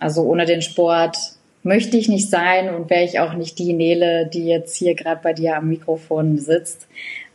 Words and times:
Also 0.00 0.22
ohne 0.22 0.46
den 0.46 0.62
Sport 0.62 1.16
möchte 1.62 1.98
ich 1.98 2.08
nicht 2.08 2.30
sein 2.30 2.74
und 2.74 2.88
wäre 2.88 3.04
ich 3.04 3.20
auch 3.20 3.34
nicht 3.34 3.58
die 3.58 3.74
Nele, 3.74 4.26
die 4.26 4.46
jetzt 4.46 4.74
hier 4.74 4.94
gerade 4.94 5.20
bei 5.22 5.34
dir 5.34 5.56
am 5.56 5.68
Mikrofon 5.68 6.38
sitzt. 6.38 6.88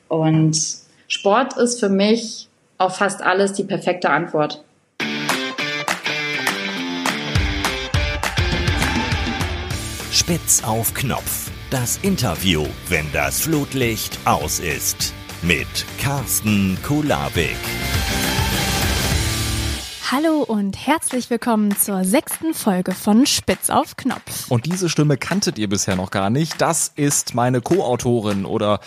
Und 0.10 0.60
Sport 1.08 1.58
ist 1.58 1.80
für 1.80 1.90
mich 1.90 2.50
auf 2.80 2.98
fast 2.98 3.22
alles 3.22 3.54
die 3.54 3.64
perfekte 3.64 4.10
Antwort. 4.10 4.64
Spitz 10.12 10.64
auf 10.66 10.94
Knopf. 10.96 11.52
Das 11.70 12.00
Interview, 12.02 12.66
wenn 12.90 13.06
das 13.14 13.42
Flutlicht 13.42 14.18
aus 14.26 14.60
ist. 14.60 15.14
Mit 15.44 15.68
Carsten 16.02 16.78
Kulabik. 16.84 17.58
Hallo 20.12 20.44
und 20.44 20.78
herzlich 20.86 21.32
willkommen 21.32 21.76
zur 21.76 22.04
sechsten 22.04 22.54
Folge 22.54 22.92
von 22.92 23.26
Spitz 23.26 23.72
auf 23.72 23.98
Knopf. 23.98 24.52
Und 24.52 24.68
diese 24.68 24.88
Stimme 24.88 25.18
kanntet 25.18 25.58
ihr 25.58 25.68
bisher 25.68 25.96
noch 25.96 26.12
gar 26.12 26.30
nicht. 26.30 26.62
Das 26.62 26.92
ist 26.96 27.34
meine 27.34 27.60
Co-Autorin 27.60 28.46
oder 28.46 28.82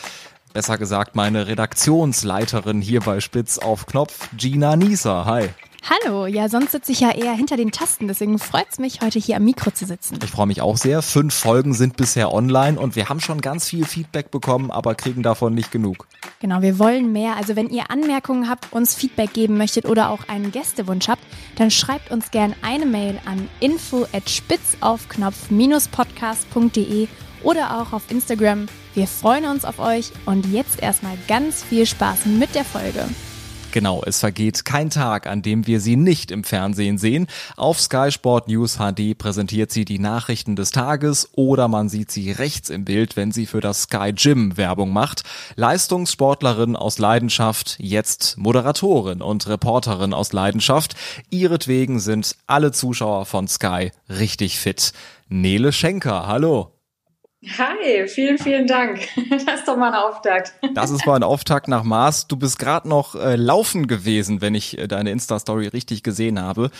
besser 0.52 0.79
gesagt 0.79 1.16
meine 1.16 1.48
Redaktionsleiterin 1.48 2.80
hier 2.80 3.01
bei 3.01 3.19
Spitz 3.19 3.59
auf 3.59 3.87
Knopf, 3.87 4.29
Gina 4.37 4.77
Nieser. 4.77 5.24
Hi. 5.24 5.48
Hallo, 5.84 6.27
ja, 6.27 6.48
sonst 6.48 6.73
sitze 6.73 6.91
ich 6.92 7.00
ja 7.00 7.10
eher 7.12 7.32
hinter 7.32 7.56
den 7.56 7.73
Tasten, 7.73 8.06
deswegen 8.09 8.38
freut 8.38 8.66
es 8.70 8.78
mich, 8.78 9.00
heute 9.00 9.18
hier 9.18 9.37
am 9.37 9.45
Mikro 9.45 9.70
zu 9.70 9.87
sitzen. 9.87 10.18
Ich 10.23 10.30
freue 10.30 10.46
mich 10.46 10.60
auch 10.60 10.77
sehr. 10.77 11.01
Fünf 11.02 11.32
Folgen 11.34 11.73
sind 11.73 11.96
bisher 11.96 12.34
online 12.34 12.78
und 12.78 12.95
wir 12.96 13.09
haben 13.09 13.20
schon 13.20 13.41
ganz 13.41 13.68
viel 13.68 13.87
Feedback 13.87 14.30
bekommen, 14.30 14.70
aber 14.70 14.95
kriegen 14.95 15.23
davon 15.23 15.54
nicht 15.54 15.73
genug. 15.73 16.06
Genau, 16.41 16.60
wir 16.62 16.78
wollen 16.78 17.10
mehr. 17.12 17.37
Also 17.37 17.56
wenn 17.56 17.70
ihr 17.70 17.91
Anmerkungen 17.91 18.51
habt, 18.51 18.70
uns 18.73 18.95
Feedback 18.95 19.32
geben 19.32 19.56
möchtet 19.56 19.87
oder 19.87 20.10
auch 20.10 20.28
einen 20.28 20.52
Gästewunsch 20.52 21.09
habt, 21.09 21.23
dann 21.56 21.70
schreibt 21.70 22.10
uns 22.10 22.30
gern 22.30 22.54
eine 22.62 22.84
Mail 22.84 23.18
an 23.24 23.48
info 23.60 24.06
at 24.12 24.29
spitzaufknopf-podcast.de 24.29 27.09
oder 27.42 27.80
auch 27.80 27.92
auf 27.92 28.10
Instagram. 28.10 28.66
Wir 28.95 29.07
freuen 29.07 29.45
uns 29.46 29.65
auf 29.65 29.79
euch 29.79 30.10
und 30.26 30.52
jetzt 30.52 30.82
erstmal 30.82 31.16
ganz 31.29 31.63
viel 31.63 31.87
Spaß 31.87 32.26
mit 32.26 32.54
der 32.54 32.65
Folge. 32.65 33.09
Genau, 33.71 34.02
es 34.07 34.21
vergeht 34.21 34.65
kein 34.65 34.88
Tag, 34.88 35.27
an 35.27 35.43
dem 35.43 35.66
wir 35.66 35.80
sie 35.80 35.97
nicht 35.97 36.30
im 36.30 36.43
Fernsehen 36.43 36.97
sehen. 36.97 37.27
Auf 37.57 37.79
Sky 37.79 38.10
Sport 38.10 38.49
News 38.49 38.79
HD 38.79 39.16
präsentiert 39.16 39.71
sie 39.71 39.85
die 39.85 39.99
Nachrichten 39.99 40.57
des 40.57 40.71
Tages 40.71 41.29
oder 41.33 41.69
man 41.69 41.91
sieht 41.91 42.10
sie 42.10 42.30
rechts 42.33 42.71
im 42.71 42.87
Bild, 42.87 43.16
wenn 43.16 43.30
sie 43.30 43.45
für 43.45 43.60
das 43.60 43.83
Sky 43.83 44.13
Gym 44.15 44.57
Werbung 44.57 44.91
macht. 44.93 45.23
Leistungssportlerin 45.57 46.77
aus 46.77 46.99
Leidenschaft, 46.99 47.77
jetzt 47.79 48.38
Moderatorin 48.38 49.21
und 49.21 49.47
Reporterin 49.47 50.15
aus 50.15 50.32
Leidenschaft. 50.32 50.97
Ihretwegen 51.29 52.01
sind 52.01 52.37
alle 52.47 52.73
Zuschauer 52.73 53.27
von 53.27 53.49
Sky 53.49 53.91
richtig 54.09 54.59
fit. 54.59 54.95
Nele 55.29 55.73
Schenker, 55.73 56.27
hallo. 56.27 56.77
Hi, 57.47 58.09
vielen, 58.09 58.39
vielen 58.39 58.67
Dank. 58.67 59.01
Das 59.47 59.61
ist 59.61 59.69
doch 59.69 59.77
mal 59.77 59.93
ein 59.93 59.95
Auftakt. 59.95 60.55
Das 60.75 60.91
ist 60.91 61.07
mal 61.07 61.15
ein 61.15 61.23
Auftakt 61.23 61.69
nach 61.69 61.85
Mars. 61.85 62.27
Du 62.27 62.37
bist 62.37 62.59
gerade 62.59 62.89
noch 62.89 63.15
äh, 63.15 63.37
laufen 63.37 63.87
gewesen, 63.87 64.41
wenn 64.41 64.55
ich 64.55 64.77
äh, 64.77 64.89
deine 64.89 65.11
Insta-Story 65.11 65.69
richtig 65.69 66.03
gesehen 66.03 66.41
habe. 66.41 66.71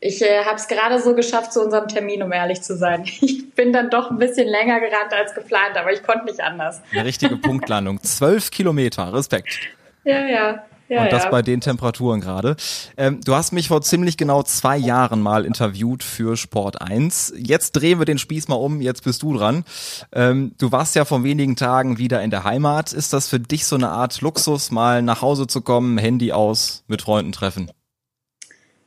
Ich 0.00 0.22
äh, 0.22 0.44
habe 0.44 0.56
es 0.56 0.68
gerade 0.68 1.00
so 1.02 1.14
geschafft 1.14 1.52
zu 1.52 1.62
unserem 1.62 1.88
Termin, 1.88 2.22
um 2.22 2.32
ehrlich 2.32 2.62
zu 2.62 2.76
sein. 2.76 3.04
Ich 3.20 3.54
bin 3.54 3.72
dann 3.72 3.90
doch 3.90 4.10
ein 4.12 4.18
bisschen 4.18 4.46
länger 4.46 4.78
gerannt 4.78 5.12
als 5.12 5.34
geplant, 5.34 5.76
aber 5.76 5.92
ich 5.92 6.04
konnte 6.04 6.26
nicht 6.26 6.40
anders. 6.40 6.80
Eine 6.92 7.04
richtige 7.04 7.36
Punktlandung. 7.36 8.00
Zwölf 8.02 8.52
Kilometer, 8.52 9.12
Respekt. 9.12 9.58
Ja, 10.04 10.24
ja. 10.24 10.64
Ja, 10.88 11.02
und 11.04 11.12
das 11.12 11.24
ja. 11.24 11.30
bei 11.30 11.42
den 11.42 11.60
Temperaturen 11.60 12.20
gerade. 12.20 12.56
Ähm, 12.96 13.20
du 13.22 13.34
hast 13.34 13.52
mich 13.52 13.68
vor 13.68 13.82
ziemlich 13.82 14.16
genau 14.16 14.42
zwei 14.42 14.76
Jahren 14.76 15.20
mal 15.20 15.44
interviewt 15.44 16.02
für 16.02 16.36
Sport 16.36 16.80
1. 16.80 17.34
Jetzt 17.36 17.72
drehen 17.72 17.98
wir 17.98 18.06
den 18.06 18.18
Spieß 18.18 18.48
mal 18.48 18.56
um, 18.56 18.80
jetzt 18.80 19.04
bist 19.04 19.22
du 19.22 19.36
dran. 19.36 19.64
Ähm, 20.12 20.52
du 20.58 20.72
warst 20.72 20.94
ja 20.94 21.04
vor 21.04 21.22
wenigen 21.24 21.56
Tagen 21.56 21.98
wieder 21.98 22.22
in 22.22 22.30
der 22.30 22.44
Heimat. 22.44 22.92
Ist 22.92 23.12
das 23.12 23.28
für 23.28 23.38
dich 23.38 23.66
so 23.66 23.76
eine 23.76 23.90
Art 23.90 24.20
Luxus, 24.20 24.70
mal 24.70 25.02
nach 25.02 25.20
Hause 25.20 25.46
zu 25.46 25.60
kommen, 25.60 25.98
Handy 25.98 26.32
aus, 26.32 26.84
mit 26.86 27.02
Freunden 27.02 27.32
treffen? 27.32 27.70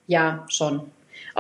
Ja, 0.08 0.46
schon. 0.50 0.82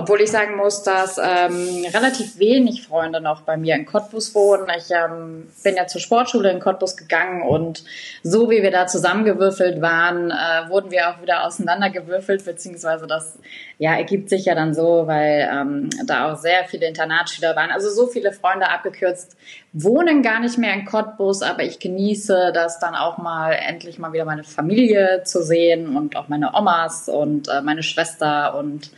Obwohl 0.01 0.21
ich 0.21 0.31
sagen 0.31 0.57
muss, 0.57 0.81
dass 0.81 1.19
ähm, 1.19 1.85
relativ 1.93 2.39
wenig 2.39 2.87
Freunde 2.87 3.21
noch 3.21 3.41
bei 3.41 3.55
mir 3.55 3.75
in 3.75 3.85
Cottbus 3.85 4.33
wohnen. 4.33 4.65
Ich 4.75 4.89
ähm, 4.89 5.47
bin 5.63 5.75
ja 5.75 5.85
zur 5.85 6.01
Sportschule 6.01 6.49
in 6.49 6.59
Cottbus 6.59 6.97
gegangen 6.97 7.43
und 7.43 7.83
so 8.23 8.49
wie 8.49 8.63
wir 8.63 8.71
da 8.71 8.87
zusammengewürfelt 8.87 9.79
waren, 9.79 10.31
äh, 10.31 10.69
wurden 10.69 10.89
wir 10.89 11.07
auch 11.11 11.21
wieder 11.21 11.45
auseinandergewürfelt, 11.45 12.43
beziehungsweise 12.43 13.05
das 13.05 13.37
ja 13.77 13.93
ergibt 13.93 14.29
sich 14.29 14.45
ja 14.45 14.55
dann 14.55 14.73
so, 14.73 15.05
weil 15.05 15.47
ähm, 15.53 15.91
da 16.07 16.31
auch 16.31 16.37
sehr 16.37 16.63
viele 16.65 16.87
Internatsschüler 16.87 17.55
waren. 17.55 17.69
Also 17.69 17.91
so 17.91 18.07
viele 18.07 18.31
Freunde 18.31 18.69
abgekürzt 18.69 19.37
wohnen 19.71 20.23
gar 20.23 20.39
nicht 20.39 20.57
mehr 20.57 20.73
in 20.73 20.85
Cottbus, 20.85 21.43
aber 21.43 21.61
ich 21.61 21.77
genieße 21.77 22.51
das 22.55 22.79
dann 22.79 22.95
auch 22.95 23.19
mal 23.19 23.51
endlich 23.51 23.99
mal 23.99 24.13
wieder 24.13 24.25
meine 24.25 24.43
Familie 24.43 25.21
zu 25.25 25.43
sehen 25.43 25.95
und 25.95 26.15
auch 26.15 26.27
meine 26.27 26.55
Omas 26.55 27.07
und 27.07 27.49
äh, 27.49 27.61
meine 27.61 27.83
Schwester 27.83 28.57
und 28.57 28.89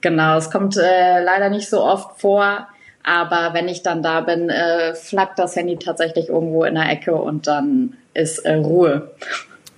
Genau, 0.00 0.36
es 0.36 0.50
kommt 0.50 0.76
äh, 0.76 1.22
leider 1.22 1.50
nicht 1.50 1.68
so 1.68 1.82
oft 1.82 2.20
vor, 2.20 2.66
aber 3.02 3.54
wenn 3.54 3.68
ich 3.68 3.82
dann 3.82 4.02
da 4.02 4.20
bin, 4.20 4.48
äh, 4.48 4.94
flackt 4.94 5.38
das 5.38 5.56
Handy 5.56 5.76
tatsächlich 5.76 6.28
irgendwo 6.28 6.64
in 6.64 6.74
der 6.74 6.90
Ecke 6.90 7.14
und 7.14 7.46
dann 7.46 7.96
ist 8.14 8.38
äh, 8.40 8.54
Ruhe. 8.54 9.10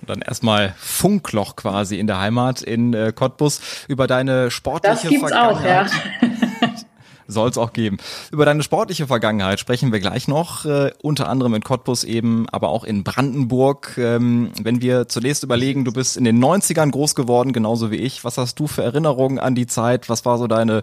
Und 0.01 0.09
dann 0.09 0.21
erstmal 0.21 0.73
Funkloch 0.77 1.55
quasi 1.55 1.99
in 1.99 2.07
der 2.07 2.19
Heimat 2.19 2.61
in 2.61 2.93
äh, 2.93 3.13
Cottbus 3.13 3.85
über 3.87 4.07
deine 4.07 4.51
sportliche 4.51 4.95
das 4.95 5.09
gibt's 5.09 5.29
Vergangenheit. 5.29 5.87
Auch, 5.87 6.21
ja. 6.21 6.67
soll 7.27 7.49
es 7.49 7.57
auch 7.57 7.73
geben. 7.73 7.97
Über 8.31 8.45
deine 8.45 8.63
sportliche 8.63 9.07
Vergangenheit 9.07 9.59
sprechen 9.59 9.91
wir 9.91 9.99
gleich 9.99 10.27
noch, 10.27 10.65
äh, 10.65 10.91
unter 11.01 11.29
anderem 11.29 11.53
in 11.55 11.63
Cottbus 11.63 12.03
eben, 12.03 12.47
aber 12.49 12.69
auch 12.69 12.83
in 12.83 13.03
Brandenburg. 13.03 13.97
Ähm, 13.97 14.51
wenn 14.61 14.81
wir 14.81 15.07
zunächst 15.07 15.43
überlegen, 15.43 15.85
du 15.85 15.91
bist 15.91 16.17
in 16.17 16.23
den 16.23 16.43
90ern 16.43 16.91
groß 16.91 17.15
geworden, 17.15 17.53
genauso 17.53 17.91
wie 17.91 17.97
ich. 17.97 18.23
Was 18.23 18.37
hast 18.37 18.59
du 18.59 18.67
für 18.67 18.83
Erinnerungen 18.83 19.39
an 19.39 19.55
die 19.55 19.67
Zeit? 19.67 20.09
Was 20.09 20.25
war 20.25 20.37
so 20.37 20.47
deine 20.47 20.81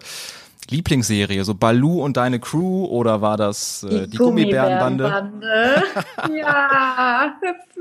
Lieblingsserie? 0.69 1.43
So 1.43 1.55
Baloo 1.55 2.03
und 2.03 2.17
deine 2.17 2.39
Crew 2.39 2.85
oder 2.85 3.21
war 3.21 3.37
das 3.37 3.83
äh, 3.83 4.01
die, 4.01 4.11
die 4.11 4.17
Gummibärenbande? 4.17 5.03
Gummibärenbande. 5.03 5.83
ja, 6.41 7.33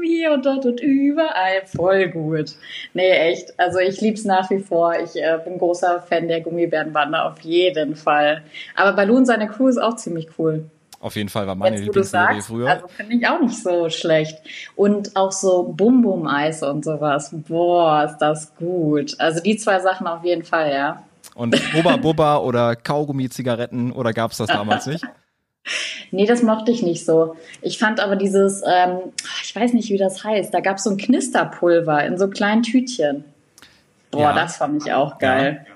hier 0.03 0.33
und 0.33 0.47
dort 0.47 0.67
und 0.67 0.81
überall. 0.81 1.67
Voll 1.67 2.09
gut. 2.09 2.55
Nee, 2.95 3.11
echt. 3.11 3.59
Also 3.59 3.79
ich 3.79 4.01
lieb's 4.01 4.25
nach 4.25 4.51
wie 4.51 4.61
vor. 4.61 4.95
Ich 4.99 5.17
äh, 5.17 5.39
bin 5.45 5.59
großer 5.59 6.03
Fan 6.03 6.29
der 6.29 6.41
Gummibärenbande, 6.41 7.23
auf 7.23 7.41
jeden 7.41 7.97
Fall. 7.97 8.43
Aber 8.75 8.93
Baloo 8.95 9.17
und 9.17 9.27
seine 9.27 9.49
Crew 9.49 9.69
ist 9.69 9.79
auch 9.79 9.97
ziemlich 9.97 10.29
cool. 10.39 10.65
Auf 11.01 11.17
jeden 11.17 11.31
Fall 11.31 11.47
war 11.47 11.55
meine 11.55 11.77
Jetzt, 11.77 11.87
Lieblingsserie 11.87 12.35
sagst, 12.35 12.49
früher. 12.49 12.69
Also 12.69 12.89
finde 12.89 13.17
ich 13.17 13.27
auch 13.27 13.41
nicht 13.41 13.63
so 13.63 13.89
schlecht. 13.89 14.39
Und 14.77 15.17
auch 15.17 15.33
so 15.33 15.63
Bum 15.63 16.03
Bum 16.03 16.27
Eis 16.27 16.63
und 16.63 16.85
sowas. 16.85 17.31
Boah, 17.49 18.05
ist 18.05 18.19
das 18.19 18.55
gut. 18.57 19.15
Also 19.19 19.41
die 19.43 19.57
zwei 19.57 19.81
Sachen 19.81 20.07
auf 20.07 20.25
jeden 20.25 20.45
Fall, 20.45 20.71
ja. 20.73 21.03
Und 21.41 21.57
Bubba 21.73 21.97
Bubba 21.97 22.37
oder 22.39 22.77
Kaugummi-Zigaretten 22.77 23.93
oder 23.93 24.13
gab's 24.13 24.37
das 24.37 24.49
damals 24.49 24.87
nicht? 24.87 25.05
Nee, 26.11 26.25
das 26.25 26.43
mochte 26.43 26.71
ich 26.73 26.83
nicht 26.83 27.05
so. 27.05 27.37
Ich 27.61 27.79
fand 27.79 28.01
aber 28.01 28.17
dieses, 28.17 28.63
ähm, 28.67 28.99
ich 29.45 29.55
weiß 29.55 29.75
nicht, 29.75 29.91
wie 29.91 29.99
das 29.99 30.25
heißt, 30.25 30.53
da 30.55 30.61
gab's 30.61 30.85
so 30.85 30.91
ein 30.91 30.97
Knisterpulver 30.97 32.03
in 32.07 32.19
so 32.19 32.29
kleinen 32.29 32.63
Tütchen. 32.63 33.25
Boah, 34.11 34.21
Ja. 34.21 34.33
das 34.33 34.57
fand 34.57 34.83
ich 34.83 34.91
auch 34.93 35.19
geil. 35.19 35.67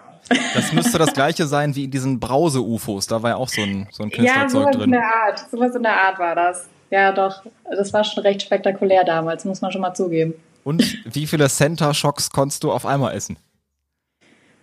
Das 0.55 0.73
müsste 0.73 0.97
das 0.99 1.13
gleiche 1.13 1.47
sein 1.47 1.77
wie 1.77 1.85
in 1.85 1.91
diesen 1.91 2.19
Brause-UFOs. 2.19 3.07
Da 3.07 3.23
war 3.23 3.31
ja 3.33 3.37
auch 3.37 3.49
so 3.51 3.61
ein, 3.61 3.87
so 3.93 4.03
ein 4.05 4.09
Ja, 4.11 4.17
Knisterzeug 4.17 4.73
in 4.75 4.81
drin. 4.81 4.91
der 4.93 5.05
Art. 5.05 5.45
Sowas 5.51 5.75
in 5.77 5.83
der 5.83 5.93
Art 6.03 6.19
war 6.19 6.35
das. 6.35 6.67
Ja, 6.91 7.13
doch. 7.13 7.43
Das 7.71 7.93
war 7.93 8.03
schon 8.05 8.23
recht 8.23 8.41
spektakulär 8.43 9.05
damals, 9.05 9.45
muss 9.45 9.61
man 9.61 9.71
schon 9.71 9.83
mal 9.83 9.95
zugeben. 9.95 10.33
Und 10.65 10.97
wie 11.15 11.27
viele 11.27 11.49
Center-Shocks 11.49 12.31
konntest 12.31 12.65
du 12.65 12.73
auf 12.73 12.87
einmal 12.87 13.15
essen? 13.15 13.37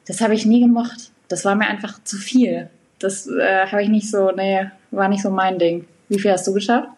Das 0.07 0.21
habe 0.21 0.33
ich 0.33 0.45
nie 0.45 0.61
gemocht. 0.61 1.11
Das 1.27 1.45
war 1.45 1.55
mir 1.55 1.67
einfach 1.67 2.03
zu 2.03 2.17
viel. 2.17 2.69
Das 2.99 3.27
äh, 3.27 3.67
habe 3.67 3.83
ich 3.83 3.89
nicht 3.89 4.09
so, 4.09 4.31
nee, 4.31 4.65
war 4.91 5.07
nicht 5.07 5.21
so 5.23 5.29
mein 5.29 5.57
Ding. 5.59 5.85
Wie 6.09 6.19
viel 6.19 6.31
hast 6.31 6.45
du 6.47 6.53
geschafft? 6.53 6.89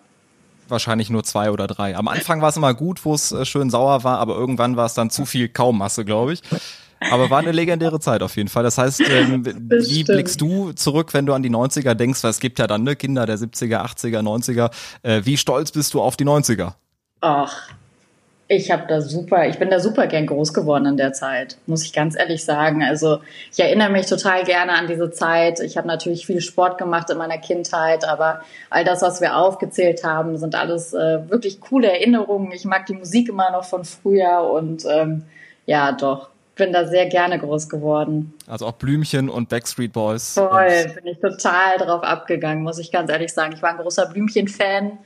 Wahrscheinlich 0.68 1.10
nur 1.10 1.24
zwei 1.24 1.52
oder 1.52 1.68
drei. 1.68 1.96
Am 1.96 2.08
Anfang 2.08 2.42
war 2.42 2.50
es 2.50 2.58
immer 2.58 2.74
gut, 2.74 3.06
wo 3.06 3.14
es 3.14 3.32
äh, 3.32 3.46
schön 3.46 3.70
sauer 3.70 4.04
war, 4.04 4.20
aber 4.20 4.36
irgendwann 4.36 4.76
war 4.76 4.86
es 4.86 4.94
dann 4.94 5.10
zu 5.10 5.26
viel 5.26 5.50
Kaumasse, 5.50 6.04
glaube 6.06 6.34
ich. 6.34 6.42
Aber 7.12 7.30
war 7.30 7.40
eine 7.40 7.52
legendäre 7.52 8.00
Zeit 8.00 8.24
auf 8.24 8.36
jeden 8.38 8.48
Fall. 8.50 8.64
Das 8.64 8.78
heißt, 8.78 9.02
ähm, 9.10 9.44
Das 9.70 9.90
wie 9.90 10.02
stimmt. 10.04 10.08
blickst 10.08 10.40
du 10.42 10.72
zurück, 10.72 11.14
wenn 11.14 11.26
du 11.26 11.34
an 11.34 11.44
die 11.44 11.50
90er 11.52 11.94
denkst? 11.96 12.24
Weil 12.24 12.32
es 12.32 12.40
gibt 12.40 12.60
ja 12.60 12.68
dann 12.68 12.84
ne, 12.84 12.96
Kinder 12.96 13.26
der 13.26 13.38
70er, 13.38 13.84
80er, 13.86 14.22
90er. 14.22 14.72
Äh, 15.04 15.22
wie 15.26 15.38
stolz 15.38 15.72
bist 15.72 15.94
du 15.94 16.02
auf 16.02 16.16
die 16.16 16.26
90er? 16.26 16.74
Ach, 17.22 17.70
ich 18.56 18.72
habe 18.72 18.86
da 18.88 19.02
super, 19.02 19.48
ich 19.48 19.60
bin 19.60 19.70
da 19.70 19.80
super 19.80 20.08
gern 20.08 20.28
groß 20.28 20.54
geworden 20.54 20.86
in 20.86 20.98
der 20.98 21.14
Zeit, 21.14 21.58
muss 21.66 21.84
ich 21.84 21.94
ganz 21.94 22.18
ehrlich 22.18 22.44
sagen. 22.44 22.84
Also 22.84 23.20
ich 23.52 23.60
erinnere 23.60 23.90
mich 23.90 24.06
total 24.06 24.44
gerne 24.44 24.74
an 24.74 24.88
diese 24.88 25.12
Zeit. 25.12 25.60
Ich 25.60 25.78
habe 25.78 25.88
natürlich 25.88 26.26
viel 26.26 26.42
Sport 26.42 26.78
gemacht 26.78 27.10
in 27.10 27.18
meiner 27.18 27.38
Kindheit, 27.38 28.08
aber 28.08 28.42
all 28.70 28.84
das, 28.84 29.02
was 29.02 29.22
wir 29.22 29.36
aufgezählt 29.36 30.04
haben, 30.04 30.38
sind 30.38 30.56
alles 30.56 30.94
äh, 30.94 31.30
wirklich 31.30 31.60
coole 31.62 31.92
Erinnerungen. 31.92 32.52
Ich 32.52 32.66
mag 32.66 32.86
die 32.86 32.94
Musik 32.94 33.30
immer 33.30 33.52
noch 33.52 33.66
von 33.66 33.86
früher 33.86 34.50
und 34.50 34.86
ähm, 34.86 35.24
ja, 35.66 35.92
doch. 35.92 36.30
bin 36.56 36.74
da 36.74 36.86
sehr 36.86 37.08
gerne 37.08 37.40
groß 37.40 37.70
geworden. 37.70 38.34
Also 38.48 38.68
auch 38.68 38.74
Blümchen 38.74 39.30
und 39.30 39.50
Backstreet 39.50 39.94
Boys. 39.94 40.34
Voll, 40.36 40.92
bin 40.96 41.08
ich 41.08 41.20
total 41.20 41.78
drauf 41.78 42.04
abgegangen, 42.04 42.64
muss 42.64 42.78
ich 42.78 42.92
ganz 42.92 43.10
ehrlich 43.10 43.34
sagen. 43.34 43.54
Ich 43.54 43.62
war 43.62 43.72
ein 43.72 43.78
großer 43.78 44.06
Blümchen-Fan 44.08 44.98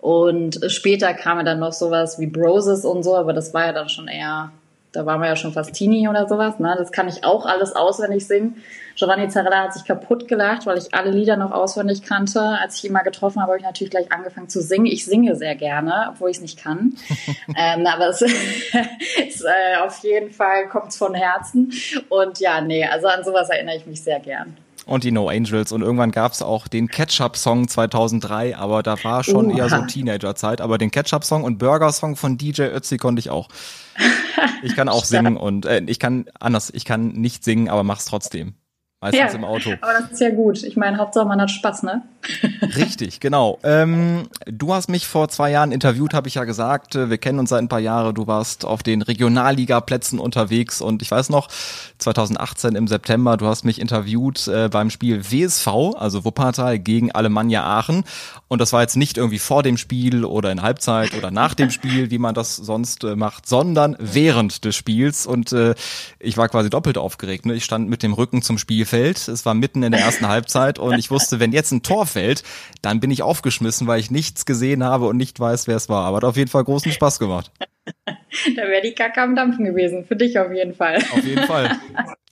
und 0.00 0.60
später 0.68 1.12
kam 1.12 1.44
dann 1.44 1.58
noch 1.58 1.74
sowas 1.74 2.18
wie 2.18 2.26
Broses 2.26 2.86
und 2.86 3.02
so, 3.02 3.16
aber 3.16 3.34
das 3.34 3.52
war 3.52 3.66
ja 3.66 3.72
dann 3.72 3.90
schon 3.90 4.08
eher, 4.08 4.50
da 4.92 5.04
waren 5.04 5.20
wir 5.20 5.28
ja 5.28 5.36
schon 5.36 5.52
fast 5.52 5.74
Teenie 5.74 6.08
oder 6.08 6.26
sowas. 6.26 6.58
Ne? 6.58 6.74
Das 6.78 6.90
kann 6.90 7.06
ich 7.06 7.22
auch 7.22 7.44
alles 7.44 7.76
auswendig 7.76 8.26
singen. 8.26 8.62
Giovanni 8.96 9.28
Zarella 9.28 9.64
hat 9.64 9.74
sich 9.74 9.84
kaputt 9.84 10.26
gelacht, 10.26 10.64
weil 10.64 10.78
ich 10.78 10.94
alle 10.94 11.10
Lieder 11.10 11.36
noch 11.36 11.52
auswendig 11.52 12.02
kannte. 12.02 12.40
Als 12.40 12.78
ich 12.78 12.84
ihn 12.84 12.92
mal 12.92 13.02
getroffen 13.02 13.42
habe, 13.42 13.52
habe 13.52 13.58
ich 13.58 13.64
natürlich 13.64 13.90
gleich 13.90 14.10
angefangen 14.10 14.48
zu 14.48 14.62
singen. 14.62 14.86
Ich 14.86 15.04
singe 15.04 15.36
sehr 15.36 15.54
gerne, 15.54 16.08
obwohl 16.10 16.30
ich 16.30 16.36
es 16.36 16.42
nicht 16.42 16.58
kann. 16.58 16.94
ähm, 17.56 17.86
aber 17.86 18.08
es 18.08 18.22
ist 19.28 19.44
äh, 19.44 19.76
auf 19.84 19.98
jeden 19.98 20.30
Fall 20.30 20.66
kommt 20.68 20.94
von 20.94 21.14
Herzen. 21.14 21.72
Und 22.08 22.40
ja, 22.40 22.62
nee, 22.62 22.86
also 22.86 23.06
an 23.06 23.22
sowas 23.22 23.50
erinnere 23.50 23.76
ich 23.76 23.86
mich 23.86 24.02
sehr 24.02 24.20
gern 24.20 24.56
und 24.90 25.04
die 25.04 25.12
No 25.12 25.28
Angels 25.28 25.70
und 25.70 25.82
irgendwann 25.82 26.10
gab 26.10 26.32
es 26.32 26.42
auch 26.42 26.66
den 26.66 26.88
Ketchup-Song 26.88 27.68
2003, 27.68 28.56
aber 28.56 28.82
da 28.82 29.02
war 29.04 29.22
schon 29.22 29.46
uh, 29.46 29.56
eher 29.56 29.68
so 29.68 29.82
Teenager-Zeit, 29.82 30.60
aber 30.60 30.78
den 30.78 30.90
Ketchup-Song 30.90 31.44
und 31.44 31.58
Burger-Song 31.58 32.16
von 32.16 32.36
DJ 32.36 32.62
Ötzi 32.62 32.96
konnte 32.96 33.20
ich 33.20 33.30
auch. 33.30 33.48
Ich 34.62 34.76
kann 34.76 34.90
auch 34.90 35.04
singen 35.06 35.38
und 35.38 35.64
äh, 35.64 35.82
ich 35.86 35.98
kann 35.98 36.26
anders, 36.38 36.70
ich 36.74 36.84
kann 36.84 37.08
nicht 37.08 37.44
singen, 37.44 37.70
aber 37.70 37.82
mach's 37.82 38.04
trotzdem. 38.04 38.54
Meistens 39.02 39.32
ja, 39.32 39.38
im 39.38 39.44
Auto. 39.44 39.72
Aber 39.80 39.92
das 39.98 40.12
ist 40.12 40.20
ja 40.20 40.28
gut. 40.28 40.62
Ich 40.62 40.76
meine, 40.76 40.98
Hauptsache 40.98 41.26
man 41.26 41.40
hat 41.40 41.50
Spaß, 41.50 41.84
ne? 41.84 42.02
Richtig, 42.76 43.18
genau. 43.18 43.58
Ähm, 43.62 44.28
du 44.44 44.74
hast 44.74 44.90
mich 44.90 45.06
vor 45.06 45.30
zwei 45.30 45.50
Jahren 45.50 45.72
interviewt, 45.72 46.12
habe 46.12 46.28
ich 46.28 46.34
ja 46.34 46.44
gesagt. 46.44 46.96
Wir 46.96 47.16
kennen 47.16 47.38
uns 47.38 47.48
seit 47.48 47.62
ein 47.62 47.68
paar 47.68 47.80
Jahren. 47.80 48.14
Du 48.14 48.26
warst 48.26 48.66
auf 48.66 48.82
den 48.82 49.00
Regionalliga-Plätzen 49.00 50.18
unterwegs 50.18 50.82
und 50.82 51.00
ich 51.00 51.10
weiß 51.10 51.30
noch, 51.30 51.48
2018 51.96 52.74
im 52.74 52.88
September, 52.88 53.38
du 53.38 53.46
hast 53.46 53.64
mich 53.64 53.80
interviewt 53.80 54.46
äh, 54.48 54.68
beim 54.68 54.90
Spiel 54.90 55.24
WSV, 55.24 55.66
also 55.96 56.26
Wuppertal 56.26 56.78
gegen 56.78 57.10
Alemannia 57.10 57.64
Aachen. 57.64 58.04
Und 58.48 58.60
das 58.60 58.74
war 58.74 58.82
jetzt 58.82 58.96
nicht 58.96 59.16
irgendwie 59.16 59.38
vor 59.38 59.62
dem 59.62 59.78
Spiel 59.78 60.26
oder 60.26 60.52
in 60.52 60.60
Halbzeit 60.60 61.14
oder 61.14 61.30
nach 61.30 61.54
dem 61.54 61.70
Spiel, 61.70 62.10
wie 62.10 62.18
man 62.18 62.34
das 62.34 62.56
sonst 62.56 63.04
äh, 63.04 63.16
macht, 63.16 63.48
sondern 63.48 63.96
während 63.98 64.66
des 64.66 64.76
Spiels. 64.76 65.24
Und 65.24 65.52
äh, 65.52 65.74
ich 66.18 66.36
war 66.36 66.50
quasi 66.50 66.68
doppelt 66.68 66.98
aufgeregt. 66.98 67.46
Ne? 67.46 67.54
Ich 67.54 67.64
stand 67.64 67.88
mit 67.88 68.02
dem 68.02 68.12
Rücken 68.12 68.42
zum 68.42 68.58
Spielfeld. 68.90 69.28
Es 69.28 69.46
war 69.46 69.54
mitten 69.54 69.82
in 69.82 69.92
der 69.92 70.00
ersten 70.00 70.28
Halbzeit 70.28 70.78
und 70.78 70.98
ich 70.98 71.10
wusste, 71.10 71.40
wenn 71.40 71.52
jetzt 71.52 71.70
ein 71.70 71.82
Tor 71.82 72.06
fällt, 72.06 72.42
dann 72.82 73.00
bin 73.00 73.10
ich 73.10 73.22
aufgeschmissen, 73.22 73.86
weil 73.86 74.00
ich 74.00 74.10
nichts 74.10 74.44
gesehen 74.46 74.84
habe 74.84 75.06
und 75.06 75.16
nicht 75.16 75.38
weiß, 75.38 75.68
wer 75.68 75.76
es 75.76 75.88
war. 75.88 76.04
Aber 76.04 76.18
hat 76.18 76.24
auf 76.24 76.36
jeden 76.36 76.50
Fall 76.50 76.64
großen 76.64 76.92
Spaß 76.92 77.18
gemacht. 77.18 77.50
da 78.06 78.62
wäre 78.62 78.82
die 78.82 78.92
Kacke 78.92 79.22
am 79.22 79.36
Dampfen 79.36 79.64
gewesen. 79.64 80.04
Für 80.04 80.16
dich 80.16 80.38
auf 80.38 80.52
jeden 80.52 80.74
Fall. 80.74 80.96
Auf 80.96 81.24
jeden 81.24 81.44
Fall. 81.44 81.78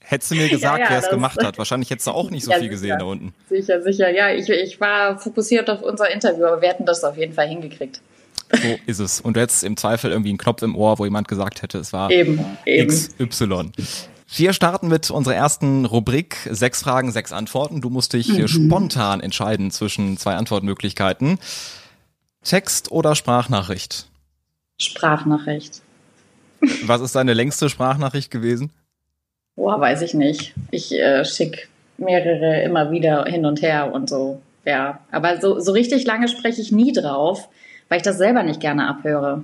Hättest 0.01 0.31
du 0.31 0.35
mir 0.35 0.49
gesagt, 0.49 0.79
ja, 0.79 0.85
ja, 0.85 0.91
wer 0.91 0.99
es 0.99 1.09
gemacht 1.09 1.43
hat. 1.43 1.57
Wahrscheinlich 1.57 1.89
hättest 1.89 2.07
du 2.07 2.11
auch 2.11 2.29
nicht 2.29 2.43
so 2.43 2.51
ja, 2.51 2.59
viel 2.59 2.69
gesehen 2.69 2.99
da 2.99 3.05
unten. 3.05 3.33
Sicher, 3.47 3.81
sicher. 3.81 4.09
Ja, 4.09 4.31
ich, 4.31 4.49
ich 4.49 4.81
war 4.81 5.17
fokussiert 5.17 5.69
auf 5.69 5.81
unser 5.81 6.11
Interview, 6.11 6.45
aber 6.45 6.61
wir 6.61 6.69
hätten 6.69 6.85
das 6.85 7.03
auf 7.03 7.17
jeden 7.17 7.33
Fall 7.33 7.47
hingekriegt. 7.47 8.01
So 8.51 8.79
ist 8.87 8.99
es. 8.99 9.21
Und 9.21 9.37
du 9.37 9.41
hättest 9.41 9.63
im 9.63 9.77
Zweifel 9.77 10.11
irgendwie 10.11 10.29
einen 10.29 10.39
Knopf 10.39 10.63
im 10.63 10.75
Ohr, 10.75 10.97
wo 10.97 11.05
jemand 11.05 11.27
gesagt 11.27 11.61
hätte, 11.61 11.77
es 11.77 11.93
war 11.93 12.09
eben, 12.09 12.43
eben. 12.65 13.09
Wir 14.31 14.53
starten 14.53 14.89
mit 14.89 15.09
unserer 15.09 15.35
ersten 15.35 15.85
Rubrik. 15.85 16.37
Sechs 16.49 16.83
Fragen, 16.83 17.11
sechs 17.11 17.33
Antworten. 17.33 17.81
Du 17.81 17.89
musst 17.89 18.13
dich 18.13 18.29
mhm. 18.29 18.47
spontan 18.47 19.21
entscheiden 19.21 19.71
zwischen 19.71 20.17
zwei 20.17 20.35
Antwortmöglichkeiten. 20.35 21.39
Text 22.43 22.91
oder 22.91 23.15
Sprachnachricht? 23.15 24.07
Sprachnachricht. 24.77 25.81
Was 26.85 27.01
ist 27.01 27.15
deine 27.15 27.33
längste 27.33 27.69
Sprachnachricht 27.69 28.29
gewesen? 28.29 28.69
Boah, 29.55 29.81
weiß 29.81 30.03
ich 30.03 30.13
nicht. 30.13 30.53
Ich 30.69 30.93
äh, 30.93 31.25
schicke 31.25 31.67
mehrere 31.97 32.61
immer 32.61 32.91
wieder 32.91 33.25
hin 33.25 33.45
und 33.45 33.61
her 33.61 33.91
und 33.91 34.09
so. 34.09 34.41
Ja, 34.63 34.99
aber 35.11 35.41
so, 35.41 35.59
so 35.59 35.71
richtig 35.71 36.05
lange 36.05 36.27
spreche 36.27 36.61
ich 36.61 36.71
nie 36.71 36.93
drauf, 36.93 37.49
weil 37.89 37.97
ich 37.97 38.03
das 38.03 38.17
selber 38.17 38.43
nicht 38.43 38.59
gerne 38.59 38.87
abhöre. 38.87 39.43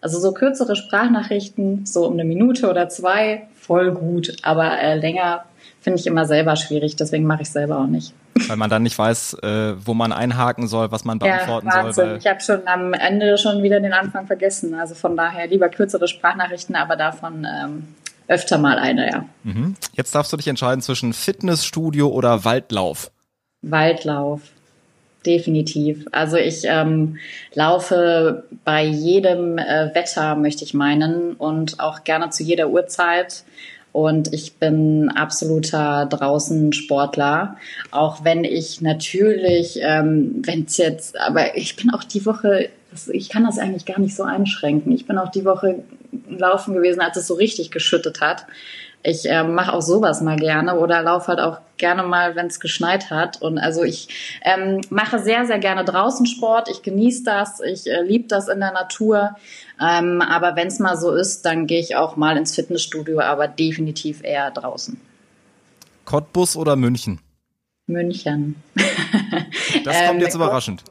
Also 0.00 0.18
so 0.18 0.32
kürzere 0.32 0.74
Sprachnachrichten, 0.74 1.86
so 1.86 2.06
um 2.06 2.14
eine 2.14 2.24
Minute 2.24 2.68
oder 2.68 2.88
zwei, 2.88 3.46
voll 3.72 3.92
gut. 3.92 4.36
Aber 4.42 4.78
äh, 4.78 4.96
länger 4.98 5.44
finde 5.80 5.98
ich 5.98 6.06
immer 6.06 6.26
selber 6.26 6.56
schwierig, 6.56 6.94
deswegen 6.96 7.24
mache 7.24 7.42
ich 7.42 7.50
selber 7.50 7.78
auch 7.78 7.86
nicht. 7.86 8.12
Weil 8.48 8.58
man 8.58 8.68
dann 8.68 8.82
nicht 8.82 8.98
weiß, 8.98 9.38
äh, 9.42 9.74
wo 9.78 9.94
man 9.94 10.12
einhaken 10.12 10.68
soll, 10.68 10.92
was 10.92 11.06
man 11.06 11.18
beantworten 11.18 11.68
ja, 11.68 11.84
Wahnsinn. 11.84 12.04
soll. 12.04 12.16
Ich 12.18 12.26
habe 12.26 12.40
schon 12.40 12.68
am 12.68 12.92
Ende 12.92 13.38
schon 13.38 13.62
wieder 13.62 13.80
den 13.80 13.94
Anfang 13.94 14.26
vergessen. 14.26 14.74
Also 14.74 14.94
von 14.94 15.16
daher 15.16 15.46
lieber 15.46 15.70
kürzere 15.70 16.06
Sprachnachrichten, 16.06 16.76
aber 16.76 16.96
davon 16.96 17.46
ähm, 17.46 17.88
öfter 18.28 18.58
mal 18.58 18.78
eine, 18.78 19.10
ja. 19.10 19.24
Mhm. 19.42 19.74
Jetzt 19.94 20.14
darfst 20.14 20.32
du 20.32 20.36
dich 20.36 20.48
entscheiden 20.48 20.82
zwischen 20.82 21.14
Fitnessstudio 21.14 22.08
oder 22.08 22.44
Waldlauf. 22.44 23.10
Waldlauf. 23.62 24.42
Definitiv. 25.24 26.06
Also 26.10 26.36
ich 26.36 26.62
ähm, 26.64 27.18
laufe 27.54 28.44
bei 28.64 28.84
jedem 28.84 29.58
äh, 29.58 29.94
Wetter, 29.94 30.34
möchte 30.34 30.64
ich 30.64 30.74
meinen, 30.74 31.34
und 31.34 31.78
auch 31.78 32.02
gerne 32.02 32.30
zu 32.30 32.42
jeder 32.42 32.70
Uhrzeit. 32.70 33.44
Und 33.92 34.32
ich 34.32 34.54
bin 34.54 35.10
absoluter 35.10 36.06
draußen 36.06 36.72
Sportler, 36.72 37.56
auch 37.90 38.24
wenn 38.24 38.42
ich 38.42 38.80
natürlich, 38.80 39.78
ähm, 39.82 40.42
wenn 40.44 40.64
es 40.64 40.78
jetzt, 40.78 41.20
aber 41.20 41.56
ich 41.56 41.76
bin 41.76 41.92
auch 41.92 42.02
die 42.02 42.24
Woche, 42.24 42.70
ich 43.12 43.28
kann 43.28 43.44
das 43.44 43.58
eigentlich 43.58 43.84
gar 43.84 44.00
nicht 44.00 44.16
so 44.16 44.22
einschränken. 44.22 44.92
Ich 44.92 45.06
bin 45.06 45.18
auch 45.18 45.30
die 45.30 45.44
Woche 45.44 45.84
laufen 46.26 46.74
gewesen, 46.74 47.00
als 47.00 47.18
es 47.18 47.26
so 47.26 47.34
richtig 47.34 47.70
geschüttet 47.70 48.20
hat. 48.22 48.46
Ich 49.04 49.28
äh, 49.28 49.42
mache 49.42 49.72
auch 49.72 49.82
sowas 49.82 50.20
mal 50.20 50.36
gerne 50.36 50.78
oder 50.78 51.02
laufe 51.02 51.28
halt 51.28 51.40
auch 51.40 51.58
gerne 51.76 52.04
mal, 52.04 52.36
wenn 52.36 52.46
es 52.46 52.60
geschneit 52.60 53.10
hat. 53.10 53.42
Und 53.42 53.58
also 53.58 53.82
ich 53.82 54.38
ähm, 54.42 54.80
mache 54.90 55.18
sehr, 55.18 55.44
sehr 55.46 55.58
gerne 55.58 55.84
draußen 55.84 56.26
Sport. 56.26 56.68
Ich 56.70 56.82
genieße 56.82 57.24
das, 57.24 57.60
ich 57.60 57.88
äh, 57.88 58.02
liebe 58.02 58.28
das 58.28 58.48
in 58.48 58.60
der 58.60 58.72
Natur. 58.72 59.36
Ähm, 59.80 60.22
aber 60.22 60.54
wenn 60.54 60.68
es 60.68 60.78
mal 60.78 60.96
so 60.96 61.12
ist, 61.12 61.44
dann 61.44 61.66
gehe 61.66 61.80
ich 61.80 61.96
auch 61.96 62.16
mal 62.16 62.36
ins 62.36 62.54
Fitnessstudio, 62.54 63.20
aber 63.20 63.48
definitiv 63.48 64.22
eher 64.22 64.50
draußen. 64.52 65.00
Cottbus 66.04 66.56
oder 66.56 66.76
München? 66.76 67.18
München. 67.86 68.62
Das 69.84 70.06
kommt 70.06 70.20
jetzt 70.20 70.34
ähm, 70.34 70.40
überraschend. 70.40 70.84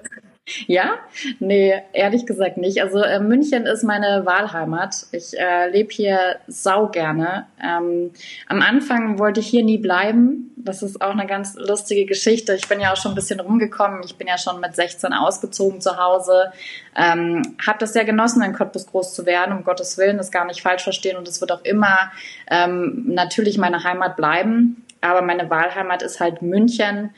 Ja, 0.68 0.96
nee, 1.40 1.74
ehrlich 1.94 2.26
gesagt 2.26 2.58
nicht. 2.58 2.82
Also 2.82 3.00
äh, 3.00 3.20
München 3.20 3.66
ist 3.66 3.84
meine 3.84 4.26
Wahlheimat. 4.26 5.08
Ich 5.12 5.38
äh, 5.38 5.70
lebe 5.70 5.92
hier 5.92 6.38
sau 6.48 6.88
gerne. 6.88 7.48
Ähm, 7.62 8.12
am 8.48 8.62
Anfang 8.62 9.20
wollte 9.20 9.40
ich 9.40 9.48
hier 9.48 9.64
nie 9.64 9.78
bleiben. 9.78 10.52
Das 10.58 10.84
ist 10.84 11.02
auch 11.02 11.12
eine 11.12 11.26
ganz 11.26 11.56
lustige 11.56 12.06
Geschichte. 12.06 12.54
Ich 12.54 12.68
bin 12.68 12.80
ja 12.80 12.94
auch 12.94 12.98
schon 12.98 13.14
ein 13.14 13.16
bisschen 13.16 13.40
rumgekommen. 13.40 14.02
Ich 14.06 14.16
bin 14.16 14.28
ja 14.28 14.38
schon 14.38 14.60
mit 14.60 14.76
16 14.76 15.14
ausgezogen 15.14 15.82
zu 15.82 15.98
Hause. 15.98 16.52
Ähm, 16.96 17.56
habe 17.66 17.80
das 17.80 17.94
sehr 17.94 18.06
genossen, 18.06 18.44
in 18.44 18.54
Cottbus 18.54 18.88
groß 18.88 19.14
zu 19.14 19.26
werden. 19.26 19.56
Um 19.56 19.64
Gottes 19.64 19.98
Willen, 19.98 20.18
das 20.18 20.32
gar 20.32 20.46
nicht 20.46 20.62
falsch 20.62 20.84
verstehen. 20.84 21.18
Und 21.18 21.28
es 21.28 21.42
wird 21.42 21.52
auch 21.52 21.64
immer 21.64 22.12
ähm, 22.50 23.04
natürlich 23.08 23.58
meine 23.58 23.84
Heimat 23.84 24.16
bleiben. 24.16 24.86
Aber 25.02 25.24
meine 25.24 25.50
Wahlheimat 25.50 26.04
ist 26.04 26.20
halt 26.20 26.42
München. 26.44 27.10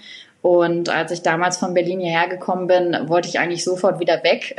Und 0.44 0.90
als 0.90 1.10
ich 1.12 1.22
damals 1.22 1.56
von 1.56 1.74
Berlin 1.74 2.02
hierher 2.02 2.28
gekommen 2.28 2.68
bin, 2.68 2.98
wollte 3.08 3.30
ich 3.30 3.40
eigentlich 3.40 3.64
sofort 3.64 4.02
wieder 4.02 4.26
weg. 4.26 4.58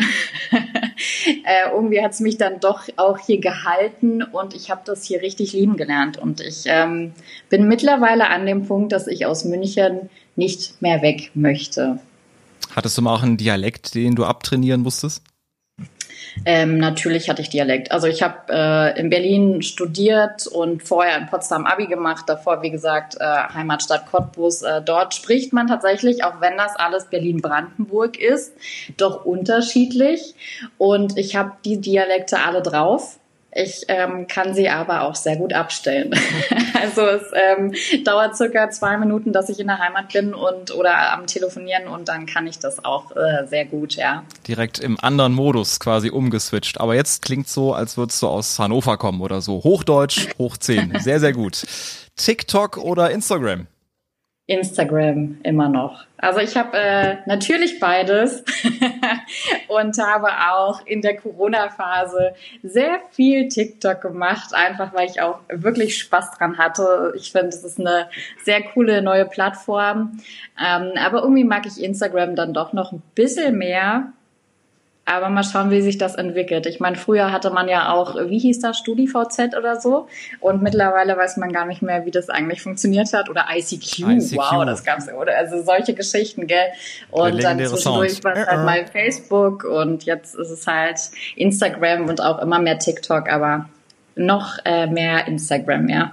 äh, 0.50 1.70
irgendwie 1.70 2.00
hat 2.02 2.12
es 2.12 2.20
mich 2.20 2.38
dann 2.38 2.58
doch 2.58 2.88
auch 2.96 3.18
hier 3.18 3.38
gehalten 3.38 4.22
und 4.22 4.54
ich 4.54 4.70
habe 4.70 4.80
das 4.86 5.04
hier 5.04 5.20
richtig 5.20 5.52
lieben 5.52 5.76
gelernt. 5.76 6.16
Und 6.16 6.40
ich 6.40 6.62
ähm, 6.64 7.12
bin 7.50 7.68
mittlerweile 7.68 8.30
an 8.30 8.46
dem 8.46 8.66
Punkt, 8.66 8.92
dass 8.92 9.06
ich 9.06 9.26
aus 9.26 9.44
München 9.44 10.08
nicht 10.36 10.80
mehr 10.80 11.02
weg 11.02 11.32
möchte. 11.34 11.98
Hattest 12.74 12.96
du 12.96 13.02
mal 13.02 13.14
auch 13.14 13.22
einen 13.22 13.36
Dialekt, 13.36 13.94
den 13.94 14.14
du 14.14 14.24
abtrainieren 14.24 14.80
musstest? 14.80 15.22
Ähm, 16.44 16.78
natürlich 16.78 17.28
hatte 17.28 17.42
ich 17.42 17.48
Dialekt. 17.48 17.92
Also 17.92 18.06
ich 18.06 18.22
habe 18.22 18.36
äh, 18.48 18.98
in 18.98 19.10
Berlin 19.10 19.62
studiert 19.62 20.46
und 20.46 20.82
vorher 20.82 21.16
in 21.18 21.26
Potsdam 21.26 21.66
Abi 21.66 21.86
gemacht. 21.86 22.24
Davor, 22.26 22.62
wie 22.62 22.70
gesagt, 22.70 23.16
äh, 23.18 23.24
Heimatstadt 23.24 24.06
Cottbus. 24.10 24.62
Äh, 24.62 24.82
dort 24.82 25.14
spricht 25.14 25.52
man 25.52 25.66
tatsächlich, 25.66 26.24
auch 26.24 26.40
wenn 26.40 26.56
das 26.56 26.76
alles 26.76 27.06
Berlin-Brandenburg 27.06 28.18
ist, 28.18 28.52
doch 28.96 29.24
unterschiedlich. 29.24 30.34
Und 30.78 31.16
ich 31.16 31.36
habe 31.36 31.52
die 31.64 31.80
Dialekte 31.80 32.38
alle 32.40 32.62
drauf. 32.62 33.18
Ich 33.54 33.84
ähm, 33.86 34.26
kann 34.26 34.52
sie 34.52 34.68
aber 34.68 35.02
auch 35.02 35.14
sehr 35.14 35.36
gut 35.36 35.52
abstellen. 35.52 36.12
also 36.80 37.02
es 37.02 37.22
ähm, 37.32 37.72
dauert 38.04 38.36
circa 38.36 38.68
zwei 38.70 38.96
Minuten, 38.96 39.32
dass 39.32 39.48
ich 39.48 39.60
in 39.60 39.68
der 39.68 39.78
Heimat 39.78 40.12
bin 40.12 40.34
und 40.34 40.74
oder 40.74 41.12
am 41.12 41.26
Telefonieren 41.26 41.86
und 41.86 42.08
dann 42.08 42.26
kann 42.26 42.48
ich 42.48 42.58
das 42.58 42.84
auch 42.84 43.12
äh, 43.12 43.46
sehr 43.46 43.64
gut, 43.64 43.94
ja. 43.94 44.24
Direkt 44.48 44.80
im 44.80 44.98
anderen 45.00 45.32
Modus 45.32 45.78
quasi 45.78 46.10
umgeswitcht. 46.10 46.80
Aber 46.80 46.96
jetzt 46.96 47.22
klingt 47.22 47.48
so, 47.48 47.72
als 47.72 47.96
würdest 47.96 48.20
du 48.22 48.26
aus 48.26 48.58
Hannover 48.58 48.96
kommen 48.96 49.20
oder 49.20 49.40
so. 49.40 49.62
Hochdeutsch, 49.62 50.28
hoch 50.38 50.56
10. 50.56 50.98
Sehr, 51.00 51.20
sehr 51.20 51.32
gut. 51.32 51.64
TikTok 52.16 52.78
oder 52.78 53.10
Instagram? 53.10 53.66
Instagram 54.46 55.38
immer 55.42 55.70
noch. 55.70 56.04
Also 56.18 56.40
ich 56.40 56.56
habe 56.56 56.76
äh, 56.76 57.16
natürlich 57.26 57.80
beides 57.80 58.44
und 59.68 59.96
habe 59.98 60.28
auch 60.52 60.84
in 60.86 61.00
der 61.00 61.16
Corona-Phase 61.16 62.34
sehr 62.62 63.00
viel 63.10 63.48
TikTok 63.48 64.02
gemacht, 64.02 64.54
einfach 64.54 64.92
weil 64.92 65.08
ich 65.08 65.22
auch 65.22 65.40
wirklich 65.48 65.98
Spaß 65.98 66.32
dran 66.32 66.58
hatte. 66.58 67.14
Ich 67.16 67.32
finde, 67.32 67.48
es 67.48 67.64
ist 67.64 67.80
eine 67.80 68.08
sehr 68.42 68.62
coole 68.62 69.00
neue 69.00 69.24
Plattform. 69.24 70.18
Ähm, 70.62 70.92
aber 70.96 71.22
irgendwie 71.22 71.44
mag 71.44 71.64
ich 71.66 71.82
Instagram 71.82 72.36
dann 72.36 72.52
doch 72.52 72.74
noch 72.74 72.92
ein 72.92 73.02
bisschen 73.14 73.56
mehr, 73.56 74.12
aber 75.06 75.28
mal 75.28 75.44
schauen, 75.44 75.70
wie 75.70 75.82
sich 75.82 75.98
das 75.98 76.14
entwickelt. 76.14 76.66
Ich 76.66 76.80
meine, 76.80 76.96
früher 76.96 77.30
hatte 77.30 77.50
man 77.50 77.68
ja 77.68 77.92
auch, 77.92 78.16
wie 78.16 78.38
hieß 78.38 78.60
das, 78.60 78.78
StudiVZ 78.78 79.54
oder 79.56 79.80
so. 79.80 80.08
Und 80.40 80.62
mittlerweile 80.62 81.16
weiß 81.16 81.36
man 81.36 81.52
gar 81.52 81.66
nicht 81.66 81.82
mehr, 81.82 82.06
wie 82.06 82.10
das 82.10 82.30
eigentlich 82.30 82.62
funktioniert 82.62 83.12
hat. 83.12 83.28
Oder 83.28 83.46
ICQ, 83.54 83.98
ICQ. 83.98 84.36
wow, 84.36 84.64
das 84.64 84.82
gab's 84.82 85.08
oder 85.12 85.36
also 85.36 85.62
solche 85.62 85.94
Geschichten, 85.94 86.46
gell. 86.46 86.68
Und 87.10 87.42
dann 87.42 87.58
zwischendurch 87.58 88.24
war 88.24 88.36
es 88.36 88.46
halt 88.46 88.64
mal 88.64 88.86
Facebook 88.86 89.64
und 89.64 90.04
jetzt 90.04 90.34
ist 90.34 90.50
es 90.50 90.66
halt 90.66 90.98
Instagram 91.36 92.08
und 92.08 92.22
auch 92.22 92.38
immer 92.38 92.58
mehr 92.58 92.78
TikTok, 92.78 93.28
aber 93.28 93.68
noch 94.16 94.58
äh, 94.64 94.86
mehr 94.86 95.26
Instagram, 95.26 95.88
ja. 95.88 96.12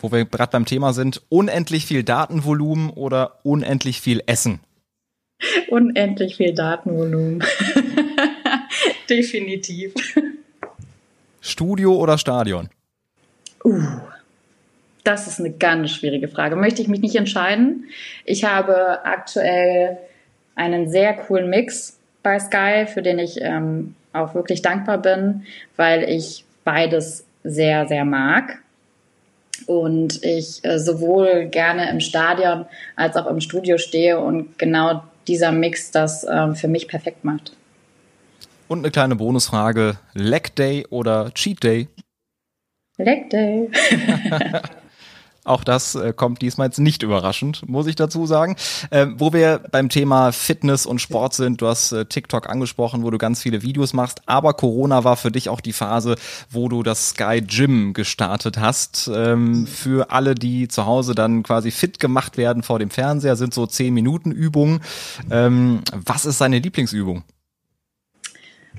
Wo 0.00 0.12
wir 0.12 0.24
gerade 0.24 0.52
beim 0.52 0.66
Thema 0.66 0.92
sind, 0.92 1.22
unendlich 1.28 1.86
viel 1.86 2.02
Datenvolumen 2.02 2.90
oder 2.90 3.38
unendlich 3.42 4.00
viel 4.00 4.22
Essen? 4.26 4.60
Unendlich 5.70 6.36
viel 6.36 6.54
Datenvolumen. 6.54 7.42
Definitiv. 9.10 9.94
Studio 11.40 11.96
oder 11.96 12.16
Stadion? 12.16 12.68
Uh, 13.64 13.82
das 15.02 15.26
ist 15.26 15.40
eine 15.40 15.50
ganz 15.50 15.90
schwierige 15.90 16.28
Frage. 16.28 16.54
Möchte 16.54 16.80
ich 16.80 16.88
mich 16.88 17.00
nicht 17.00 17.16
entscheiden. 17.16 17.86
Ich 18.24 18.44
habe 18.44 19.04
aktuell 19.04 19.98
einen 20.54 20.88
sehr 20.88 21.14
coolen 21.14 21.50
Mix 21.50 21.98
bei 22.22 22.38
Sky, 22.38 22.86
für 22.86 23.02
den 23.02 23.18
ich 23.18 23.40
ähm, 23.40 23.96
auch 24.12 24.34
wirklich 24.34 24.62
dankbar 24.62 24.98
bin, 24.98 25.44
weil 25.76 26.04
ich 26.04 26.44
beides 26.64 27.24
sehr, 27.42 27.88
sehr 27.88 28.04
mag. 28.04 28.58
Und 29.66 30.22
ich 30.24 30.64
äh, 30.64 30.78
sowohl 30.78 31.46
gerne 31.46 31.90
im 31.90 32.00
Stadion 32.00 32.66
als 32.96 33.16
auch 33.16 33.26
im 33.26 33.40
Studio 33.40 33.78
stehe 33.78 34.20
und 34.20 34.58
genau 34.58 35.02
dieser 35.26 35.52
Mix 35.52 35.90
das 35.90 36.24
äh, 36.24 36.54
für 36.54 36.68
mich 36.68 36.88
perfekt 36.88 37.24
macht. 37.24 37.52
Und 38.70 38.78
eine 38.78 38.92
kleine 38.92 39.16
Bonusfrage: 39.16 39.98
Leg 40.14 40.54
Day 40.54 40.86
oder 40.90 41.34
Cheat 41.34 41.64
Day? 41.64 41.88
Leg 42.98 43.28
Day. 43.28 43.68
Auch 45.44 45.64
das 45.64 45.96
äh, 45.96 46.12
kommt 46.12 46.40
diesmal 46.40 46.68
jetzt 46.68 46.78
nicht 46.78 47.02
überraschend, 47.02 47.68
muss 47.68 47.88
ich 47.88 47.96
dazu 47.96 48.26
sagen. 48.26 48.54
Äh, 48.90 49.08
wo 49.16 49.32
wir 49.32 49.60
beim 49.72 49.88
Thema 49.88 50.30
Fitness 50.30 50.86
und 50.86 51.00
Sport 51.00 51.34
sind, 51.34 51.60
du 51.60 51.66
hast 51.66 51.90
äh, 51.90 52.04
TikTok 52.04 52.48
angesprochen, 52.48 53.02
wo 53.02 53.10
du 53.10 53.18
ganz 53.18 53.42
viele 53.42 53.62
Videos 53.62 53.92
machst, 53.92 54.22
aber 54.26 54.54
Corona 54.54 55.02
war 55.02 55.16
für 55.16 55.32
dich 55.32 55.48
auch 55.48 55.60
die 55.60 55.72
Phase, 55.72 56.14
wo 56.48 56.68
du 56.68 56.84
das 56.84 57.08
Sky 57.08 57.40
Gym 57.40 57.92
gestartet 57.92 58.58
hast. 58.58 59.10
Ähm, 59.12 59.66
für 59.66 60.12
alle, 60.12 60.36
die 60.36 60.68
zu 60.68 60.86
Hause 60.86 61.16
dann 61.16 61.42
quasi 61.42 61.72
fit 61.72 61.98
gemacht 61.98 62.36
werden 62.36 62.62
vor 62.62 62.78
dem 62.78 62.90
Fernseher, 62.90 63.34
sind 63.34 63.52
so 63.52 63.66
10 63.66 63.92
Minuten 63.92 64.30
Übungen. 64.30 64.80
Ähm, 65.28 65.80
was 65.92 66.24
ist 66.24 66.40
deine 66.40 66.60
Lieblingsübung? 66.60 67.24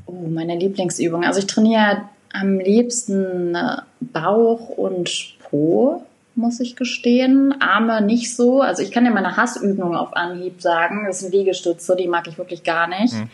Oh, 0.06 0.28
meine 0.30 0.58
Lieblingsübung. 0.58 1.24
Also 1.24 1.40
ich 1.40 1.48
trainiere 1.48 2.04
am 2.34 2.60
liebsten 2.60 3.56
äh, 3.56 3.78
Bauch 4.00 4.70
und 4.70 5.36
Po 5.44 6.04
muss 6.36 6.60
ich 6.60 6.76
gestehen. 6.76 7.56
Arme 7.62 8.02
nicht 8.02 8.36
so. 8.36 8.62
Also 8.62 8.82
ich 8.82 8.92
kann 8.92 9.04
dir 9.04 9.12
meine 9.12 9.38
Hassübung 9.38 9.96
auf 9.96 10.16
Anhieb 10.16 10.62
sagen. 10.62 11.06
Das 11.06 11.20
sind 11.20 11.34
Liegestütze, 11.34 11.96
die 11.96 12.08
mag 12.08 12.28
ich 12.28 12.38
wirklich 12.38 12.64
gar 12.64 12.88
nicht. 12.88 13.14
Mhm. 13.14 13.30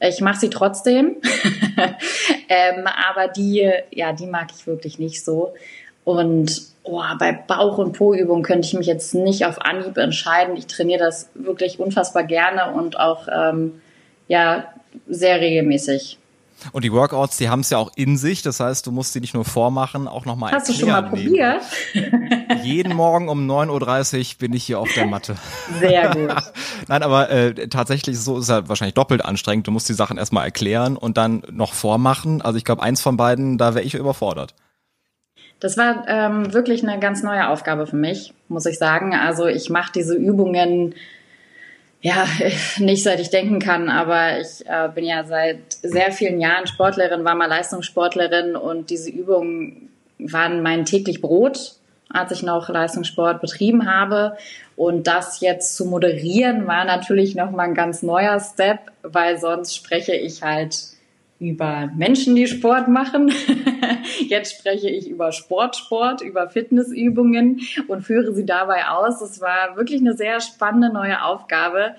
Ich 0.00 0.20
mache 0.20 0.38
sie 0.38 0.50
trotzdem. 0.50 1.16
ähm, 2.48 2.86
aber 3.08 3.28
die, 3.28 3.70
ja, 3.90 4.12
die 4.12 4.26
mag 4.26 4.48
ich 4.56 4.66
wirklich 4.66 4.98
nicht 4.98 5.24
so. 5.24 5.54
Und 6.04 6.62
oh, 6.84 7.02
bei 7.18 7.32
Bauch- 7.32 7.78
und 7.78 7.92
Po-Übungen 7.92 8.42
könnte 8.42 8.68
ich 8.68 8.74
mich 8.74 8.86
jetzt 8.86 9.14
nicht 9.14 9.44
auf 9.44 9.60
Anhieb 9.60 9.96
entscheiden. 9.96 10.56
Ich 10.56 10.66
trainiere 10.66 11.00
das 11.00 11.30
wirklich 11.34 11.80
unfassbar 11.80 12.24
gerne 12.24 12.72
und 12.72 13.00
auch 13.00 13.26
ähm, 13.32 13.80
ja 14.28 14.66
sehr 15.08 15.40
regelmäßig. 15.40 16.18
Und 16.72 16.84
die 16.84 16.92
Workouts, 16.92 17.36
die 17.36 17.48
haben 17.48 17.60
es 17.60 17.70
ja 17.70 17.78
auch 17.78 17.92
in 17.96 18.16
sich. 18.16 18.42
Das 18.42 18.60
heißt, 18.60 18.86
du 18.86 18.92
musst 18.92 19.12
sie 19.12 19.20
nicht 19.20 19.34
nur 19.34 19.44
vormachen, 19.44 20.08
auch 20.08 20.24
nochmal 20.24 20.52
Hast 20.52 20.68
du 20.68 20.72
schon 20.72 20.88
mal 20.88 21.02
probiert? 21.02 21.62
Jeden 22.62 22.94
Morgen 22.94 23.28
um 23.28 23.48
9.30 23.48 24.34
Uhr 24.34 24.38
bin 24.38 24.52
ich 24.54 24.64
hier 24.64 24.80
auf 24.80 24.92
der 24.94 25.06
Matte. 25.06 25.36
Sehr 25.78 26.10
gut. 26.10 26.34
Nein, 26.88 27.02
aber 27.02 27.30
äh, 27.30 27.68
tatsächlich 27.68 28.18
so 28.18 28.38
ist 28.38 28.44
es 28.44 28.50
halt 28.50 28.68
wahrscheinlich 28.68 28.94
doppelt 28.94 29.24
anstrengend. 29.24 29.66
Du 29.66 29.70
musst 29.70 29.88
die 29.88 29.94
Sachen 29.94 30.16
erstmal 30.16 30.46
erklären 30.46 30.96
und 30.96 31.18
dann 31.18 31.42
noch 31.50 31.74
vormachen. 31.74 32.40
Also 32.40 32.56
ich 32.56 32.64
glaube, 32.64 32.82
eins 32.82 33.02
von 33.02 33.16
beiden, 33.16 33.58
da 33.58 33.74
wäre 33.74 33.84
ich 33.84 33.94
überfordert. 33.94 34.54
Das 35.60 35.76
war 35.76 36.04
ähm, 36.06 36.52
wirklich 36.52 36.86
eine 36.86 36.98
ganz 37.00 37.22
neue 37.22 37.48
Aufgabe 37.48 37.86
für 37.86 37.96
mich, 37.96 38.34
muss 38.48 38.66
ich 38.66 38.78
sagen. 38.78 39.14
Also 39.14 39.46
ich 39.46 39.70
mache 39.70 39.92
diese 39.94 40.14
Übungen 40.14 40.94
ja, 42.06 42.24
nicht 42.78 43.02
seit 43.02 43.18
ich 43.18 43.30
denken 43.30 43.58
kann, 43.58 43.88
aber 43.88 44.38
ich 44.38 44.64
äh, 44.66 44.88
bin 44.94 45.04
ja 45.04 45.24
seit 45.24 45.72
sehr 45.82 46.12
vielen 46.12 46.40
Jahren 46.40 46.68
Sportlerin, 46.68 47.24
war 47.24 47.34
mal 47.34 47.46
Leistungssportlerin 47.46 48.54
und 48.54 48.90
diese 48.90 49.10
Übungen 49.10 49.88
waren 50.18 50.62
mein 50.62 50.84
täglich 50.84 51.20
Brot, 51.20 51.72
als 52.08 52.30
ich 52.30 52.44
noch 52.44 52.68
Leistungssport 52.68 53.40
betrieben 53.40 53.90
habe. 53.92 54.36
Und 54.76 55.08
das 55.08 55.40
jetzt 55.40 55.76
zu 55.76 55.84
moderieren 55.84 56.68
war 56.68 56.84
natürlich 56.84 57.34
nochmal 57.34 57.68
ein 57.68 57.74
ganz 57.74 58.04
neuer 58.04 58.38
Step, 58.38 58.78
weil 59.02 59.38
sonst 59.38 59.74
spreche 59.74 60.14
ich 60.14 60.42
halt 60.42 60.78
über 61.40 61.90
Menschen, 61.96 62.36
die 62.36 62.46
Sport 62.46 62.86
machen. 62.86 63.32
Jetzt 64.28 64.58
spreche 64.58 64.88
ich 64.88 65.08
über 65.08 65.32
Sportsport, 65.32 66.22
über 66.22 66.48
Fitnessübungen 66.48 67.60
und 67.88 68.02
führe 68.02 68.32
sie 68.34 68.46
dabei 68.46 68.88
aus. 68.88 69.20
Es 69.20 69.40
war 69.40 69.76
wirklich 69.76 70.00
eine 70.00 70.14
sehr 70.14 70.40
spannende 70.40 70.92
neue 70.92 71.22
Aufgabe, 71.22 71.96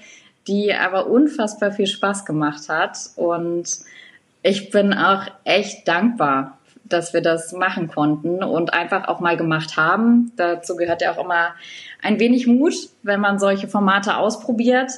die 0.47 0.73
aber 0.73 1.07
unfassbar 1.07 1.71
viel 1.71 1.87
Spaß 1.87 2.25
gemacht 2.25 2.69
hat. 2.69 2.97
Und 3.15 3.79
ich 4.43 4.69
bin 4.69 4.93
auch 4.93 5.23
echt 5.43 5.87
dankbar, 5.87 6.56
dass 6.89 7.13
wir 7.13 7.21
das 7.21 7.51
machen 7.53 7.87
konnten 7.87 8.43
und 8.43 8.73
einfach 8.73 9.07
auch 9.07 9.19
mal 9.19 9.37
gemacht 9.37 9.77
haben. 9.77 10.31
Dazu 10.35 10.75
gehört 10.75 11.01
ja 11.01 11.13
auch 11.13 11.23
immer 11.23 11.55
ein 12.01 12.19
wenig 12.19 12.47
Mut, 12.47 12.73
wenn 13.03 13.19
man 13.19 13.39
solche 13.39 13.67
Formate 13.67 14.17
ausprobiert. 14.17 14.91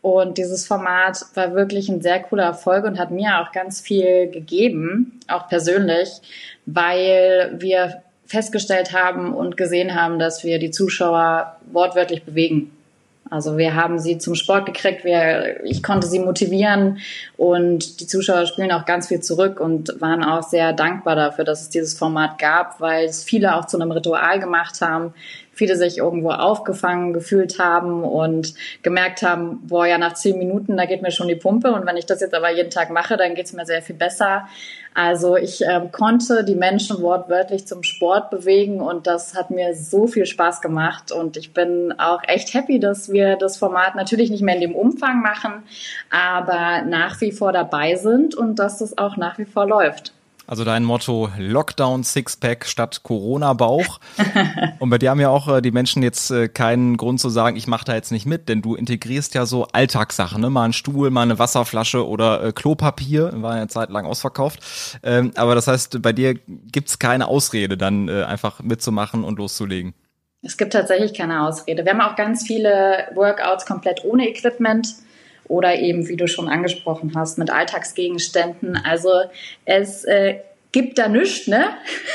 Und 0.00 0.38
dieses 0.38 0.66
Format 0.66 1.24
war 1.34 1.54
wirklich 1.54 1.88
ein 1.88 2.02
sehr 2.02 2.20
cooler 2.20 2.44
Erfolg 2.44 2.84
und 2.84 2.98
hat 2.98 3.10
mir 3.10 3.40
auch 3.40 3.52
ganz 3.52 3.80
viel 3.80 4.30
gegeben, 4.30 5.20
auch 5.28 5.48
persönlich, 5.48 6.20
weil 6.66 7.54
wir 7.58 8.02
festgestellt 8.26 8.92
haben 8.92 9.34
und 9.34 9.56
gesehen 9.56 9.94
haben, 9.94 10.18
dass 10.18 10.42
wir 10.42 10.58
die 10.58 10.70
Zuschauer 10.70 11.56
wortwörtlich 11.70 12.24
bewegen. 12.24 12.70
Also 13.32 13.56
wir 13.56 13.74
haben 13.74 13.98
sie 13.98 14.18
zum 14.18 14.34
Sport 14.34 14.66
gekriegt, 14.66 15.04
wir, 15.04 15.64
ich 15.64 15.82
konnte 15.82 16.06
sie 16.06 16.18
motivieren 16.18 16.98
und 17.38 18.00
die 18.00 18.06
Zuschauer 18.06 18.44
spielen 18.44 18.70
auch 18.72 18.84
ganz 18.84 19.08
viel 19.08 19.20
zurück 19.20 19.58
und 19.58 19.98
waren 20.02 20.22
auch 20.22 20.42
sehr 20.42 20.74
dankbar 20.74 21.16
dafür, 21.16 21.46
dass 21.46 21.62
es 21.62 21.70
dieses 21.70 21.94
Format 21.94 22.38
gab, 22.38 22.78
weil 22.78 23.06
es 23.06 23.24
viele 23.24 23.56
auch 23.56 23.64
zu 23.64 23.80
einem 23.80 23.90
Ritual 23.90 24.38
gemacht 24.38 24.82
haben, 24.82 25.14
viele 25.52 25.76
sich 25.76 25.98
irgendwo 25.98 26.30
aufgefangen 26.30 27.12
gefühlt 27.12 27.58
haben 27.58 28.04
und 28.04 28.54
gemerkt 28.82 29.22
haben, 29.22 29.66
boah, 29.66 29.86
ja, 29.86 29.98
nach 29.98 30.14
zehn 30.14 30.38
Minuten, 30.38 30.76
da 30.76 30.86
geht 30.86 31.02
mir 31.02 31.10
schon 31.10 31.28
die 31.28 31.36
Pumpe 31.36 31.72
und 31.72 31.86
wenn 31.86 31.96
ich 31.96 32.06
das 32.06 32.20
jetzt 32.20 32.34
aber 32.34 32.50
jeden 32.50 32.70
Tag 32.70 32.90
mache, 32.90 33.16
dann 33.16 33.34
geht's 33.34 33.52
mir 33.52 33.66
sehr 33.66 33.82
viel 33.82 33.96
besser. 33.96 34.48
Also 34.94 35.36
ich 35.36 35.64
äh, 35.64 35.80
konnte 35.90 36.44
die 36.44 36.54
Menschen 36.54 37.00
wortwörtlich 37.00 37.66
zum 37.66 37.82
Sport 37.82 38.30
bewegen 38.30 38.80
und 38.80 39.06
das 39.06 39.34
hat 39.34 39.50
mir 39.50 39.74
so 39.74 40.06
viel 40.06 40.26
Spaß 40.26 40.60
gemacht 40.60 41.12
und 41.12 41.36
ich 41.36 41.54
bin 41.54 41.94
auch 41.98 42.22
echt 42.26 42.52
happy, 42.52 42.78
dass 42.78 43.10
wir 43.10 43.36
das 43.36 43.56
Format 43.56 43.94
natürlich 43.94 44.30
nicht 44.30 44.42
mehr 44.42 44.54
in 44.54 44.60
dem 44.60 44.74
Umfang 44.74 45.22
machen, 45.22 45.62
aber 46.10 46.82
nach 46.82 47.20
wie 47.20 47.32
vor 47.32 47.52
dabei 47.52 47.94
sind 47.94 48.34
und 48.34 48.58
dass 48.58 48.78
das 48.78 48.98
auch 48.98 49.16
nach 49.16 49.38
wie 49.38 49.46
vor 49.46 49.66
läuft. 49.66 50.12
Also 50.46 50.64
dein 50.64 50.84
Motto 50.84 51.30
Lockdown 51.38 52.02
Sixpack 52.02 52.66
statt 52.66 53.02
Corona 53.02 53.52
Bauch. 53.52 54.00
Und 54.80 54.90
bei 54.90 54.98
dir 54.98 55.10
haben 55.10 55.20
ja 55.20 55.28
auch 55.28 55.48
äh, 55.48 55.62
die 55.62 55.70
Menschen 55.70 56.02
jetzt 56.02 56.30
äh, 56.30 56.48
keinen 56.48 56.96
Grund 56.96 57.20
zu 57.20 57.28
sagen, 57.30 57.56
ich 57.56 57.66
mache 57.66 57.84
da 57.84 57.94
jetzt 57.94 58.10
nicht 58.10 58.26
mit, 58.26 58.48
denn 58.48 58.60
du 58.60 58.74
integrierst 58.74 59.34
ja 59.34 59.46
so 59.46 59.66
Alltagssachen, 59.72 60.40
ne? 60.40 60.50
Mal 60.50 60.64
ein 60.64 60.72
Stuhl, 60.72 61.10
mal 61.10 61.22
eine 61.22 61.38
Wasserflasche 61.38 62.06
oder 62.06 62.44
äh, 62.44 62.52
Klopapier, 62.52 63.30
war 63.36 63.56
ja 63.56 63.68
Zeit 63.68 63.90
lang 63.90 64.04
ausverkauft. 64.04 64.98
Ähm, 65.02 65.32
aber 65.36 65.54
das 65.54 65.68
heißt, 65.68 66.02
bei 66.02 66.12
dir 66.12 66.34
gibt's 66.46 66.98
keine 66.98 67.28
Ausrede, 67.28 67.76
dann 67.76 68.08
einfach 68.08 68.60
mitzumachen 68.62 69.24
und 69.24 69.38
loszulegen. 69.38 69.94
Es 70.42 70.56
gibt 70.56 70.72
tatsächlich 70.72 71.14
keine 71.14 71.46
Ausrede. 71.46 71.84
Wir 71.84 71.92
haben 71.92 72.00
auch 72.00 72.16
ganz 72.16 72.44
viele 72.46 73.08
Workouts 73.14 73.64
komplett 73.64 74.04
ohne 74.04 74.28
Equipment 74.28 74.88
oder 75.52 75.78
eben, 75.78 76.08
wie 76.08 76.16
du 76.16 76.26
schon 76.26 76.48
angesprochen 76.48 77.12
hast, 77.14 77.36
mit 77.36 77.50
Alltagsgegenständen. 77.50 78.76
Also 78.82 79.10
es 79.66 80.04
äh, 80.04 80.36
gibt 80.72 80.96
da 80.98 81.08
nichts, 81.08 81.46
ne? 81.46 81.66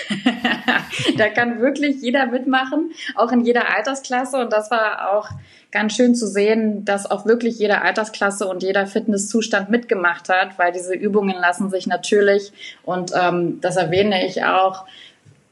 da 1.18 1.30
kann 1.30 1.62
wirklich 1.62 2.02
jeder 2.02 2.26
mitmachen, 2.26 2.92
auch 3.16 3.32
in 3.32 3.46
jeder 3.46 3.76
Altersklasse. 3.76 4.38
Und 4.38 4.52
das 4.52 4.72
war 4.72 5.14
auch 5.14 5.30
ganz 5.72 5.96
schön 5.96 6.16
zu 6.16 6.28
sehen, 6.28 6.84
dass 6.84 7.10
auch 7.10 7.28
wirklich 7.28 7.60
jede 7.60 7.84
Altersklasse 7.84 8.48
und 8.48 8.64
jeder 8.64 8.88
Fitnesszustand 8.88 9.70
mitgemacht 9.70 10.30
hat, 10.30 10.58
weil 10.58 10.72
diese 10.72 10.96
Übungen 10.96 11.36
lassen 11.40 11.70
sich 11.70 11.86
natürlich, 11.86 12.52
und 12.84 13.12
ähm, 13.16 13.62
das 13.62 13.78
erwähne 13.78 14.26
ich 14.26 14.44
auch, 14.44 14.86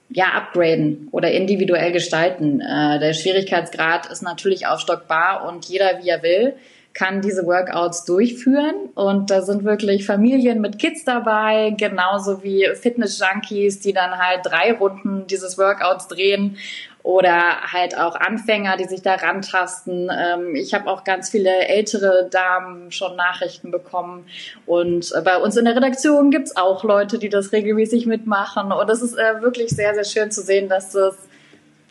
ja, 0.10 0.26
upgraden 0.34 1.10
oder 1.12 1.32
individuell 1.32 1.92
gestalten. 1.92 2.62
Äh, 2.62 3.00
der 3.00 3.14
Schwierigkeitsgrad 3.14 4.08
ist 4.08 4.24
natürlich 4.24 4.66
aufstockbar 4.66 5.48
und 5.48 5.66
jeder, 5.66 6.00
wie 6.02 6.10
er 6.10 6.24
will, 6.24 6.54
kann 6.96 7.22
diese 7.22 7.46
Workouts 7.46 8.06
durchführen. 8.06 8.90
Und 8.96 9.30
da 9.30 9.42
sind 9.42 9.66
wirklich 9.66 10.06
Familien 10.06 10.62
mit 10.62 10.80
Kids 10.80 11.04
dabei, 11.04 11.76
genauso 11.78 12.42
wie 12.42 12.68
Fitness-Junkies, 12.74 13.82
die 13.82 13.94
dann 13.94 14.18
halt 14.18 14.46
drei 14.46 14.74
Runden 14.74 15.28
dieses 15.28 15.58
Workouts 15.58 16.08
drehen 16.08 16.58
oder 17.04 17.62
halt 17.72 17.96
auch 18.00 18.16
Anfänger, 18.16 18.78
die 18.78 18.86
sich 18.86 19.04
da 19.04 19.14
rantasten. 19.16 20.10
Ähm, 20.10 20.56
ich 20.56 20.74
habe 20.74 20.90
auch 20.90 21.04
ganz 21.04 21.30
viele 21.30 21.68
ältere 21.68 22.30
Damen 22.32 22.92
schon 22.92 23.16
Nachrichten 23.16 23.70
bekommen 23.70 24.26
und 24.66 25.14
bei 25.24 25.38
uns 25.38 25.56
in 25.56 25.66
der 25.66 25.76
Redaktion 25.76 26.32
gibt's 26.32 26.58
auch 26.58 26.84
Leute, 26.84 27.20
die 27.20 27.30
das 27.30 27.52
regelmäßig 27.52 28.08
mitmachen 28.08 28.72
und 28.72 28.90
es 28.90 29.04
ist 29.04 29.14
äh, 29.14 29.42
wirklich 29.42 29.70
sehr, 29.70 29.94
sehr 29.94 30.04
schön 30.04 30.32
zu 30.32 30.42
sehen, 30.42 30.68
dass 30.68 30.94
das 30.94 31.16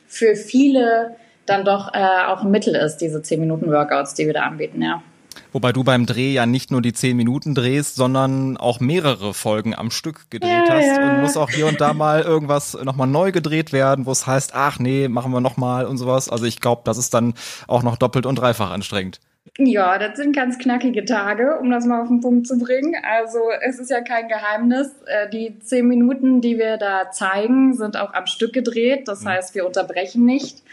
für 0.08 0.34
viele 0.34 1.14
dann 1.46 1.64
doch 1.64 1.92
äh, 1.94 2.26
auch 2.26 2.42
ein 2.42 2.50
Mittel 2.50 2.74
ist, 2.74 2.98
diese 2.98 3.22
10 3.22 3.40
Minuten 3.40 3.70
Workouts, 3.70 4.14
die 4.14 4.26
wir 4.26 4.34
da 4.34 4.42
anbieten, 4.42 4.82
ja. 4.82 5.02
Wobei 5.52 5.72
du 5.72 5.84
beim 5.84 6.06
Dreh 6.06 6.32
ja 6.32 6.46
nicht 6.46 6.70
nur 6.70 6.82
die 6.82 6.92
zehn 6.92 7.16
Minuten 7.16 7.54
drehst, 7.54 7.96
sondern 7.96 8.56
auch 8.56 8.80
mehrere 8.80 9.34
Folgen 9.34 9.74
am 9.74 9.90
Stück 9.90 10.30
gedreht 10.30 10.68
ja, 10.68 10.74
hast 10.74 10.86
ja. 10.86 11.14
und 11.14 11.20
muss 11.22 11.36
auch 11.36 11.50
hier 11.50 11.66
und 11.66 11.80
da 11.80 11.92
mal 11.92 12.22
irgendwas 12.22 12.76
nochmal 12.82 13.06
neu 13.06 13.32
gedreht 13.32 13.72
werden, 13.72 14.06
wo 14.06 14.10
es 14.10 14.26
heißt, 14.26 14.52
ach 14.54 14.78
nee, 14.78 15.08
machen 15.08 15.32
wir 15.32 15.40
nochmal 15.40 15.86
und 15.86 15.96
sowas. 15.96 16.28
Also 16.28 16.44
ich 16.44 16.60
glaube, 16.60 16.82
das 16.84 16.98
ist 16.98 17.14
dann 17.14 17.34
auch 17.68 17.82
noch 17.82 17.96
doppelt 17.96 18.26
und 18.26 18.36
dreifach 18.36 18.70
anstrengend. 18.70 19.20
Ja, 19.58 19.98
das 19.98 20.16
sind 20.16 20.34
ganz 20.34 20.58
knackige 20.58 21.04
Tage, 21.04 21.58
um 21.60 21.70
das 21.70 21.84
mal 21.84 22.02
auf 22.02 22.08
den 22.08 22.20
Punkt 22.20 22.48
zu 22.48 22.58
bringen. 22.58 22.94
Also 23.04 23.38
es 23.60 23.78
ist 23.78 23.90
ja 23.90 24.00
kein 24.00 24.26
Geheimnis. 24.26 24.90
Äh, 25.06 25.28
die 25.30 25.58
zehn 25.60 25.86
Minuten, 25.86 26.40
die 26.40 26.58
wir 26.58 26.78
da 26.78 27.10
zeigen, 27.12 27.74
sind 27.74 27.96
auch 27.96 28.12
am 28.14 28.26
Stück 28.26 28.52
gedreht. 28.52 29.06
Das 29.06 29.22
mhm. 29.22 29.28
heißt, 29.28 29.54
wir 29.54 29.66
unterbrechen 29.66 30.24
nicht. 30.24 30.64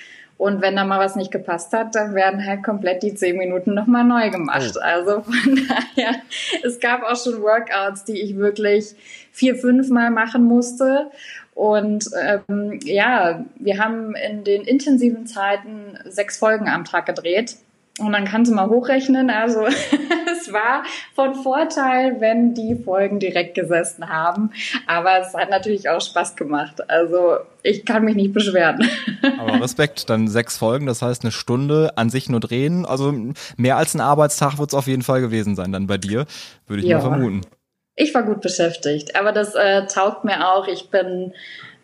Und 0.41 0.60
wenn 0.60 0.75
da 0.75 0.86
mal 0.86 0.98
was 0.98 1.15
nicht 1.15 1.29
gepasst 1.29 1.71
hat, 1.71 1.93
dann 1.93 2.15
werden 2.15 2.43
halt 2.43 2.63
komplett 2.63 3.03
die 3.03 3.13
zehn 3.13 3.38
Minuten 3.38 3.75
nochmal 3.75 4.03
neu 4.03 4.31
gemacht. 4.31 4.74
Oh. 4.75 4.79
Also 4.81 5.21
von 5.21 5.67
daher, 5.95 6.15
es 6.63 6.79
gab 6.79 7.03
auch 7.03 7.15
schon 7.15 7.43
Workouts, 7.43 8.05
die 8.05 8.19
ich 8.19 8.36
wirklich 8.36 8.95
vier, 9.31 9.55
fünf 9.55 9.89
Mal 9.89 10.10
machen 10.10 10.43
musste. 10.43 11.12
Und 11.53 12.10
ähm, 12.19 12.79
ja, 12.81 13.45
wir 13.60 13.77
haben 13.77 14.15
in 14.15 14.43
den 14.43 14.63
intensiven 14.63 15.27
Zeiten 15.27 16.00
sechs 16.05 16.39
Folgen 16.39 16.67
am 16.67 16.86
Tag 16.86 17.05
gedreht. 17.05 17.57
Und 18.00 18.13
dann 18.13 18.25
kannst 18.25 18.50
du 18.50 18.55
mal 18.55 18.69
hochrechnen. 18.69 19.29
Also 19.29 19.65
es 20.31 20.51
war 20.53 20.83
von 21.13 21.36
Vorteil, 21.36 22.19
wenn 22.19 22.53
die 22.53 22.75
Folgen 22.75 23.19
direkt 23.19 23.53
gesessen 23.55 24.10
haben. 24.10 24.51
Aber 24.88 25.19
es 25.19 25.33
hat 25.33 25.50
natürlich 25.50 25.89
auch 25.89 26.01
Spaß 26.01 26.36
gemacht. 26.36 26.89
Also 26.89 27.38
ich 27.63 27.86
kann 27.86 28.05
mich 28.05 28.15
nicht 28.15 28.33
beschweren. 28.33 28.89
Aber 29.39 29.62
Respekt, 29.62 30.10
dann 30.10 30.27
sechs 30.27 30.57
Folgen, 30.57 30.86
das 30.86 31.01
heißt 31.01 31.24
eine 31.24 31.31
Stunde 31.31 31.91
an 31.98 32.10
sich 32.10 32.29
nur 32.29 32.39
drehen. 32.39 32.86
Also 32.86 33.13
mehr 33.57 33.77
als 33.77 33.93
ein 33.93 34.01
Arbeitstag 34.01 34.57
wird 34.57 34.71
es 34.71 34.75
auf 34.75 34.88
jeden 34.88 35.03
Fall 35.03 35.21
gewesen 35.21 35.55
sein 35.55 35.71
dann 35.71 35.88
bei 35.88 35.98
dir, 35.98 36.25
würde 36.67 36.83
ich 36.83 36.89
ja. 36.89 36.98
mal 36.98 37.03
vermuten. 37.03 37.41
Ich 37.95 38.13
war 38.15 38.24
gut 38.24 38.41
beschäftigt, 38.41 39.15
aber 39.15 39.31
das 39.33 39.53
äh, 39.53 39.86
taugt 39.86 40.24
mir 40.24 40.50
auch. 40.50 40.67
Ich 40.67 40.89
bin 40.89 41.33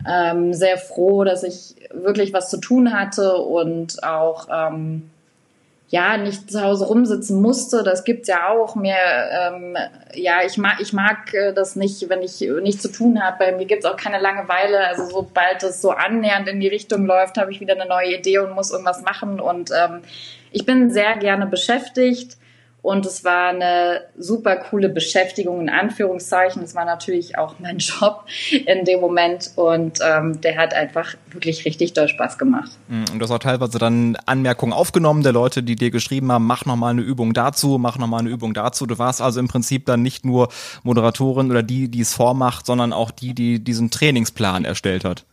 ähm, 0.10 0.54
sehr 0.54 0.78
froh, 0.78 1.24
dass 1.24 1.44
ich 1.44 1.76
wirklich 1.92 2.34
was 2.34 2.50
zu 2.50 2.58
tun 2.58 2.94
hatte 2.94 3.36
und 3.36 4.04
auch 4.04 4.48
ähm, 4.52 5.10
ja 5.90 6.18
nicht 6.18 6.52
zu 6.52 6.62
Hause 6.62 6.86
rumsitzen 6.86 7.42
musste. 7.42 7.84
Das 7.84 8.04
gibt's 8.04 8.28
ja 8.28 8.50
auch. 8.50 8.76
Mir 8.76 8.96
ähm, 8.96 9.78
ja 10.14 10.40
ich 10.46 10.58
mag 10.58 10.82
ich 10.82 10.94
mag 10.94 11.34
äh, 11.34 11.54
das 11.54 11.76
nicht, 11.76 12.10
wenn 12.10 12.22
ich 12.22 12.42
nichts 12.62 12.82
zu 12.82 12.92
tun 12.92 13.24
habe. 13.24 13.38
Bei 13.40 13.52
mir 13.56 13.66
gibt's 13.66 13.86
auch 13.86 13.96
keine 13.96 14.20
Langeweile. 14.20 14.88
Also 14.88 15.06
sobald 15.10 15.64
es 15.64 15.82
so 15.82 15.92
annähernd 15.92 16.48
in 16.48 16.60
die 16.60 16.68
Richtung 16.68 17.06
läuft, 17.06 17.38
habe 17.38 17.52
ich 17.52 17.62
wieder 17.62 17.76
eine 17.76 17.88
neue 17.88 18.18
Idee 18.18 18.40
und 18.40 18.54
muss 18.54 18.72
irgendwas 18.72 19.02
machen. 19.02 19.40
Und 19.40 19.72
ähm, 19.72 20.02
ich 20.52 20.66
bin 20.66 20.90
sehr 20.90 21.18
gerne 21.18 21.46
beschäftigt 21.46 22.38
und 22.88 23.06
es 23.06 23.26
war 23.26 23.50
eine 23.50 24.00
super 24.18 24.56
coole 24.56 24.88
Beschäftigung 24.88 25.60
in 25.60 25.70
Anführungszeichen. 25.70 26.64
Es 26.64 26.74
war 26.74 26.86
natürlich 26.86 27.38
auch 27.38 27.56
mein 27.60 27.78
Job 27.80 28.24
in 28.66 28.86
dem 28.86 29.02
Moment 29.02 29.52
und 29.58 30.00
ähm, 30.02 30.40
der 30.40 30.58
hat 30.58 30.74
einfach 30.74 31.16
wirklich 31.30 31.66
richtig 31.66 31.92
doll 31.92 32.08
Spaß 32.08 32.38
gemacht. 32.38 32.72
Mm, 32.88 33.04
und 33.12 33.20
du 33.20 33.24
hast 33.24 33.32
auch 33.32 33.40
teilweise 33.40 33.78
dann 33.78 34.16
Anmerkungen 34.26 34.72
aufgenommen 34.72 35.22
der 35.22 35.34
Leute, 35.34 35.64
die 35.64 35.76
dir 35.76 35.92
geschrieben 35.92 36.32
haben, 36.32 36.48
mach 36.48 36.64
nochmal 36.64 36.92
eine 36.92 37.02
Übung 37.02 37.34
dazu, 37.34 37.78
mach 37.78 37.98
nochmal 37.98 38.22
eine 38.22 38.30
Übung 38.30 38.54
dazu. 38.54 38.86
Du 38.86 38.98
warst 38.98 39.22
also 39.22 39.42
im 39.42 39.50
Prinzip 39.50 39.86
dann 39.86 40.02
nicht 40.02 40.24
nur 40.24 40.48
Moderatorin 40.84 41.52
oder 41.52 41.64
die, 41.64 41.90
die 41.90 42.00
es 42.00 42.14
vormacht, 42.14 42.66
sondern 42.66 42.94
auch 42.94 43.12
die, 43.12 43.34
die 43.34 43.62
diesen 43.62 43.92
Trainingsplan 43.92 44.64
erstellt 44.64 45.04
hat. 45.04 45.26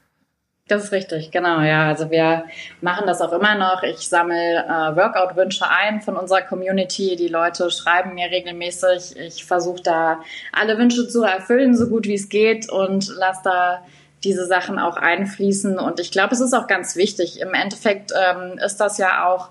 Das 0.67 0.85
ist 0.85 0.93
richtig, 0.93 1.31
genau, 1.31 1.61
ja. 1.61 1.89
Also 1.89 2.11
wir 2.11 2.47
machen 2.81 3.07
das 3.07 3.21
auch 3.21 3.33
immer 3.33 3.55
noch. 3.55 3.83
Ich 3.83 4.09
sammle 4.09 4.65
äh, 4.65 4.97
Workout-Wünsche 4.97 5.69
ein 5.69 6.01
von 6.01 6.17
unserer 6.17 6.41
Community. 6.41 7.17
Die 7.17 7.29
Leute 7.29 7.71
schreiben 7.71 8.15
mir 8.15 8.31
regelmäßig. 8.31 9.15
Ich 9.19 9.45
versuche 9.45 9.83
da 9.83 10.21
alle 10.53 10.79
Wünsche 10.79 11.07
zu 11.07 11.23
erfüllen, 11.23 11.77
so 11.77 11.89
gut 11.89 12.07
wie 12.07 12.15
es 12.15 12.31
geht 12.31 12.71
und 12.71 13.09
lasse 13.09 13.41
da 13.45 13.85
diese 14.25 14.47
Sachen 14.47 14.79
auch 14.79 14.97
einfließen. 14.97 15.79
Und 15.79 16.01
ich 16.01 16.11
glaube, 16.11 16.35
es 16.35 16.41
ist 16.41 16.55
auch 16.55 16.67
ganz 16.67 16.97
wichtig. 16.97 17.43
Im 17.43 17.53
Endeffekt 17.53 18.13
ähm, 18.13 18.59
ist 18.59 18.79
das 18.79 18.97
ja 18.97 19.27
auch 19.27 19.51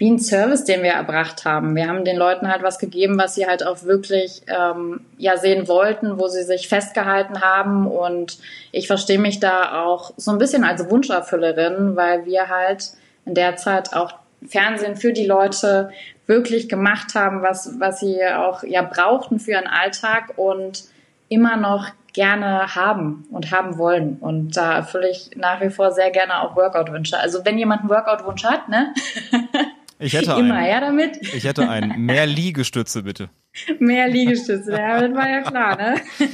wie 0.00 0.10
ein 0.10 0.18
Service, 0.18 0.64
den 0.64 0.82
wir 0.82 0.92
erbracht 0.92 1.44
haben. 1.44 1.76
Wir 1.76 1.86
haben 1.86 2.06
den 2.06 2.16
Leuten 2.16 2.48
halt 2.48 2.62
was 2.62 2.78
gegeben, 2.78 3.18
was 3.18 3.34
sie 3.34 3.46
halt 3.46 3.66
auch 3.66 3.82
wirklich 3.82 4.40
ähm, 4.46 5.02
ja 5.18 5.36
sehen 5.36 5.68
wollten, 5.68 6.18
wo 6.18 6.26
sie 6.26 6.42
sich 6.42 6.68
festgehalten 6.68 7.42
haben. 7.42 7.86
Und 7.86 8.38
ich 8.72 8.86
verstehe 8.86 9.18
mich 9.18 9.40
da 9.40 9.82
auch 9.82 10.14
so 10.16 10.30
ein 10.30 10.38
bisschen 10.38 10.64
als 10.64 10.88
Wunscherfüllerin, 10.88 11.96
weil 11.96 12.24
wir 12.24 12.48
halt 12.48 12.92
in 13.26 13.34
der 13.34 13.56
Zeit 13.56 13.92
auch 13.92 14.14
Fernsehen 14.48 14.96
für 14.96 15.12
die 15.12 15.26
Leute 15.26 15.90
wirklich 16.26 16.70
gemacht 16.70 17.14
haben, 17.14 17.42
was, 17.42 17.78
was 17.78 18.00
sie 18.00 18.24
auch 18.24 18.62
ja 18.62 18.80
brauchten 18.80 19.38
für 19.38 19.50
ihren 19.50 19.66
Alltag 19.66 20.32
und 20.36 20.84
immer 21.28 21.58
noch 21.58 21.88
gerne 22.14 22.74
haben 22.74 23.28
und 23.30 23.50
haben 23.50 23.76
wollen. 23.76 24.16
Und 24.18 24.56
da 24.56 24.76
erfülle 24.76 25.10
ich 25.10 25.32
nach 25.36 25.60
wie 25.60 25.68
vor 25.68 25.92
sehr 25.92 26.10
gerne 26.10 26.40
auch 26.40 26.56
Workout-Wünsche. 26.56 27.18
Also 27.18 27.44
wenn 27.44 27.58
jemand 27.58 27.82
einen 27.82 27.90
Workout-Wunsch 27.90 28.44
hat, 28.44 28.70
ne? 28.70 28.94
Ich 30.00 30.14
hätte 30.14 30.34
einen. 30.34 30.46
Immer 30.50 30.60
her 30.60 30.80
damit. 30.80 31.18
Ich 31.34 31.44
hätte 31.44 31.68
einen. 31.68 32.00
Mehr 32.06 32.26
Liegestütze, 32.26 33.02
bitte. 33.02 33.30
Mehr 33.78 34.08
Liegestütze, 34.08 34.72
ja, 34.72 35.00
das 35.00 35.14
war 35.14 35.28
ja 35.28 35.42
klar, 35.42 35.76
ne? 35.76 36.00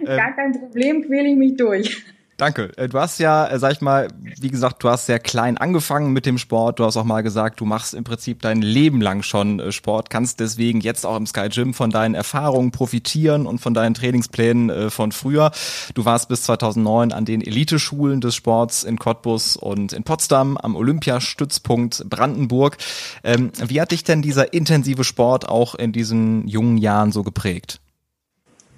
Ähm, 0.00 0.06
Gar 0.06 0.36
kein 0.36 0.52
Problem, 0.52 1.02
quäle 1.02 1.28
ich 1.28 1.34
mich 1.34 1.56
durch. 1.56 2.04
Danke. 2.38 2.70
Äh, 2.78 2.88
du 2.88 3.00
hast 3.00 3.18
ja, 3.18 3.48
äh, 3.48 3.58
sag 3.58 3.72
ich 3.72 3.80
mal, 3.80 4.08
wie 4.40 4.48
gesagt, 4.48 4.84
du 4.84 4.88
hast 4.88 5.06
sehr 5.06 5.18
klein 5.18 5.58
angefangen 5.58 6.12
mit 6.12 6.24
dem 6.24 6.38
Sport. 6.38 6.78
Du 6.78 6.84
hast 6.84 6.96
auch 6.96 7.04
mal 7.04 7.22
gesagt, 7.22 7.58
du 7.60 7.64
machst 7.64 7.94
im 7.94 8.04
Prinzip 8.04 8.42
dein 8.42 8.62
Leben 8.62 9.00
lang 9.00 9.24
schon 9.24 9.58
äh, 9.58 9.72
Sport, 9.72 10.08
kannst 10.08 10.38
deswegen 10.38 10.80
jetzt 10.80 11.04
auch 11.04 11.16
im 11.16 11.26
Sky 11.26 11.48
Gym 11.48 11.74
von 11.74 11.90
deinen 11.90 12.14
Erfahrungen 12.14 12.70
profitieren 12.70 13.44
und 13.44 13.58
von 13.58 13.74
deinen 13.74 13.94
Trainingsplänen 13.94 14.90
von 14.90 15.10
früher. 15.10 15.50
Du 15.94 16.04
warst 16.04 16.28
bis 16.28 16.42
2009 16.44 17.10
an 17.12 17.24
den 17.24 17.40
Eliteschulen 17.40 18.20
des 18.20 18.36
Sports 18.36 18.84
in 18.84 18.98
Cottbus 18.98 19.56
und 19.56 19.92
in 19.92 20.04
Potsdam 20.04 20.56
am 20.56 20.76
Olympiastützpunkt 20.76 22.04
Brandenburg. 22.08 22.76
Ähm, 23.24 23.50
wie 23.66 23.80
hat 23.80 23.90
dich 23.90 24.04
denn 24.04 24.22
dieser 24.22 24.52
intensive 24.52 25.02
Sport 25.02 25.48
auch 25.48 25.74
in 25.74 25.90
diesen 25.90 26.46
jungen 26.46 26.78
Jahren 26.78 27.10
so 27.10 27.24
geprägt? 27.24 27.80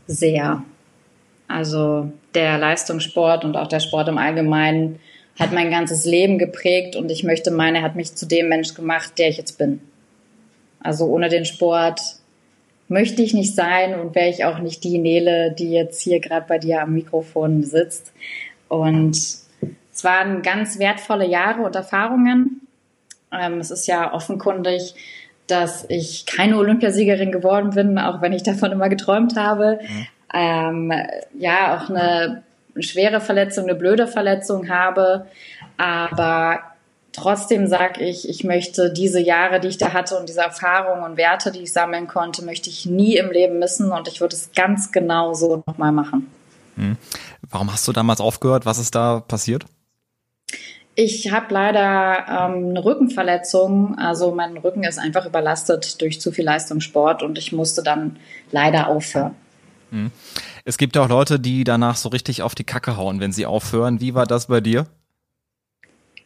Sehr. 0.06 0.62
Also 1.50 2.12
der 2.34 2.58
Leistungssport 2.58 3.44
und 3.44 3.56
auch 3.56 3.66
der 3.66 3.80
Sport 3.80 4.08
im 4.08 4.18
Allgemeinen 4.18 5.00
hat 5.38 5.52
mein 5.52 5.70
ganzes 5.70 6.04
Leben 6.04 6.38
geprägt 6.38 6.96
und 6.96 7.10
ich 7.10 7.24
möchte 7.24 7.50
meinen, 7.50 7.76
er 7.76 7.82
hat 7.82 7.96
mich 7.96 8.14
zu 8.14 8.26
dem 8.26 8.48
Mensch 8.48 8.74
gemacht, 8.74 9.18
der 9.18 9.28
ich 9.28 9.36
jetzt 9.36 9.58
bin. 9.58 9.80
Also 10.80 11.06
ohne 11.06 11.28
den 11.28 11.44
Sport 11.44 12.00
möchte 12.88 13.22
ich 13.22 13.34
nicht 13.34 13.54
sein 13.54 13.98
und 13.98 14.14
wäre 14.14 14.28
ich 14.28 14.44
auch 14.44 14.58
nicht 14.58 14.84
die 14.84 14.98
Nele, 14.98 15.52
die 15.58 15.70
jetzt 15.70 16.02
hier 16.02 16.20
gerade 16.20 16.46
bei 16.46 16.58
dir 16.58 16.82
am 16.82 16.92
Mikrofon 16.92 17.64
sitzt. 17.64 18.12
Und 18.68 19.16
es 19.16 20.04
waren 20.04 20.42
ganz 20.42 20.78
wertvolle 20.78 21.26
Jahre 21.26 21.62
und 21.62 21.74
Erfahrungen. 21.74 22.60
Ähm, 23.32 23.58
es 23.58 23.70
ist 23.70 23.86
ja 23.86 24.12
offenkundig, 24.12 24.94
dass 25.46 25.84
ich 25.88 26.26
keine 26.26 26.58
Olympiasiegerin 26.58 27.32
geworden 27.32 27.70
bin, 27.70 27.98
auch 27.98 28.22
wenn 28.22 28.32
ich 28.32 28.42
davon 28.42 28.72
immer 28.72 28.88
geträumt 28.88 29.36
habe. 29.36 29.80
Mhm 30.32 30.38
ähm, 30.40 30.92
ja 31.38 31.76
auch 31.76 31.90
eine 31.90 32.42
schwere 32.78 33.20
Verletzung, 33.20 33.64
eine 33.64 33.74
blöde 33.74 34.06
Verletzung 34.06 34.68
habe. 34.68 35.26
Aber 35.76 36.60
trotzdem 37.12 37.66
sage 37.66 38.04
ich, 38.04 38.28
ich 38.28 38.44
möchte 38.44 38.92
diese 38.92 39.20
Jahre, 39.20 39.60
die 39.60 39.68
ich 39.68 39.78
da 39.78 39.92
hatte 39.92 40.18
und 40.18 40.28
diese 40.28 40.40
Erfahrungen 40.40 41.02
und 41.02 41.16
Werte, 41.16 41.50
die 41.50 41.60
ich 41.60 41.72
sammeln 41.72 42.06
konnte, 42.06 42.44
möchte 42.44 42.70
ich 42.70 42.86
nie 42.86 43.16
im 43.16 43.30
Leben 43.30 43.58
missen 43.58 43.90
und 43.92 44.08
ich 44.08 44.20
würde 44.20 44.36
es 44.36 44.50
ganz 44.54 44.92
genau 44.92 45.34
so 45.34 45.62
nochmal 45.66 45.92
machen. 45.92 46.30
Hm. 46.76 46.96
Warum 47.50 47.72
hast 47.72 47.86
du 47.88 47.92
damals 47.92 48.20
aufgehört? 48.20 48.66
Was 48.66 48.78
ist 48.78 48.94
da 48.94 49.20
passiert? 49.20 49.64
Ich 50.94 51.32
habe 51.32 51.46
leider 51.54 52.26
ähm, 52.28 52.70
eine 52.70 52.84
Rückenverletzung. 52.84 53.96
Also 53.96 54.32
mein 54.32 54.56
Rücken 54.56 54.84
ist 54.84 54.98
einfach 54.98 55.24
überlastet 55.24 56.00
durch 56.02 56.20
zu 56.20 56.30
viel 56.30 56.44
Leistungssport 56.44 57.22
und 57.22 57.38
ich 57.38 57.52
musste 57.52 57.82
dann 57.82 58.16
leider 58.52 58.88
aufhören. 58.88 59.34
Hm. 59.90 60.10
Es 60.64 60.78
gibt 60.78 60.96
ja 60.96 61.02
auch 61.02 61.08
Leute, 61.08 61.40
die 61.40 61.64
danach 61.64 61.96
so 61.96 62.08
richtig 62.08 62.42
auf 62.42 62.54
die 62.54 62.64
Kacke 62.64 62.96
hauen, 62.96 63.20
wenn 63.20 63.32
sie 63.32 63.46
aufhören. 63.46 64.00
Wie 64.00 64.14
war 64.14 64.26
das 64.26 64.46
bei 64.46 64.60
dir? 64.60 64.86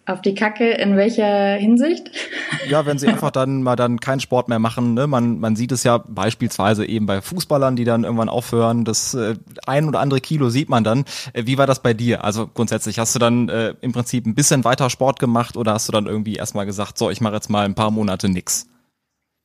Auf 0.07 0.21
die 0.21 0.35
Kacke 0.35 0.71
in 0.73 0.97
welcher 0.99 1.55
Hinsicht? 1.55 2.11
Ja, 2.69 2.85
wenn 2.85 2.99
sie 2.99 3.09
einfach 3.09 3.31
dann 3.31 3.63
mal 3.63 3.75
dann 3.75 4.01
keinen 4.01 4.21
Sport 4.21 4.49
mehr 4.49 4.59
machen. 4.59 4.93
Ne? 4.93 5.07
Man, 5.07 5.41
man 5.41 5.57
sieht 5.57 5.73
es 5.73 5.83
ja 5.83 5.97
beispielsweise 5.97 6.85
eben 6.85 7.07
bei 7.07 7.23
Fußballern, 7.23 7.75
die 7.75 7.85
dann 7.85 8.05
irgendwann 8.05 8.29
aufhören. 8.29 8.85
Das 8.85 9.15
äh, 9.15 9.37
ein 9.67 9.89
oder 9.89 10.01
andere 10.01 10.21
Kilo 10.21 10.51
sieht 10.51 10.69
man 10.69 10.85
dann. 10.85 11.07
Äh, 11.33 11.47
wie 11.47 11.57
war 11.57 11.67
das 11.67 11.81
bei 11.81 11.95
dir? 11.95 12.23
Also 12.23 12.47
grundsätzlich, 12.47 12.99
hast 12.99 13.15
du 13.15 13.19
dann 13.19 13.49
äh, 13.49 13.75
im 13.81 13.93
Prinzip 13.93 14.27
ein 14.27 14.35
bisschen 14.35 14.65
weiter 14.65 14.91
Sport 14.91 15.19
gemacht 15.19 15.57
oder 15.57 15.73
hast 15.73 15.89
du 15.89 15.93
dann 15.93 16.07
irgendwie 16.07 16.35
erstmal 16.35 16.67
gesagt, 16.67 16.99
so, 16.99 17.09
ich 17.09 17.23
mache 17.23 17.35
jetzt 17.35 17.49
mal 17.49 17.65
ein 17.65 17.75
paar 17.75 17.91
Monate 17.91 18.29
nix? 18.29 18.67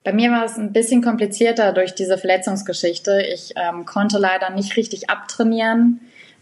Bei 0.03 0.13
mir 0.13 0.31
war 0.31 0.45
es 0.45 0.57
ein 0.57 0.73
bisschen 0.73 1.01
komplizierter 1.01 1.73
durch 1.73 1.93
diese 1.93 2.17
Verletzungsgeschichte. 2.17 3.21
Ich 3.21 3.53
ähm, 3.55 3.85
konnte 3.85 4.17
leider 4.17 4.49
nicht 4.49 4.77
richtig 4.77 5.09
abtrainieren 5.09 5.99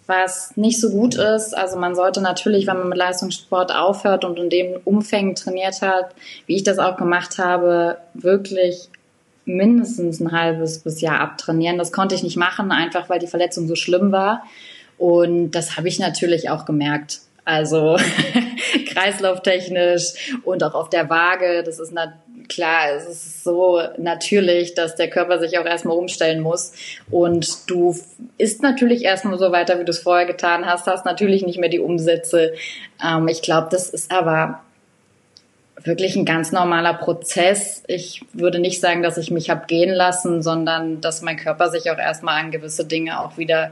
was 0.07 0.55
nicht 0.55 0.79
so 0.79 0.89
gut 0.89 1.15
ist. 1.15 1.55
Also 1.55 1.77
man 1.77 1.95
sollte 1.95 2.21
natürlich, 2.21 2.65
wenn 2.65 2.77
man 2.77 2.89
mit 2.89 2.97
Leistungssport 2.97 3.73
aufhört 3.73 4.25
und 4.25 4.39
in 4.39 4.49
dem 4.49 4.79
Umfang 4.85 5.35
trainiert 5.35 5.81
hat, 5.81 6.15
wie 6.45 6.55
ich 6.55 6.63
das 6.63 6.79
auch 6.79 6.97
gemacht 6.97 7.37
habe, 7.37 7.97
wirklich 8.13 8.89
mindestens 9.45 10.19
ein 10.19 10.31
halbes 10.31 10.79
bis 10.79 11.01
Jahr 11.01 11.19
abtrainieren. 11.19 11.77
Das 11.77 11.91
konnte 11.91 12.15
ich 12.15 12.23
nicht 12.23 12.37
machen, 12.37 12.71
einfach 12.71 13.09
weil 13.09 13.19
die 13.19 13.27
Verletzung 13.27 13.67
so 13.67 13.75
schlimm 13.75 14.11
war. 14.11 14.43
Und 14.97 15.51
das 15.51 15.77
habe 15.77 15.87
ich 15.87 15.99
natürlich 15.99 16.49
auch 16.49 16.65
gemerkt. 16.65 17.19
Also 17.45 17.97
kreislauftechnisch 18.87 20.39
und 20.43 20.63
auch 20.63 20.73
auf 20.73 20.89
der 20.89 21.09
Waage. 21.09 21.63
Das 21.63 21.79
ist 21.79 21.91
na 21.93 22.13
klar, 22.47 22.91
es 22.95 23.07
ist 23.07 23.43
so 23.43 23.81
natürlich, 23.97 24.73
dass 24.73 24.95
der 24.95 25.09
Körper 25.09 25.39
sich 25.39 25.57
auch 25.59 25.65
erstmal 25.65 25.97
umstellen 25.97 26.41
muss. 26.41 26.73
Und 27.11 27.69
du 27.69 27.95
isst 28.37 28.61
natürlich 28.61 29.03
erstmal 29.03 29.37
so 29.37 29.51
weiter, 29.51 29.79
wie 29.79 29.85
du 29.85 29.91
es 29.91 29.99
vorher 29.99 30.25
getan 30.25 30.65
hast, 30.65 30.87
hast 30.87 31.05
natürlich 31.05 31.45
nicht 31.45 31.59
mehr 31.59 31.69
die 31.69 31.79
Umsätze. 31.79 32.53
Ähm, 33.03 33.27
ich 33.27 33.41
glaube, 33.41 33.67
das 33.71 33.89
ist 33.89 34.11
aber 34.11 34.61
wirklich 35.83 36.15
ein 36.15 36.25
ganz 36.25 36.51
normaler 36.51 36.93
Prozess. 36.93 37.83
Ich 37.87 38.21
würde 38.33 38.59
nicht 38.59 38.81
sagen, 38.81 39.03
dass 39.03 39.17
ich 39.17 39.31
mich 39.31 39.49
habe 39.49 39.65
gehen 39.67 39.93
lassen, 39.93 40.41
sondern 40.41 41.01
dass 41.01 41.21
mein 41.21 41.37
Körper 41.37 41.69
sich 41.69 41.91
auch 41.91 41.97
erstmal 41.97 42.43
an 42.43 42.51
gewisse 42.51 42.85
Dinge 42.85 43.21
auch 43.21 43.37
wieder 43.37 43.71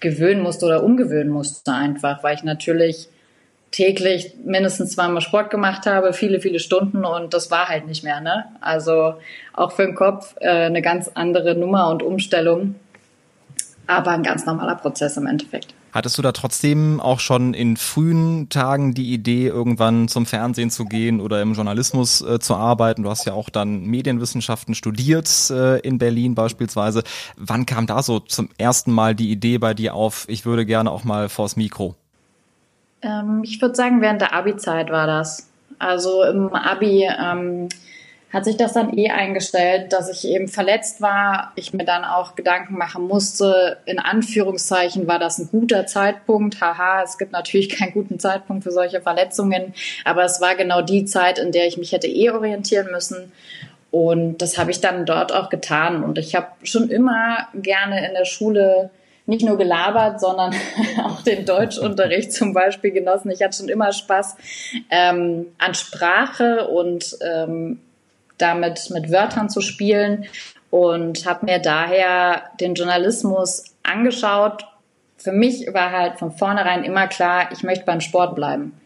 gewöhnen 0.00 0.42
musste 0.42 0.66
oder 0.66 0.82
umgewöhnen 0.82 1.30
musste 1.30 1.72
einfach, 1.72 2.22
weil 2.22 2.34
ich 2.34 2.42
natürlich 2.42 3.08
täglich 3.70 4.32
mindestens 4.44 4.92
zweimal 4.92 5.20
Sport 5.20 5.50
gemacht 5.50 5.86
habe, 5.86 6.12
viele, 6.12 6.40
viele 6.40 6.60
Stunden 6.60 7.04
und 7.04 7.34
das 7.34 7.50
war 7.50 7.68
halt 7.68 7.86
nicht 7.86 8.04
mehr. 8.04 8.20
Ne? 8.20 8.46
Also 8.60 9.14
auch 9.52 9.72
für 9.72 9.86
den 9.86 9.94
Kopf 9.94 10.34
äh, 10.40 10.48
eine 10.48 10.82
ganz 10.82 11.10
andere 11.14 11.54
Nummer 11.54 11.90
und 11.90 12.02
Umstellung, 12.02 12.76
aber 13.86 14.12
ein 14.12 14.22
ganz 14.22 14.46
normaler 14.46 14.76
Prozess 14.76 15.16
im 15.16 15.26
Endeffekt. 15.26 15.74
Hattest 15.96 16.18
du 16.18 16.22
da 16.22 16.32
trotzdem 16.32 17.00
auch 17.00 17.20
schon 17.20 17.54
in 17.54 17.78
frühen 17.78 18.50
Tagen 18.50 18.92
die 18.92 19.14
Idee, 19.14 19.46
irgendwann 19.46 20.08
zum 20.08 20.26
Fernsehen 20.26 20.70
zu 20.70 20.84
gehen 20.84 21.22
oder 21.22 21.40
im 21.40 21.54
Journalismus 21.54 22.20
äh, 22.20 22.38
zu 22.38 22.54
arbeiten? 22.54 23.02
Du 23.02 23.08
hast 23.08 23.24
ja 23.24 23.32
auch 23.32 23.48
dann 23.48 23.86
Medienwissenschaften 23.86 24.74
studiert 24.74 25.50
äh, 25.50 25.78
in 25.80 25.96
Berlin 25.96 26.34
beispielsweise. 26.34 27.02
Wann 27.38 27.64
kam 27.64 27.86
da 27.86 28.02
so 28.02 28.20
zum 28.20 28.50
ersten 28.58 28.92
Mal 28.92 29.14
die 29.14 29.30
Idee 29.30 29.56
bei 29.56 29.72
dir 29.72 29.94
auf, 29.94 30.26
ich 30.28 30.44
würde 30.44 30.66
gerne 30.66 30.90
auch 30.90 31.04
mal 31.04 31.30
vors 31.30 31.56
Mikro? 31.56 31.96
Ähm, 33.06 33.42
ich 33.44 33.60
würde 33.62 33.74
sagen, 33.74 34.00
während 34.00 34.20
der 34.20 34.34
Abi-Zeit 34.34 34.90
war 34.90 35.06
das. 35.06 35.48
Also 35.78 36.24
im 36.24 36.52
Abi 36.54 37.04
ähm, 37.04 37.68
hat 38.32 38.44
sich 38.44 38.56
das 38.56 38.72
dann 38.72 38.96
eh 38.96 39.10
eingestellt, 39.10 39.92
dass 39.92 40.10
ich 40.10 40.28
eben 40.28 40.48
verletzt 40.48 41.00
war. 41.00 41.52
Ich 41.54 41.72
mir 41.72 41.84
dann 41.84 42.04
auch 42.04 42.34
Gedanken 42.34 42.76
machen 42.76 43.06
musste. 43.06 43.78
In 43.86 43.98
Anführungszeichen 43.98 45.06
war 45.06 45.18
das 45.18 45.38
ein 45.38 45.48
guter 45.50 45.86
Zeitpunkt. 45.86 46.60
Haha, 46.60 47.02
es 47.02 47.18
gibt 47.18 47.32
natürlich 47.32 47.68
keinen 47.78 47.92
guten 47.92 48.18
Zeitpunkt 48.18 48.64
für 48.64 48.72
solche 48.72 49.00
Verletzungen. 49.00 49.74
Aber 50.04 50.24
es 50.24 50.40
war 50.40 50.56
genau 50.56 50.82
die 50.82 51.04
Zeit, 51.04 51.38
in 51.38 51.52
der 51.52 51.66
ich 51.66 51.78
mich 51.78 51.92
hätte 51.92 52.08
eh 52.08 52.30
orientieren 52.30 52.88
müssen. 52.90 53.32
Und 53.90 54.42
das 54.42 54.58
habe 54.58 54.70
ich 54.70 54.80
dann 54.80 55.06
dort 55.06 55.32
auch 55.32 55.48
getan. 55.48 56.02
Und 56.02 56.18
ich 56.18 56.34
habe 56.34 56.48
schon 56.64 56.90
immer 56.90 57.48
gerne 57.54 58.06
in 58.06 58.14
der 58.14 58.24
Schule 58.24 58.90
nicht 59.26 59.44
nur 59.44 59.58
gelabert, 59.58 60.20
sondern 60.20 60.54
auch 61.04 61.22
den 61.22 61.44
Deutschunterricht 61.44 62.32
zum 62.32 62.54
Beispiel 62.54 62.92
genossen. 62.92 63.30
Ich 63.30 63.42
hatte 63.42 63.56
schon 63.56 63.68
immer 63.68 63.92
Spaß 63.92 64.36
ähm, 64.90 65.46
an 65.58 65.74
Sprache 65.74 66.68
und 66.68 67.16
ähm, 67.20 67.80
damit 68.38 68.90
mit 68.90 69.10
Wörtern 69.10 69.50
zu 69.50 69.60
spielen 69.60 70.26
und 70.70 71.26
habe 71.26 71.46
mir 71.46 71.58
daher 71.58 72.44
den 72.60 72.74
Journalismus 72.74 73.64
angeschaut. 73.82 74.66
Für 75.16 75.32
mich 75.32 75.72
war 75.72 75.90
halt 75.90 76.18
von 76.18 76.32
vornherein 76.32 76.84
immer 76.84 77.06
klar, 77.06 77.48
ich 77.52 77.62
möchte 77.62 77.84
beim 77.84 78.00
Sport 78.00 78.34
bleiben. 78.34 78.78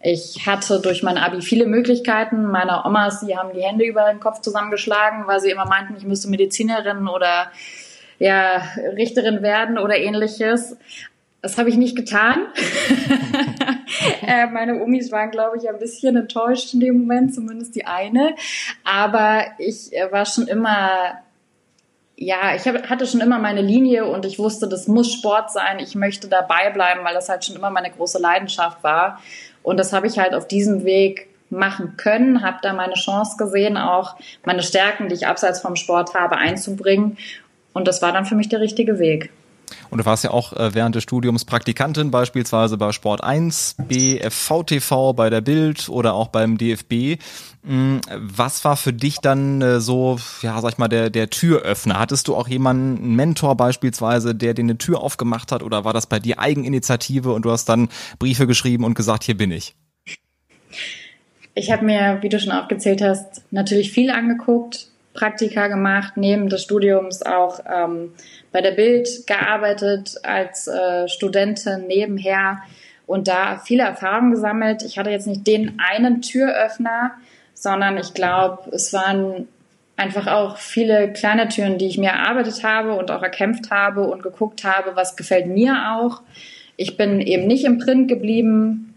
Ich 0.00 0.46
hatte 0.46 0.80
durch 0.80 1.02
mein 1.02 1.18
Abi 1.18 1.42
viele 1.42 1.66
Möglichkeiten. 1.66 2.44
Meine 2.44 2.84
Omas, 2.84 3.20
die 3.20 3.36
haben 3.36 3.52
die 3.52 3.62
Hände 3.62 3.84
über 3.84 4.04
den 4.04 4.20
Kopf 4.20 4.40
zusammengeschlagen, 4.40 5.26
weil 5.26 5.40
sie 5.40 5.50
immer 5.50 5.66
meinten, 5.66 5.96
ich 5.96 6.04
müsste 6.04 6.28
Medizinerin 6.28 7.08
oder 7.08 7.50
ja, 8.18 8.62
Richterin 8.96 9.42
werden 9.42 9.78
oder 9.78 9.96
ähnliches. 9.96 10.76
Das 11.40 11.56
habe 11.56 11.68
ich 11.68 11.76
nicht 11.76 11.96
getan. 11.96 12.48
äh, 14.26 14.46
meine 14.46 14.82
Umis 14.82 15.12
waren, 15.12 15.30
glaube 15.30 15.56
ich, 15.56 15.68
ein 15.68 15.78
bisschen 15.78 16.16
enttäuscht 16.16 16.74
in 16.74 16.80
dem 16.80 16.98
Moment, 16.98 17.32
zumindest 17.32 17.76
die 17.76 17.86
eine. 17.86 18.34
Aber 18.82 19.44
ich 19.58 19.92
äh, 19.92 20.10
war 20.10 20.26
schon 20.26 20.48
immer, 20.48 20.90
ja, 22.16 22.56
ich 22.56 22.66
hatte 22.66 23.06
schon 23.06 23.20
immer 23.20 23.38
meine 23.38 23.62
Linie 23.62 24.06
und 24.06 24.24
ich 24.24 24.40
wusste, 24.40 24.68
das 24.68 24.88
muss 24.88 25.12
Sport 25.12 25.52
sein. 25.52 25.78
Ich 25.78 25.94
möchte 25.94 26.26
dabei 26.26 26.70
bleiben, 26.70 27.04
weil 27.04 27.14
das 27.14 27.28
halt 27.28 27.44
schon 27.44 27.54
immer 27.54 27.70
meine 27.70 27.90
große 27.90 28.18
Leidenschaft 28.18 28.82
war. 28.82 29.20
Und 29.62 29.76
das 29.76 29.92
habe 29.92 30.08
ich 30.08 30.18
halt 30.18 30.34
auf 30.34 30.48
diesem 30.48 30.84
Weg 30.84 31.28
machen 31.50 31.96
können, 31.96 32.42
habe 32.42 32.58
da 32.62 32.72
meine 32.72 32.94
Chance 32.94 33.36
gesehen, 33.36 33.76
auch 33.76 34.16
meine 34.44 34.62
Stärken, 34.62 35.08
die 35.08 35.14
ich 35.14 35.26
abseits 35.26 35.60
vom 35.60 35.76
Sport 35.76 36.14
habe, 36.14 36.36
einzubringen. 36.36 37.16
Und 37.72 37.86
das 37.86 38.02
war 38.02 38.12
dann 38.12 38.24
für 38.24 38.34
mich 38.34 38.48
der 38.48 38.60
richtige 38.60 38.98
Weg. 38.98 39.30
Und 39.90 39.98
du 39.98 40.04
warst 40.04 40.24
ja 40.24 40.30
auch 40.30 40.52
äh, 40.54 40.74
während 40.74 40.94
des 40.94 41.02
Studiums 41.02 41.44
Praktikantin, 41.44 42.10
beispielsweise 42.10 42.76
bei 42.76 42.92
Sport 42.92 43.22
1, 43.22 43.76
BFV 43.86 44.62
TV, 44.64 45.12
bei 45.12 45.30
der 45.30 45.40
Bild 45.40 45.88
oder 45.88 46.14
auch 46.14 46.28
beim 46.28 46.58
DFB. 46.58 47.20
Mm, 47.62 47.98
was 48.14 48.64
war 48.64 48.76
für 48.76 48.92
dich 48.92 49.18
dann 49.18 49.62
äh, 49.62 49.80
so, 49.80 50.18
ja, 50.42 50.60
sag 50.60 50.72
ich 50.72 50.78
mal, 50.78 50.88
der, 50.88 51.10
der 51.10 51.30
Türöffner? 51.30 51.98
Hattest 51.98 52.28
du 52.28 52.36
auch 52.36 52.48
jemanden, 52.48 52.98
einen 52.98 53.16
Mentor 53.16 53.56
beispielsweise, 53.56 54.34
der 54.34 54.54
dir 54.54 54.62
eine 54.62 54.78
Tür 54.78 55.00
aufgemacht 55.00 55.52
hat 55.52 55.62
oder 55.62 55.84
war 55.84 55.92
das 55.92 56.06
bei 56.06 56.18
dir 56.18 56.38
Eigeninitiative 56.38 57.32
und 57.32 57.44
du 57.44 57.50
hast 57.50 57.66
dann 57.66 57.88
Briefe 58.18 58.46
geschrieben 58.46 58.84
und 58.84 58.94
gesagt, 58.94 59.24
hier 59.24 59.36
bin 59.36 59.50
ich? 59.50 59.74
Ich 61.54 61.72
habe 61.72 61.84
mir, 61.84 62.18
wie 62.20 62.28
du 62.28 62.38
schon 62.38 62.52
aufgezählt 62.52 63.02
hast, 63.02 63.42
natürlich 63.50 63.90
viel 63.90 64.10
angeguckt, 64.10 64.87
Praktika 65.18 65.66
gemacht, 65.66 66.12
neben 66.16 66.48
des 66.48 66.62
Studiums 66.62 67.22
auch 67.22 67.58
ähm, 67.68 68.12
bei 68.52 68.60
der 68.60 68.70
Bild 68.70 69.26
gearbeitet 69.26 70.14
als 70.22 70.68
äh, 70.68 71.08
Studentin 71.08 71.88
nebenher 71.88 72.62
und 73.06 73.26
da 73.26 73.58
viele 73.58 73.82
Erfahrungen 73.82 74.30
gesammelt. 74.30 74.82
Ich 74.82 74.96
hatte 74.96 75.10
jetzt 75.10 75.26
nicht 75.26 75.44
den 75.46 75.80
einen 75.80 76.22
Türöffner, 76.22 77.12
sondern 77.52 77.96
ich 77.96 78.14
glaube, 78.14 78.70
es 78.70 78.92
waren 78.92 79.48
einfach 79.96 80.28
auch 80.28 80.58
viele 80.58 81.12
kleine 81.12 81.48
Türen, 81.48 81.78
die 81.78 81.88
ich 81.88 81.98
mir 81.98 82.10
erarbeitet 82.10 82.62
habe 82.62 82.92
und 82.92 83.10
auch 83.10 83.22
erkämpft 83.22 83.72
habe 83.72 84.04
und 84.04 84.22
geguckt 84.22 84.62
habe, 84.62 84.94
was 84.94 85.16
gefällt 85.16 85.48
mir 85.48 85.96
auch. 85.98 86.22
Ich 86.76 86.96
bin 86.96 87.20
eben 87.20 87.48
nicht 87.48 87.64
im 87.64 87.78
Print 87.78 88.06
geblieben, 88.06 88.87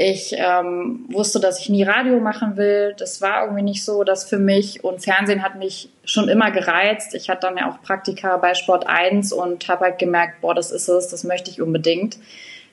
ich 0.00 0.32
ähm, 0.36 1.06
wusste, 1.08 1.40
dass 1.40 1.58
ich 1.58 1.70
nie 1.70 1.82
Radio 1.82 2.20
machen 2.20 2.56
will. 2.56 2.94
Das 2.96 3.20
war 3.20 3.42
irgendwie 3.42 3.64
nicht 3.64 3.84
so 3.84 4.04
das 4.04 4.22
für 4.22 4.38
mich. 4.38 4.84
Und 4.84 5.02
Fernsehen 5.02 5.42
hat 5.42 5.56
mich 5.56 5.90
schon 6.04 6.28
immer 6.28 6.52
gereizt. 6.52 7.16
Ich 7.16 7.28
hatte 7.28 7.48
dann 7.48 7.56
ja 7.56 7.68
auch 7.68 7.82
Praktika 7.82 8.36
bei 8.36 8.54
Sport 8.54 8.86
1 8.86 9.32
und 9.32 9.66
habe 9.66 9.86
halt 9.86 9.98
gemerkt, 9.98 10.40
boah, 10.40 10.54
das 10.54 10.70
ist 10.70 10.88
es, 10.88 11.08
das 11.08 11.24
möchte 11.24 11.50
ich 11.50 11.60
unbedingt. 11.60 12.16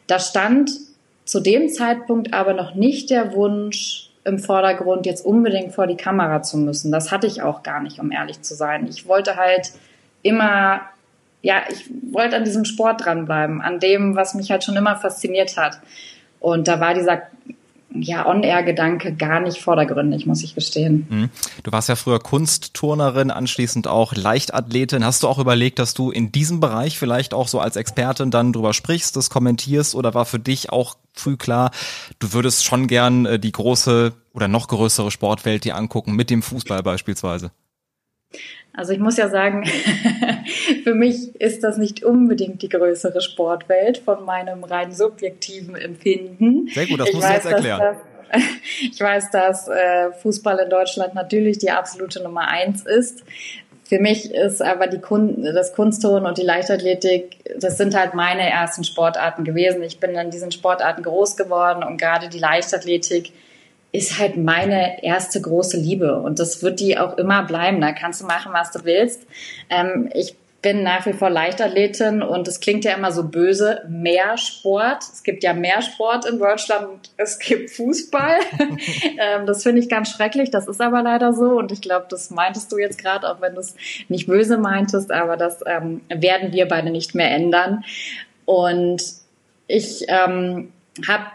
Da 0.06 0.20
stand 0.20 0.70
zu 1.26 1.40
dem 1.40 1.68
Zeitpunkt 1.70 2.32
aber 2.32 2.54
noch 2.54 2.76
nicht 2.76 3.10
der 3.10 3.34
Wunsch 3.34 4.12
im 4.24 4.38
Vordergrund, 4.38 5.08
jetzt 5.08 5.26
unbedingt 5.26 5.74
vor 5.74 5.88
die 5.88 5.98
Kamera 5.98 6.44
zu 6.44 6.60
müssen. 6.60 6.92
Das 6.92 7.12
hatte 7.12 7.26
ich 7.26 7.42
auch 7.42 7.64
gar 7.64 7.82
nicht, 7.82 7.98
um 7.98 8.12
ehrlich 8.12 8.44
zu 8.44 8.54
sein. 8.54 8.86
Ich 8.88 9.08
wollte 9.08 9.36
halt 9.36 9.72
immer, 10.22 10.82
ja, 11.42 11.64
ich 11.72 11.90
wollte 12.12 12.36
an 12.36 12.44
diesem 12.44 12.66
Sport 12.66 13.04
dranbleiben, 13.04 13.62
an 13.62 13.80
dem, 13.80 14.16
was 14.16 14.36
mich 14.36 14.52
halt 14.52 14.64
schon 14.64 14.76
immer 14.76 14.96
fasziniert 14.96 15.58
hat. 15.58 15.80
Und 16.40 16.68
da 16.68 16.80
war 16.80 16.94
dieser 16.94 17.24
ja, 18.02 18.26
On-Air-Gedanke 18.26 19.14
gar 19.14 19.40
nicht 19.40 19.62
vordergründig, 19.62 20.26
muss 20.26 20.44
ich 20.44 20.56
gestehen. 20.56 21.08
Mhm. 21.10 21.30
Du 21.64 21.72
warst 21.72 21.90
ja 21.90 21.96
früher 21.96 22.20
Kunstturnerin, 22.20 23.32
anschließend 23.32 23.88
auch 23.88 24.14
Leichtathletin. 24.14 25.06
Hast 25.06 25.24
du 25.24 25.28
auch 25.28 25.40
überlegt, 25.40 25.80
dass 25.80 25.94
du 25.94 26.12
in 26.12 26.32
diesem 26.32 26.60
Bereich 26.60 27.00
vielleicht 27.00 27.34
auch 27.34 27.48
so 27.48 27.60
als 27.60 27.76
Expertin 27.76 28.32
dann 28.32 28.54
drüber 28.54 28.74
sprichst, 28.74 29.16
das 29.16 29.30
kommentierst 29.30 29.96
oder 29.96 30.14
war 30.14 30.26
für 30.26 30.40
dich 30.40 30.72
auch 30.72 30.98
früh 31.14 31.38
klar, 31.38 31.72
du 32.20 32.34
würdest 32.34 32.66
schon 32.66 32.88
gern 32.88 33.26
äh, 33.26 33.40
die 33.40 33.52
große 33.52 34.14
oder 34.34 34.48
noch 34.48 34.68
größere 34.68 35.12
Sportwelt 35.12 35.64
dir 35.64 35.78
angucken, 35.78 36.16
mit 36.16 36.30
dem 36.30 36.42
Fußball 36.42 36.84
beispielsweise? 36.84 37.52
Also 38.74 38.92
ich 38.92 39.00
muss 39.00 39.18
ja 39.18 39.30
sagen, 39.30 39.66
für 40.84 40.94
mich 40.94 41.36
ist 41.40 41.64
das 41.64 41.78
nicht 41.78 42.04
unbedingt 42.04 42.62
die 42.62 42.70
größere 42.70 43.22
Sportwelt 43.22 43.98
von 43.98 44.26
meinem 44.26 44.64
rein 44.64 44.92
subjektiven 44.92 45.76
Empfinden. 45.76 46.68
Sehr 46.68 46.86
gut, 46.86 47.00
das 47.00 47.10
ich 47.10 47.16
musst 47.16 47.28
weiß, 47.28 47.44
du 47.44 47.50
jetzt 47.50 47.66
erklären. 47.66 47.98
Das, 48.32 48.42
ich 48.82 49.00
weiß, 49.00 49.32
dass 49.32 49.68
äh, 49.70 50.12
Fußball 50.22 50.60
in 50.60 50.70
Deutschland 50.70 51.16
natürlich 51.16 51.58
die 51.58 51.72
absolute 51.72 52.22
Nummer 52.22 52.48
eins 52.50 52.86
ist. 52.86 53.24
Für 53.88 54.00
mich 54.00 54.34
ist 54.34 54.64
aber 54.64 54.88
die 54.88 54.98
Kun 54.98 55.44
das 55.44 55.74
Kunstturnen 55.74 56.26
und 56.26 56.40
die 56.40 56.44
Leichtathletik, 56.44 57.38
das 57.60 57.78
sind 57.78 57.96
halt 57.96 58.16
meine 58.16 58.50
ersten 58.50 58.84
Sportarten 58.84 59.44
gewesen. 59.44 59.84
Ich 59.84 60.00
bin 60.00 60.16
in 60.16 60.32
diesen 60.32 60.52
Sportarten 60.52 61.04
groß 61.04 61.38
geworden 61.38 61.84
und 61.84 61.98
gerade 61.98 62.28
die 62.28 62.40
Leichtathletik 62.40 63.32
ist 63.96 64.20
halt 64.20 64.38
meine 64.38 65.04
erste 65.04 65.42
große 65.42 65.78
Liebe 65.78 66.20
und 66.20 66.40
das 66.40 66.62
wird 66.64 66.80
die 66.80 66.98
auch 66.98 67.18
immer 67.18 67.44
bleiben. 67.44 67.82
Da 67.82 67.92
kannst 67.92 68.22
du 68.22 68.26
machen, 68.26 68.54
was 68.54 68.72
du 68.72 68.84
willst. 68.84 69.26
Ähm, 69.70 70.10
ich 70.14 70.36
bin 70.66 70.82
nach 70.82 71.06
wie 71.06 71.14
vor 71.14 71.30
Leichtathletin 71.30 72.24
und 72.24 72.48
es 72.48 72.60
klingt 72.60 72.86
ja 72.86 72.96
immer 72.96 73.12
so 73.12 73.24
böse, 73.26 73.84
mehr 73.88 74.36
Sport. 74.36 75.04
Es 75.04 75.22
gibt 75.22 75.44
ja 75.44 75.54
mehr 75.54 75.84
Sport 75.84 76.26
in 76.26 76.40
Deutschland, 76.40 77.12
es 77.18 77.38
gibt 77.38 77.70
Fußball. 77.70 78.38
ähm, 79.20 79.46
das 79.46 79.62
finde 79.62 79.82
ich 79.82 79.90
ganz 79.90 80.10
schrecklich, 80.10 80.50
das 80.50 80.68
ist 80.68 80.82
aber 80.82 81.04
leider 81.04 81.34
so 81.34 81.52
und 81.52 81.72
ich 81.72 81.82
glaube, 81.82 82.08
das 82.10 82.32
meintest 82.32 82.72
du 82.72 82.80
jetzt 82.80 82.98
gerade, 82.98 83.30
auch 83.30 83.42
wenn 83.42 83.54
du 83.54 83.60
es 83.60 83.76
nicht 84.10 84.26
böse 84.26 84.58
meintest, 84.58 85.12
aber 85.12 85.38
das 85.38 85.60
ähm, 85.68 86.02
werden 86.10 86.52
wir 86.52 86.68
beide 86.68 86.90
nicht 86.90 87.14
mehr 87.14 87.30
ändern. 87.30 87.84
Und 88.46 89.04
ich 89.68 90.06
ähm, 90.08 90.72
habe 91.08 91.26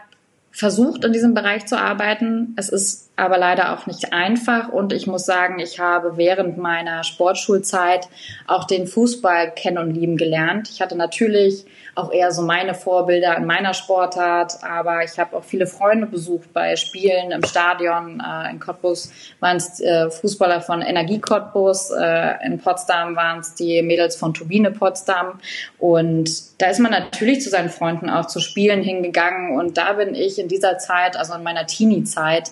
versucht, 0.51 1.05
in 1.05 1.13
diesem 1.13 1.33
Bereich 1.33 1.65
zu 1.65 1.77
arbeiten. 1.77 2.53
Es 2.57 2.69
ist 2.69 3.10
aber 3.21 3.37
leider 3.37 3.73
auch 3.73 3.85
nicht 3.85 4.13
einfach 4.13 4.69
und 4.69 4.91
ich 4.91 5.05
muss 5.05 5.27
sagen, 5.27 5.59
ich 5.59 5.79
habe 5.79 6.17
während 6.17 6.57
meiner 6.57 7.03
Sportschulzeit 7.03 8.09
auch 8.47 8.63
den 8.63 8.87
Fußball 8.87 9.51
kennen 9.51 9.77
und 9.77 9.91
lieben 9.91 10.17
gelernt. 10.17 10.69
Ich 10.71 10.81
hatte 10.81 10.97
natürlich 10.97 11.65
auch 11.93 12.11
eher 12.11 12.31
so 12.31 12.41
meine 12.41 12.73
Vorbilder 12.73 13.37
in 13.37 13.45
meiner 13.45 13.75
Sportart, 13.75 14.63
aber 14.63 15.03
ich 15.03 15.19
habe 15.19 15.37
auch 15.37 15.43
viele 15.43 15.67
Freunde 15.67 16.07
besucht 16.07 16.51
bei 16.51 16.75
Spielen 16.75 17.31
im 17.31 17.43
Stadion. 17.43 18.21
Äh, 18.21 18.49
in 18.49 18.59
Cottbus 18.59 19.11
waren 19.39 19.57
es 19.57 19.79
äh, 19.79 20.09
Fußballer 20.09 20.61
von 20.61 20.81
Energie 20.81 21.19
Cottbus, 21.19 21.91
äh, 21.91 22.43
in 22.43 22.57
Potsdam 22.57 23.15
waren 23.15 23.41
es 23.41 23.53
die 23.53 23.83
Mädels 23.83 24.15
von 24.15 24.33
Turbine 24.33 24.71
Potsdam 24.71 25.39
und 25.77 26.59
da 26.59 26.71
ist 26.71 26.79
man 26.79 26.89
natürlich 26.89 27.41
zu 27.41 27.51
seinen 27.51 27.69
Freunden 27.69 28.09
auch 28.09 28.25
zu 28.25 28.39
Spielen 28.39 28.81
hingegangen 28.81 29.59
und 29.59 29.77
da 29.77 29.93
bin 29.93 30.15
ich 30.15 30.39
in 30.39 30.47
dieser 30.47 30.79
Zeit, 30.79 31.17
also 31.17 31.35
in 31.35 31.43
meiner 31.43 31.67
Teenie-Zeit, 31.67 32.51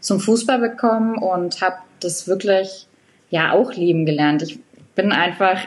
zum 0.00 0.20
Fußball 0.20 0.58
bekommen 0.58 1.18
und 1.18 1.60
habe 1.60 1.76
das 2.00 2.26
wirklich 2.26 2.86
ja 3.30 3.52
auch 3.52 3.72
lieben 3.72 4.06
gelernt. 4.06 4.42
Ich 4.42 4.58
bin 4.94 5.12
einfach 5.12 5.66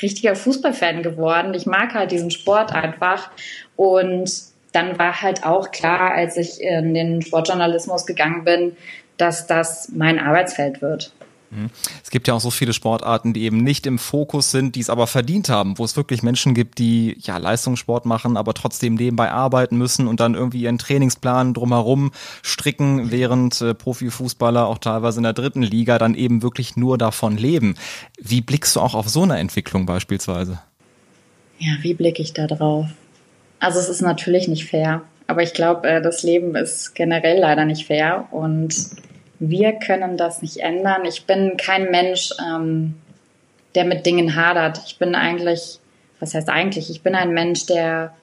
richtiger 0.00 0.34
Fußballfan 0.34 1.02
geworden. 1.02 1.54
Ich 1.54 1.66
mag 1.66 1.94
halt 1.94 2.12
diesen 2.12 2.30
Sport 2.30 2.72
einfach. 2.72 3.30
Und 3.76 4.30
dann 4.72 4.98
war 4.98 5.20
halt 5.20 5.44
auch 5.44 5.70
klar, 5.70 6.12
als 6.12 6.36
ich 6.36 6.60
in 6.60 6.94
den 6.94 7.22
Sportjournalismus 7.22 8.06
gegangen 8.06 8.44
bin, 8.44 8.76
dass 9.16 9.46
das 9.46 9.90
mein 9.94 10.18
Arbeitsfeld 10.18 10.80
wird. 10.80 11.12
Mhm. 11.50 11.70
Es 12.02 12.10
gibt 12.10 12.28
ja 12.28 12.34
auch 12.34 12.40
so 12.40 12.50
viele 12.50 12.72
Sportarten, 12.72 13.32
die 13.32 13.42
eben 13.42 13.58
nicht 13.58 13.86
im 13.86 13.98
Fokus 13.98 14.50
sind, 14.50 14.76
die 14.76 14.80
es 14.80 14.90
aber 14.90 15.06
verdient 15.06 15.48
haben, 15.48 15.78
wo 15.78 15.84
es 15.84 15.96
wirklich 15.96 16.22
Menschen 16.22 16.54
gibt, 16.54 16.78
die 16.78 17.16
ja 17.20 17.36
Leistungssport 17.38 18.06
machen, 18.06 18.36
aber 18.36 18.54
trotzdem 18.54 18.94
nebenbei 18.94 19.30
arbeiten 19.30 19.76
müssen 19.76 20.06
und 20.06 20.20
dann 20.20 20.34
irgendwie 20.34 20.62
ihren 20.62 20.78
Trainingsplan 20.78 21.54
drumherum 21.54 22.12
stricken, 22.42 23.10
während 23.10 23.60
äh, 23.60 23.74
Profifußballer 23.74 24.66
auch 24.66 24.78
teilweise 24.78 25.18
in 25.18 25.24
der 25.24 25.32
dritten 25.32 25.62
Liga 25.62 25.98
dann 25.98 26.14
eben 26.14 26.42
wirklich 26.42 26.76
nur 26.76 26.98
davon 26.98 27.36
leben. 27.36 27.74
Wie 28.20 28.40
blickst 28.40 28.76
du 28.76 28.80
auch 28.80 28.94
auf 28.94 29.08
so 29.08 29.22
eine 29.22 29.38
Entwicklung 29.38 29.86
beispielsweise? 29.86 30.60
Ja, 31.58 31.72
wie 31.82 31.94
blicke 31.94 32.22
ich 32.22 32.32
da 32.32 32.46
drauf? 32.46 32.86
Also 33.58 33.78
es 33.78 33.88
ist 33.88 34.00
natürlich 34.00 34.48
nicht 34.48 34.66
fair, 34.66 35.02
aber 35.26 35.42
ich 35.42 35.52
glaube, 35.52 35.86
äh, 35.88 36.00
das 36.00 36.22
Leben 36.22 36.54
ist 36.54 36.94
generell 36.94 37.40
leider 37.40 37.64
nicht 37.64 37.86
fair 37.86 38.28
und 38.30 38.74
wir 39.40 39.72
können 39.72 40.16
das 40.16 40.42
nicht 40.42 40.58
ändern. 40.58 41.04
Ich 41.06 41.24
bin 41.24 41.56
kein 41.56 41.90
Mensch, 41.90 42.30
ähm, 42.46 42.94
der 43.74 43.84
mit 43.84 44.04
Dingen 44.06 44.36
hadert. 44.36 44.80
Ich 44.86 44.98
bin 44.98 45.14
eigentlich, 45.14 45.80
was 46.20 46.34
heißt 46.34 46.48
eigentlich? 46.48 46.90
Ich 46.90 47.02
bin 47.02 47.14
ein 47.14 47.32
Mensch, 47.32 47.66
der 47.66 48.14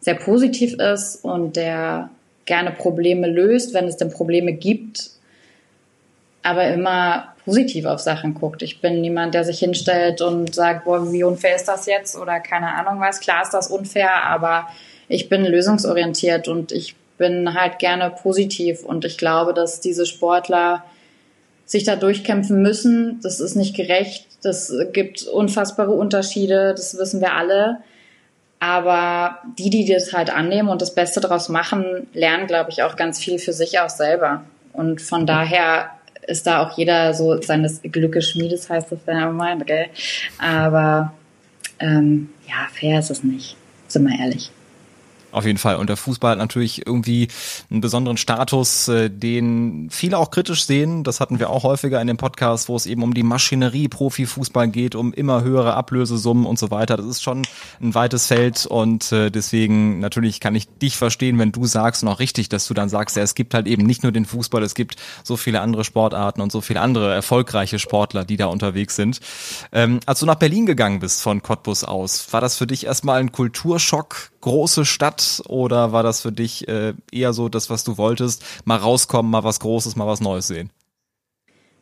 sehr 0.00 0.14
positiv 0.14 0.74
ist 0.74 1.24
und 1.24 1.56
der 1.56 2.10
gerne 2.44 2.70
Probleme 2.70 3.26
löst, 3.26 3.74
wenn 3.74 3.86
es 3.86 3.96
denn 3.96 4.10
Probleme 4.10 4.52
gibt, 4.52 5.10
aber 6.42 6.68
immer 6.68 7.34
positiv 7.44 7.86
auf 7.86 8.00
Sachen 8.00 8.34
guckt. 8.34 8.62
Ich 8.62 8.80
bin 8.80 9.00
niemand, 9.00 9.34
der 9.34 9.44
sich 9.44 9.58
hinstellt 9.58 10.20
und 10.20 10.54
sagt, 10.54 10.84
boah, 10.84 11.10
wie 11.12 11.24
unfair 11.24 11.56
ist 11.56 11.66
das 11.66 11.86
jetzt 11.86 12.16
oder 12.16 12.40
keine 12.40 12.74
Ahnung 12.74 13.00
was. 13.00 13.20
Klar 13.20 13.42
ist 13.42 13.52
das 13.52 13.68
unfair, 13.68 14.24
aber 14.24 14.68
ich 15.08 15.28
bin 15.28 15.44
lösungsorientiert 15.44 16.46
und 16.46 16.72
ich 16.72 16.94
bin 17.18 17.54
halt 17.54 17.78
gerne 17.78 18.10
positiv 18.10 18.82
und 18.84 19.04
ich 19.04 19.18
glaube, 19.18 19.52
dass 19.52 19.80
diese 19.80 20.06
Sportler 20.06 20.84
sich 21.66 21.84
da 21.84 21.96
durchkämpfen 21.96 22.62
müssen. 22.62 23.20
Das 23.22 23.40
ist 23.40 23.54
nicht 23.54 23.76
gerecht. 23.76 24.26
Das 24.42 24.72
gibt 24.92 25.24
unfassbare 25.24 25.92
Unterschiede. 25.92 26.72
Das 26.74 26.96
wissen 26.96 27.20
wir 27.20 27.34
alle. 27.34 27.78
Aber 28.60 29.38
die, 29.58 29.70
die 29.70 29.86
das 29.86 30.12
halt 30.12 30.30
annehmen 30.30 30.68
und 30.68 30.82
das 30.82 30.94
Beste 30.94 31.20
daraus 31.20 31.48
machen, 31.48 32.08
lernen, 32.14 32.46
glaube 32.46 32.70
ich, 32.70 32.82
auch 32.82 32.96
ganz 32.96 33.20
viel 33.20 33.38
für 33.38 33.52
sich 33.52 33.78
auch 33.78 33.90
selber. 33.90 34.42
Und 34.72 35.00
von 35.00 35.26
daher 35.26 35.90
ist 36.26 36.46
da 36.46 36.62
auch 36.62 36.76
jeder 36.76 37.14
so 37.14 37.40
seines 37.40 37.82
Glückes 37.82 38.30
Schmiedes, 38.30 38.68
heißt 38.68 38.90
das 38.90 39.00
ja 39.06 39.28
immer, 39.28 39.56
gell? 39.56 39.86
Aber 40.38 41.12
ähm, 41.78 42.30
ja, 42.48 42.66
fair 42.72 42.98
ist 42.98 43.10
es 43.10 43.22
nicht, 43.22 43.56
sind 43.86 44.06
wir 44.08 44.18
ehrlich. 44.18 44.50
Auf 45.30 45.44
jeden 45.44 45.58
Fall. 45.58 45.76
Und 45.76 45.90
der 45.90 45.98
Fußball 45.98 46.32
hat 46.32 46.38
natürlich 46.38 46.86
irgendwie 46.86 47.28
einen 47.70 47.82
besonderen 47.82 48.16
Status, 48.16 48.88
äh, 48.88 49.10
den 49.10 49.88
viele 49.90 50.16
auch 50.16 50.30
kritisch 50.30 50.64
sehen. 50.64 51.04
Das 51.04 51.20
hatten 51.20 51.38
wir 51.38 51.50
auch 51.50 51.64
häufiger 51.64 52.00
in 52.00 52.06
dem 52.06 52.16
Podcast, 52.16 52.70
wo 52.70 52.76
es 52.76 52.86
eben 52.86 53.02
um 53.02 53.12
die 53.12 53.22
Maschinerie 53.22 53.88
Profifußball 53.88 54.68
geht, 54.68 54.94
um 54.94 55.12
immer 55.12 55.42
höhere 55.42 55.74
Ablösesummen 55.74 56.46
und 56.46 56.58
so 56.58 56.70
weiter. 56.70 56.96
Das 56.96 57.04
ist 57.04 57.22
schon 57.22 57.42
ein 57.80 57.94
weites 57.94 58.26
Feld 58.26 58.64
und 58.64 59.12
äh, 59.12 59.30
deswegen 59.30 60.00
natürlich 60.00 60.40
kann 60.40 60.54
ich 60.54 60.66
dich 60.66 60.96
verstehen, 60.96 61.38
wenn 61.38 61.52
du 61.52 61.66
sagst 61.66 62.06
auch 62.06 62.20
richtig, 62.20 62.48
dass 62.48 62.66
du 62.66 62.72
dann 62.72 62.88
sagst, 62.88 63.16
ja, 63.16 63.22
es 63.22 63.34
gibt 63.34 63.52
halt 63.52 63.66
eben 63.66 63.84
nicht 63.84 64.02
nur 64.02 64.12
den 64.12 64.24
Fußball, 64.24 64.62
es 64.62 64.74
gibt 64.74 64.96
so 65.24 65.36
viele 65.36 65.60
andere 65.60 65.84
Sportarten 65.84 66.40
und 66.40 66.50
so 66.50 66.62
viele 66.62 66.80
andere 66.80 67.12
erfolgreiche 67.12 67.78
Sportler, 67.78 68.24
die 68.24 68.38
da 68.38 68.46
unterwegs 68.46 68.96
sind. 68.96 69.20
Ähm, 69.72 70.00
als 70.06 70.20
du 70.20 70.26
nach 70.26 70.36
Berlin 70.36 70.64
gegangen 70.64 71.00
bist 71.00 71.20
von 71.20 71.42
Cottbus 71.42 71.84
aus, 71.84 72.32
war 72.32 72.40
das 72.40 72.56
für 72.56 72.66
dich 72.66 72.86
erstmal 72.86 73.20
ein 73.20 73.32
Kulturschock, 73.32 74.30
große 74.40 74.86
Stadt 74.86 75.17
oder 75.48 75.92
war 75.92 76.02
das 76.02 76.20
für 76.22 76.32
dich 76.32 76.68
äh, 76.68 76.94
eher 77.12 77.32
so 77.32 77.48
das, 77.48 77.70
was 77.70 77.84
du 77.84 77.98
wolltest, 77.98 78.44
mal 78.64 78.76
rauskommen, 78.76 79.30
mal 79.30 79.44
was 79.44 79.60
Großes, 79.60 79.96
mal 79.96 80.06
was 80.06 80.20
Neues 80.20 80.48
sehen? 80.48 80.70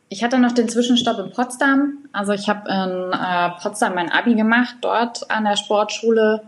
Ich 0.09 0.23
hatte 0.23 0.39
noch 0.39 0.53
den 0.53 0.69
Zwischenstopp 0.69 1.19
in 1.19 1.33
Potsdam. 1.33 1.99
Also 2.13 2.33
ich 2.33 2.49
habe 2.49 2.69
in 2.69 3.13
äh, 3.13 3.51
Potsdam 3.61 3.95
mein 3.95 4.11
Abi 4.11 4.35
gemacht, 4.35 4.77
dort 4.81 5.31
an 5.31 5.45
der 5.45 5.57
Sportschule. 5.57 6.43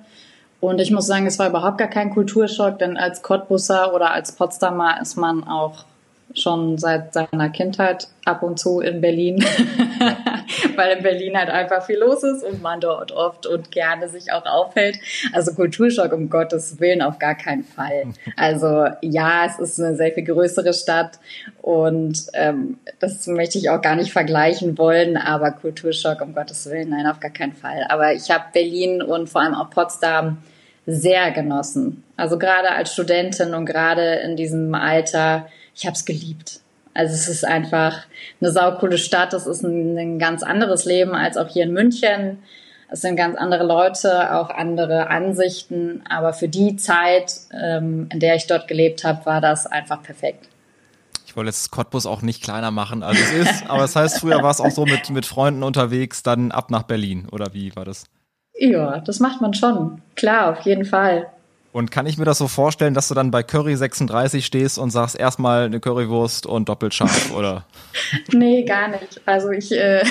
Und 0.61 0.81
ich 0.81 0.91
muss 0.91 1.07
sagen, 1.07 1.27
es 1.27 1.39
war 1.39 1.49
überhaupt 1.49 1.79
gar 1.79 1.89
kein 1.89 2.11
Kulturschock, 2.11 2.79
denn 2.79 2.97
als 2.97 3.23
Cottbusser 3.23 3.95
oder 3.95 4.11
als 4.11 4.33
Potsdamer 4.33 5.01
ist 5.01 5.17
man 5.17 5.45
auch 5.45 5.85
schon 6.35 6.79
seit 6.79 7.15
seiner 7.15 7.49
Kindheit 7.49 8.09
ab 8.25 8.43
und 8.43 8.59
zu 8.59 8.81
in 8.81 9.01
Berlin, 9.01 9.43
weil 10.77 10.97
in 10.99 11.03
Berlin 11.03 11.37
halt 11.37 11.49
einfach 11.49 11.85
viel 11.85 11.99
los 11.99 12.23
ist 12.23 12.45
und 12.45 12.63
man 12.63 12.81
dort 12.81 13.13
oft 13.13 13.47
und 13.47 13.71
gerne 13.71 14.09
sich 14.09 14.33
auch 14.33 14.45
aufhält. 14.45 14.99
Also 15.33 15.55
Kulturschock 15.55 16.13
um 16.13 16.29
Gottes 16.29 16.79
Willen 16.81 17.03
auf 17.03 17.19
gar 17.19 17.35
keinen 17.35 17.65
Fall. 17.65 18.13
Also 18.37 18.87
ja, 19.01 19.47
es 19.47 19.59
ist 19.59 19.81
eine 19.81 19.97
sehr 19.97 20.13
viel 20.13 20.25
größere 20.25 20.75
Stadt 20.75 21.19
und 21.63 22.27
ähm, 22.35 22.79
das 22.99 23.27
möchte 23.27 23.59
ich 23.59 23.71
auch 23.71 23.81
gar 23.81 23.97
nicht 23.97 24.13
vergleichen 24.13 24.77
wollen, 24.77 25.17
aber 25.17 25.53
Kulturschock 25.53 26.21
um 26.21 26.35
Gottes 26.35 26.69
Willen, 26.71 26.91
nein, 26.91 27.07
auf 27.07 27.21
gar 27.21 27.33
keinen 27.33 27.55
Fall. 27.55 27.87
Aber 27.89 28.13
ich 28.13 28.31
habe 28.31 28.45
Berlin 28.53 29.03
und 29.03 29.29
vor 29.29 29.41
allem 29.41 29.55
auch 29.55 29.71
Potsdam 29.71 30.39
sehr 30.91 31.31
genossen. 31.33 32.03
Also 32.17 32.39
gerade 32.39 32.71
als 32.71 32.93
Studentin 32.93 33.53
und 33.53 33.67
gerade 33.67 34.15
in 34.25 34.37
diesem 34.37 34.75
Alter 34.75 35.47
ich 35.79 35.87
habe 35.87 35.95
es 35.95 36.05
geliebt. 36.05 36.61
Also 36.93 37.15
es 37.15 37.29
ist 37.29 37.45
einfach 37.45 38.07
eine 38.41 38.51
saukoole 38.51 38.99
Stadt. 38.99 39.33
Das 39.33 39.47
ist 39.47 39.63
ein, 39.63 39.97
ein, 39.97 40.19
ganz 40.19 40.43
anderes 40.43 40.85
Leben 40.85 41.15
als 41.15 41.37
auch 41.37 41.49
hier 41.49 41.63
in 41.63 41.73
München. 41.73 42.43
Es 42.91 43.03
sind 43.03 43.15
ganz 43.17 43.37
andere 43.37 43.65
Leute, 43.65 44.35
auch 44.35 44.51
andere 44.51 45.09
Ansichten, 45.09 46.03
aber 46.09 46.33
für 46.33 46.49
die 46.49 46.77
Zeit, 46.77 47.35
ähm, 47.53 48.09
in 48.11 48.19
der 48.19 48.35
ich 48.35 48.47
dort 48.47 48.67
gelebt 48.67 49.05
habe, 49.05 49.25
war 49.27 49.41
das 49.41 49.67
einfach 49.67 50.03
perfekt. 50.03 50.49
Ich 51.27 51.37
wollte 51.37 51.51
jetzt 51.51 51.71
Cottbus 51.71 52.07
auch 52.07 52.23
nicht 52.23 52.43
kleiner 52.43 52.71
machen, 52.71 53.03
als 53.03 53.19
es 53.21 53.33
ist, 53.33 53.71
aber 53.71 53.83
das 53.83 53.95
heißt, 53.95 54.21
früher 54.21 54.43
war 54.43 54.51
es 54.51 54.61
auch 54.61 54.71
so 54.71 54.87
mit, 54.87 55.11
mit 55.11 55.27
Freunden 55.27 55.63
unterwegs, 55.63 56.23
dann 56.23 56.51
ab 56.51 56.71
nach 56.71 56.85
Berlin, 56.85 57.29
oder 57.31 57.53
wie 57.53 57.77
war 57.77 57.85
das? 57.85 58.07
Ja, 58.59 59.01
das 59.01 59.21
macht 59.21 59.43
man 59.43 59.53
schon. 59.53 60.01
Klar, 60.17 60.53
auf 60.53 60.63
jeden 60.63 60.87
Fall. 60.87 61.27
Und 61.73 61.91
kann 61.91 62.07
ich 62.07 62.17
mir 62.17 62.25
das 62.25 62.39
so 62.39 62.49
vorstellen, 62.49 62.95
dass 62.95 63.09
du 63.09 63.15
dann 63.15 63.31
bei 63.31 63.43
Curry 63.43 63.77
36 63.77 64.45
stehst 64.45 64.79
und 64.79 64.91
sagst 64.91 65.19
erstmal 65.19 65.67
eine 65.67 65.81
Currywurst 65.81 66.47
und 66.47 66.69
doppelt 66.69 66.95
scharf, 66.95 67.33
oder? 67.37 67.65
nee, 68.33 68.65
gar 68.65 68.89
nicht. 68.89 69.21
Also 69.27 69.51
ich, 69.51 69.71
äh, 69.73 70.03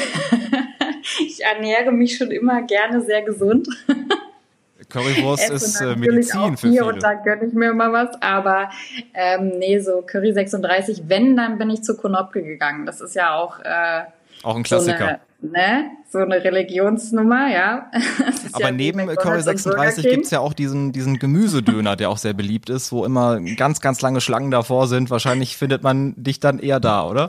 ich 1.25 1.43
ernähre 1.43 1.91
mich 1.91 2.17
schon 2.17 2.31
immer 2.31 2.61
gerne 2.61 3.01
sehr 3.01 3.23
gesund. 3.23 3.67
Currywurst 4.89 5.49
ist 5.49 5.81
äh, 5.81 5.95
Medizin 5.95 6.55
für 6.55 6.69
viele. 6.69 6.85
Und 6.85 7.03
da 7.03 7.15
gönne 7.15 7.45
ich 7.45 7.53
mir 7.53 7.71
immer 7.71 7.91
was. 7.91 8.21
Aber 8.21 8.69
ähm, 9.13 9.57
nee, 9.57 9.79
so 9.79 10.01
Curry 10.01 10.31
36, 10.31 11.03
wenn, 11.07 11.35
dann 11.35 11.57
bin 11.57 11.69
ich 11.69 11.81
zu 11.83 11.97
Konopke 11.97 12.43
gegangen. 12.43 12.85
Das 12.85 13.01
ist 13.01 13.15
ja 13.15 13.35
auch... 13.35 13.59
Äh, 13.59 14.03
auch 14.47 14.55
ein 14.55 14.63
Klassiker. 14.63 15.19
So 15.41 15.47
eine, 15.49 15.51
ne? 15.51 15.91
So 16.09 16.19
eine 16.19 16.43
Religionsnummer, 16.43 17.51
ja. 17.51 17.91
Aber 18.53 18.65
ja 18.65 18.71
neben 18.71 19.07
Curry 19.07 19.41
36 19.41 20.03
gibt's 20.05 20.31
ja 20.31 20.39
auch 20.39 20.53
diesen, 20.53 20.93
diesen 20.93 21.19
Gemüsedöner, 21.19 21.95
der 21.95 22.09
auch 22.09 22.17
sehr 22.17 22.33
beliebt 22.33 22.69
ist, 22.69 22.91
wo 22.91 23.05
immer 23.05 23.39
ganz, 23.57 23.81
ganz 23.81 24.01
lange 24.01 24.21
Schlangen 24.21 24.51
davor 24.51 24.87
sind. 24.87 25.09
Wahrscheinlich 25.09 25.57
findet 25.57 25.83
man 25.83 26.13
dich 26.15 26.39
dann 26.39 26.59
eher 26.59 26.79
da, 26.79 27.05
oder? 27.05 27.27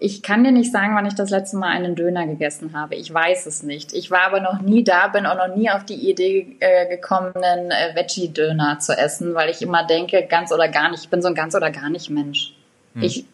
Ich 0.00 0.22
kann 0.24 0.42
dir 0.42 0.50
nicht 0.50 0.72
sagen, 0.72 0.96
wann 0.96 1.06
ich 1.06 1.14
das 1.14 1.30
letzte 1.30 1.56
Mal 1.56 1.68
einen 1.68 1.94
Döner 1.94 2.26
gegessen 2.26 2.76
habe. 2.76 2.96
Ich 2.96 3.12
weiß 3.12 3.46
es 3.46 3.62
nicht. 3.62 3.92
Ich 3.92 4.10
war 4.10 4.22
aber 4.22 4.40
noch 4.40 4.60
nie 4.60 4.82
da, 4.82 5.06
bin 5.06 5.26
auch 5.26 5.36
noch 5.36 5.54
nie 5.54 5.70
auf 5.70 5.84
die 5.84 6.10
Idee 6.10 6.56
äh, 6.58 6.88
gekommen, 6.88 7.32
einen 7.36 7.70
äh, 7.70 7.94
Veggie-Döner 7.94 8.80
zu 8.80 8.98
essen, 8.98 9.34
weil 9.34 9.50
ich 9.50 9.62
immer 9.62 9.86
denke, 9.86 10.26
ganz 10.28 10.50
oder 10.50 10.68
gar 10.68 10.90
nicht. 10.90 11.04
Ich 11.04 11.10
bin 11.10 11.22
so 11.22 11.28
ein 11.28 11.36
ganz 11.36 11.54
oder 11.54 11.70
gar 11.70 11.88
nicht 11.90 12.10
Mensch. 12.10 12.54
Hm. 12.94 13.02
Ich 13.02 13.26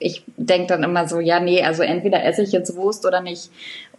ich 0.00 0.24
denke 0.36 0.68
dann 0.68 0.82
immer 0.82 1.06
so, 1.06 1.20
ja, 1.20 1.38
nee, 1.38 1.62
also 1.62 1.82
entweder 1.82 2.24
esse 2.24 2.42
ich 2.42 2.52
jetzt 2.52 2.74
Wurst 2.74 3.06
oder 3.06 3.20
nicht. 3.20 3.50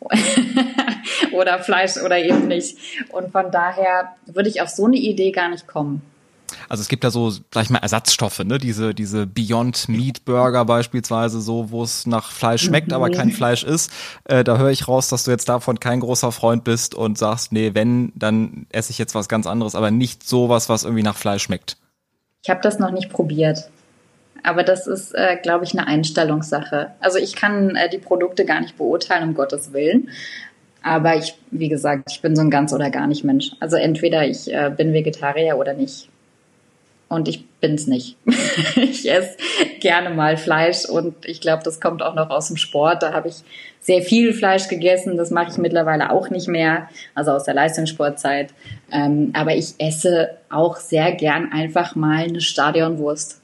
oder 1.32 1.60
Fleisch 1.60 1.98
oder 2.04 2.18
eben 2.18 2.48
nicht. 2.48 2.78
Und 3.12 3.32
von 3.32 3.52
daher 3.52 4.16
würde 4.26 4.50
ich 4.50 4.62
auf 4.62 4.70
so 4.70 4.86
eine 4.86 4.98
Idee 4.98 5.32
gar 5.32 5.50
nicht 5.50 5.68
kommen. 5.68 6.02
Also 6.68 6.82
es 6.82 6.88
gibt 6.88 7.04
ja 7.04 7.12
so, 7.12 7.30
sag 7.30 7.64
ich 7.64 7.70
mal, 7.70 7.80
Ersatzstoffe, 7.80 8.44
ne? 8.44 8.58
Diese, 8.58 8.94
diese 8.94 9.28
Beyond 9.28 9.88
Meat 9.90 10.26
Burger 10.26 10.66
beispielsweise, 10.66 11.40
so, 11.40 11.70
wo 11.70 11.84
es 11.84 12.08
nach 12.08 12.32
Fleisch 12.32 12.64
schmeckt, 12.64 12.88
mhm. 12.88 12.94
aber 12.96 13.10
kein 13.12 13.32
Fleisch 13.32 13.64
ist. 13.64 13.92
Äh, 14.26 14.44
da 14.44 14.58
höre 14.58 14.72
ich 14.72 14.88
raus, 14.88 15.08
dass 15.08 15.24
du 15.24 15.32
jetzt 15.32 15.48
davon 15.50 15.80
kein 15.80 16.00
großer 16.00 16.32
Freund 16.32 16.64
bist 16.64 16.96
und 16.96 17.18
sagst, 17.18 17.52
nee, 17.52 17.72
wenn, 17.74 18.12
dann 18.16 18.66
esse 18.72 18.92
ich 18.92 18.98
jetzt 18.98 19.16
was 19.16 19.30
ganz 19.30 19.48
anderes, 19.48 19.76
aber 19.76 19.92
nicht 19.92 20.28
sowas, 20.28 20.68
was 20.68 20.84
irgendwie 20.84 21.04
nach 21.04 21.16
Fleisch 21.16 21.44
schmeckt. 21.44 21.78
Ich 22.44 22.50
habe 22.50 22.62
das 22.62 22.80
noch 22.80 22.92
nicht 22.92 23.10
probiert. 23.10 23.70
Aber 24.44 24.64
das 24.64 24.88
ist, 24.88 25.14
äh, 25.14 25.38
glaube 25.42 25.66
ich, 25.66 25.78
eine 25.78 25.88
Einstellungssache. 25.88 26.92
Also 27.00 27.18
ich 27.18 27.36
kann 27.36 27.76
äh, 27.76 27.90
die 27.90 27.98
Produkte 27.98 28.46
gar 28.46 28.62
nicht 28.62 28.78
beurteilen, 28.78 29.30
um 29.30 29.36
Gottes 29.36 29.74
Willen. 29.74 30.10
Aber 30.84 31.16
ich, 31.16 31.36
wie 31.52 31.70
gesagt, 31.70 32.12
ich 32.12 32.22
bin 32.22 32.36
so 32.36 32.42
ein 32.42 32.50
ganz 32.50 32.74
oder 32.74 32.90
gar 32.90 33.08
nicht 33.08 33.24
Mensch. 33.24 33.52
Also 33.60 33.78
entweder 33.78 34.26
ich 34.26 34.52
äh, 34.52 34.72
bin 34.76 34.94
Vegetarier 34.94 35.58
oder 35.58 35.74
nicht. 35.74 36.10
Und 37.08 37.28
ich 37.28 37.46
bin's 37.60 37.88
nicht. 37.88 38.16
ich 38.78 39.12
esse 39.12 39.36
gerne 39.82 40.12
mal 40.12 40.38
Fleisch 40.38 40.86
und 40.86 41.26
ich 41.26 41.42
glaube, 41.42 41.62
das 41.64 41.82
kommt 41.82 42.02
auch 42.02 42.16
noch 42.16 42.30
aus 42.30 42.48
dem 42.48 42.56
Sport. 42.56 43.04
Da 43.04 43.12
habe 43.12 43.28
ich 43.28 43.36
sehr 43.82 44.02
viel 44.02 44.34
Fleisch 44.34 44.70
gegessen. 44.70 45.18
Das 45.18 45.30
mache 45.30 45.52
ich 45.52 45.58
mittlerweile 45.58 46.10
auch 46.10 46.30
nicht 46.30 46.48
mehr, 46.48 46.90
also 47.14 47.32
aus 47.32 47.44
der 47.44 47.54
Leistungssportzeit. 47.54 48.54
Ähm, 48.92 49.32
aber 49.34 49.56
ich 49.56 49.76
esse 49.78 50.38
auch 50.50 50.78
sehr 50.78 51.12
gern 51.12 51.52
einfach 51.52 51.96
mal 51.96 52.24
eine 52.24 52.42
Stadionwurst 52.42 53.41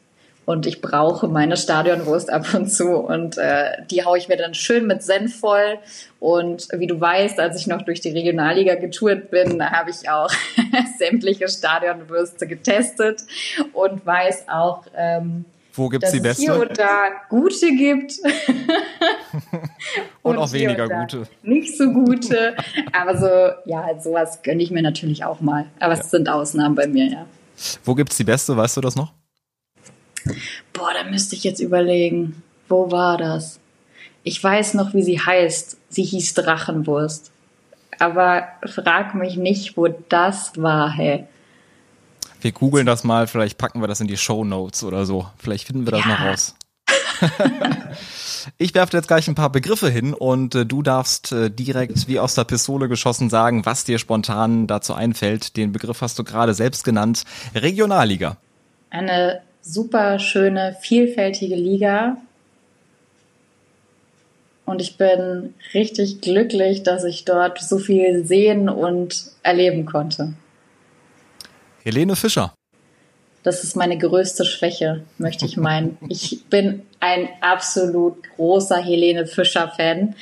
und 0.48 0.66
ich 0.66 0.80
brauche 0.80 1.28
meine 1.28 1.58
Stadionwurst 1.58 2.32
ab 2.32 2.54
und 2.54 2.72
zu 2.72 2.96
und 2.96 3.38
äh, 3.38 3.84
die 3.92 4.06
haue 4.06 4.18
ich 4.18 4.30
mir 4.30 4.38
dann 4.38 4.54
schön 4.54 4.88
mit 4.88 5.04
Senf 5.04 5.42
voll 5.42 5.78
und 6.22 6.70
wie 6.72 6.88
du 6.88 7.00
weißt, 7.00 7.38
als 7.38 7.60
ich 7.60 7.68
noch 7.68 7.82
durch 7.82 8.00
die 8.00 8.12
Regionalliga 8.12 8.76
getourt 8.76 9.30
bin, 9.30 9.62
habe 9.62 9.90
ich 9.90 10.10
auch 10.10 10.32
sämtliche 10.98 11.50
Stadionwürste 11.50 12.48
getestet 12.48 13.24
und 13.74 14.06
weiß 14.06 14.46
auch, 14.48 14.84
ähm, 14.96 15.44
wo 15.74 15.90
gibt's 15.90 16.12
die 16.12 16.22
beste? 16.22 16.44
Hier 16.44 16.56
und 16.56 16.80
da 16.80 17.10
gute 17.30 17.68
gibt. 17.76 18.14
und, 19.44 19.60
und, 20.24 20.38
auch 20.38 20.52
weniger 20.54 20.88
gute. 20.88 21.28
Nicht 21.44 21.78
so 21.78 21.92
gute. 21.92 22.56
Aber 22.94 23.16
so, 23.16 23.70
ja, 23.70 24.00
sowas 24.00 24.42
gönne 24.42 24.64
ich 24.64 24.72
mir 24.72 24.82
natürlich 24.82 25.24
auch 25.24 25.40
mal. 25.40 25.68
Aber 25.80 25.94
ja. 25.94 26.00
es 26.00 26.10
sind 26.10 26.30
Ausnahmen 26.30 26.74
bei 26.74 26.88
mir, 26.88 27.06
ja. 27.06 27.26
Wo 27.84 27.94
gibt's 27.94 28.18
die 28.18 28.24
beste? 28.24 28.58
Weißt 28.58 28.76
du 28.78 28.82
das 28.82 28.96
noch? 28.96 29.14
Boah, 30.74 30.92
da 30.94 31.10
müsste 31.10 31.36
ich 31.36 31.44
jetzt 31.44 31.60
überlegen. 31.60 32.42
Wo 32.68 32.92
war 32.92 33.18
das? 33.18 33.60
Ich 34.24 34.44
weiß 34.44 34.74
noch, 34.74 34.94
wie 34.94 35.04
sie 35.04 35.20
heißt. 35.20 35.78
Sie 35.90 36.04
hieß 36.04 36.34
Drachenwurst. 36.34 37.32
Aber 38.00 38.48
frag 38.66 39.16
mich 39.16 39.38
nicht, 39.38 39.78
wo 39.78 39.88
das 39.88 40.52
war, 40.58 40.92
hey. 40.92 41.26
Wir 42.42 42.52
googeln 42.52 42.86
das 42.86 43.04
mal, 43.04 43.28
vielleicht 43.28 43.58
packen 43.58 43.82
wir 43.82 43.88
das 43.88 44.02
in 44.02 44.08
die 44.08 44.18
Show 44.18 44.44
Notes 44.44 44.84
oder 44.84 45.06
so. 45.06 45.28
Vielleicht 45.38 45.68
finden 45.68 45.88
wir 45.88 45.92
das 45.92 46.02
ja. 46.02 46.08
noch 46.08 46.20
raus. 46.20 46.56
ich 48.58 48.76
werfe 48.76 48.96
jetzt 48.96 49.08
gleich 49.08 49.28
ein 49.28 49.36
paar 49.36 49.52
Begriffe 49.52 49.90
hin 49.90 50.14
und 50.14 50.56
äh, 50.56 50.66
du 50.66 50.84
darfst 50.84 51.32
äh, 51.32 51.50
direkt 51.50 52.08
wie 52.08 52.20
aus 52.20 52.36
der 52.36 52.44
Pistole 52.44 52.88
geschossen 52.88 53.30
sagen, 53.30 53.66
was 53.66 53.86
dir 53.86 53.98
spontan 53.98 54.68
dazu 54.68 54.94
einfällt. 54.94 55.58
Den 55.58 55.72
Begriff 55.72 56.02
hast 56.02 56.20
du 56.20 56.24
gerade 56.24 56.54
selbst 56.54 56.84
genannt. 56.84 57.24
Regionalliga. 57.56 58.38
Eine 58.90 59.42
super 59.74 60.20
schöne, 60.20 60.76
vielfältige 60.80 61.56
Liga. 61.56 62.18
Und 64.66 64.82
ich 64.82 64.98
bin 64.98 65.54
richtig 65.74 66.22
glücklich, 66.22 66.84
dass 66.84 67.04
ich 67.04 67.26
dort 67.26 67.60
so 67.60 67.78
viel 67.78 68.26
sehen 68.26 68.70
und 68.70 69.32
erleben 69.44 69.86
konnte. 69.86 70.34
Helene 71.84 72.16
Fischer. 72.16 72.54
Das 73.44 73.64
ist 73.64 73.78
meine 73.78 73.98
größte 73.98 74.44
Schwäche, 74.44 75.04
möchte 75.18 75.46
ich 75.46 75.56
meinen. 75.56 75.98
Ich 76.10 76.44
bin 76.50 76.82
ein 77.00 77.30
absolut 77.40 78.22
großer 78.36 78.76
Helene 78.76 79.26
Fischer-Fan 79.26 80.16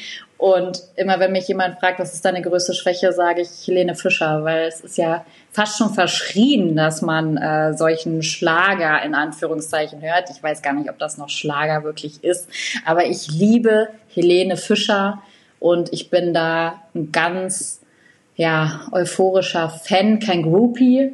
und 0.46 0.84
immer 0.96 1.20
wenn 1.20 1.32
mich 1.32 1.48
jemand 1.48 1.80
fragt, 1.80 1.98
was 1.98 2.14
ist 2.14 2.24
deine 2.24 2.44
größte 2.44 2.76
Schwäche, 2.76 3.12
sage 3.14 3.42
ich 3.42 3.66
Helene 3.66 3.96
Fischer, 3.96 4.44
weil 4.44 4.68
es 4.68 4.80
ist 4.80 4.96
ja 4.96 5.26
fast 5.50 5.80
schon 5.80 5.92
verschrien, 5.92 6.76
dass 6.76 7.02
man 7.02 7.36
äh, 7.38 7.74
solchen 7.74 8.22
Schlager 8.22 9.02
in 9.02 9.16
Anführungszeichen 9.16 10.04
hört. 10.04 10.30
Ich 10.30 10.44
weiß 10.44 10.62
gar 10.62 10.74
nicht, 10.74 10.88
ob 10.88 11.00
das 11.00 11.18
noch 11.18 11.30
Schlager 11.30 11.84
wirklich 11.84 12.24
ist, 12.24 12.48
aber 12.86 13.08
ich 13.08 13.28
liebe 13.28 13.88
Helene 14.14 14.56
Fischer 14.56 15.20
und 15.60 15.92
ich 15.92 16.12
bin 16.12 16.32
da 16.32 16.80
ein 16.94 17.12
ganz 17.12 17.82
ja 18.36 18.82
euphorischer 18.92 19.70
Fan, 19.70 20.20
kein 20.20 20.44
Groupie, 20.44 21.14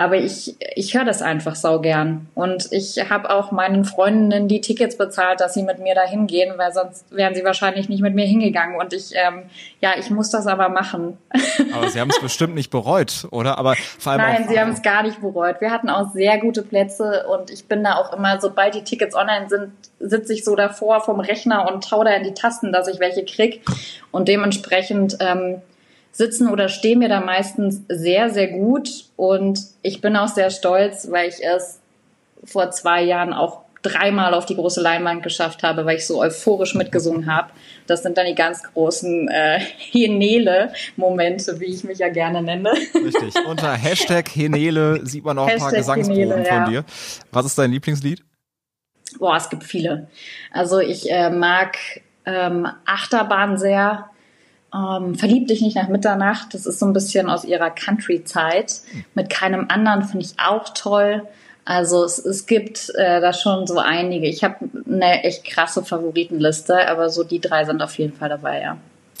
aber 0.00 0.16
ich, 0.16 0.56
ich 0.76 0.94
höre 0.94 1.04
das 1.04 1.20
einfach 1.20 1.54
sau 1.54 1.78
gern. 1.78 2.26
Und 2.34 2.72
ich 2.72 3.10
habe 3.10 3.28
auch 3.28 3.52
meinen 3.52 3.84
Freundinnen 3.84 4.48
die 4.48 4.62
Tickets 4.62 4.96
bezahlt, 4.96 5.40
dass 5.40 5.52
sie 5.52 5.62
mit 5.62 5.78
mir 5.78 5.94
da 5.94 6.06
hingehen, 6.06 6.54
weil 6.56 6.72
sonst 6.72 7.14
wären 7.14 7.34
sie 7.34 7.44
wahrscheinlich 7.44 7.90
nicht 7.90 8.00
mit 8.00 8.14
mir 8.14 8.24
hingegangen. 8.24 8.80
Und 8.80 8.94
ich, 8.94 9.12
ähm, 9.12 9.42
ja, 9.82 9.90
ich 9.98 10.08
muss 10.08 10.30
das 10.30 10.46
aber 10.46 10.70
machen. 10.70 11.18
Aber 11.74 11.90
sie 11.90 12.00
haben 12.00 12.08
es 12.08 12.18
bestimmt 12.18 12.54
nicht 12.54 12.70
bereut, 12.70 13.26
oder? 13.30 13.58
Aber 13.58 13.74
vor 13.98 14.12
allem 14.12 14.22
Nein, 14.22 14.46
sie 14.48 14.58
haben 14.58 14.70
es 14.70 14.80
gar 14.80 15.02
nicht 15.02 15.20
bereut. 15.20 15.60
Wir 15.60 15.70
hatten 15.70 15.90
auch 15.90 16.12
sehr 16.14 16.38
gute 16.38 16.62
Plätze 16.62 17.26
und 17.28 17.50
ich 17.50 17.66
bin 17.66 17.84
da 17.84 17.96
auch 17.96 18.16
immer, 18.16 18.40
sobald 18.40 18.74
die 18.74 18.84
Tickets 18.84 19.14
online 19.14 19.50
sind, 19.50 19.72
sitze 19.98 20.32
ich 20.32 20.44
so 20.44 20.56
davor 20.56 21.02
vom 21.02 21.20
Rechner 21.20 21.70
und 21.70 21.86
tau 21.86 22.04
da 22.04 22.12
in 22.12 22.24
die 22.24 22.32
Tasten, 22.32 22.72
dass 22.72 22.88
ich 22.88 23.00
welche 23.00 23.26
krieg. 23.26 23.60
Und 24.10 24.28
dementsprechend 24.28 25.18
ähm, 25.20 25.60
sitzen 26.12 26.48
oder 26.48 26.68
stehen 26.68 26.98
mir 26.98 27.08
da 27.08 27.20
meistens 27.20 27.82
sehr, 27.88 28.30
sehr 28.30 28.48
gut. 28.48 28.88
Und 29.16 29.60
ich 29.82 30.00
bin 30.00 30.16
auch 30.16 30.28
sehr 30.28 30.50
stolz, 30.50 31.10
weil 31.10 31.28
ich 31.28 31.44
es 31.44 31.80
vor 32.44 32.70
zwei 32.70 33.02
Jahren 33.02 33.32
auch 33.32 33.62
dreimal 33.82 34.34
auf 34.34 34.44
die 34.44 34.56
große 34.56 34.80
Leinwand 34.80 35.22
geschafft 35.22 35.62
habe, 35.62 35.86
weil 35.86 35.96
ich 35.96 36.06
so 36.06 36.20
euphorisch 36.20 36.74
mitgesungen 36.74 37.32
habe. 37.32 37.50
Das 37.86 38.02
sind 38.02 38.18
dann 38.18 38.26
die 38.26 38.34
ganz 38.34 38.62
großen 38.62 39.28
äh, 39.28 39.60
Henele-Momente, 39.78 41.60
wie 41.60 41.66
ich 41.66 41.84
mich 41.84 41.98
ja 41.98 42.08
gerne 42.08 42.42
nenne. 42.42 42.72
Richtig. 42.94 43.34
Unter 43.46 43.72
Hashtag 43.76 44.28
Henele 44.28 45.04
sieht 45.06 45.24
man 45.24 45.38
auch 45.38 45.48
ein 45.48 45.58
paar 45.58 45.72
Gesangsproben 45.72 46.44
von 46.44 46.64
dir. 46.66 46.84
Was 47.32 47.46
ist 47.46 47.58
dein 47.58 47.72
Lieblingslied? 47.72 48.22
Boah, 49.18 49.36
es 49.36 49.48
gibt 49.48 49.64
viele. 49.64 50.08
Also 50.52 50.78
ich 50.78 51.10
äh, 51.10 51.30
mag 51.30 51.76
ähm, 52.26 52.68
Achterbahn 52.84 53.56
sehr. 53.56 54.09
Ähm, 54.74 55.14
Verlieb 55.16 55.48
dich 55.48 55.62
nicht 55.62 55.76
nach 55.76 55.88
Mitternacht, 55.88 56.54
das 56.54 56.66
ist 56.66 56.78
so 56.78 56.86
ein 56.86 56.92
bisschen 56.92 57.28
aus 57.28 57.44
ihrer 57.44 57.70
Country-Zeit. 57.70 58.80
Mit 59.14 59.30
keinem 59.30 59.66
anderen 59.68 60.04
finde 60.04 60.24
ich 60.26 60.34
auch 60.38 60.68
toll. 60.74 61.26
Also 61.64 62.04
es, 62.04 62.18
es 62.18 62.46
gibt 62.46 62.90
äh, 62.96 63.20
da 63.20 63.32
schon 63.32 63.66
so 63.66 63.78
einige. 63.78 64.26
Ich 64.26 64.42
habe 64.42 64.56
eine 64.86 65.24
echt 65.24 65.44
krasse 65.44 65.84
Favoritenliste, 65.84 66.88
aber 66.88 67.10
so 67.10 67.24
die 67.24 67.40
drei 67.40 67.64
sind 67.64 67.82
auf 67.82 67.98
jeden 67.98 68.12
Fall 68.12 68.28
dabei, 68.28 68.62
ja. 68.62 68.76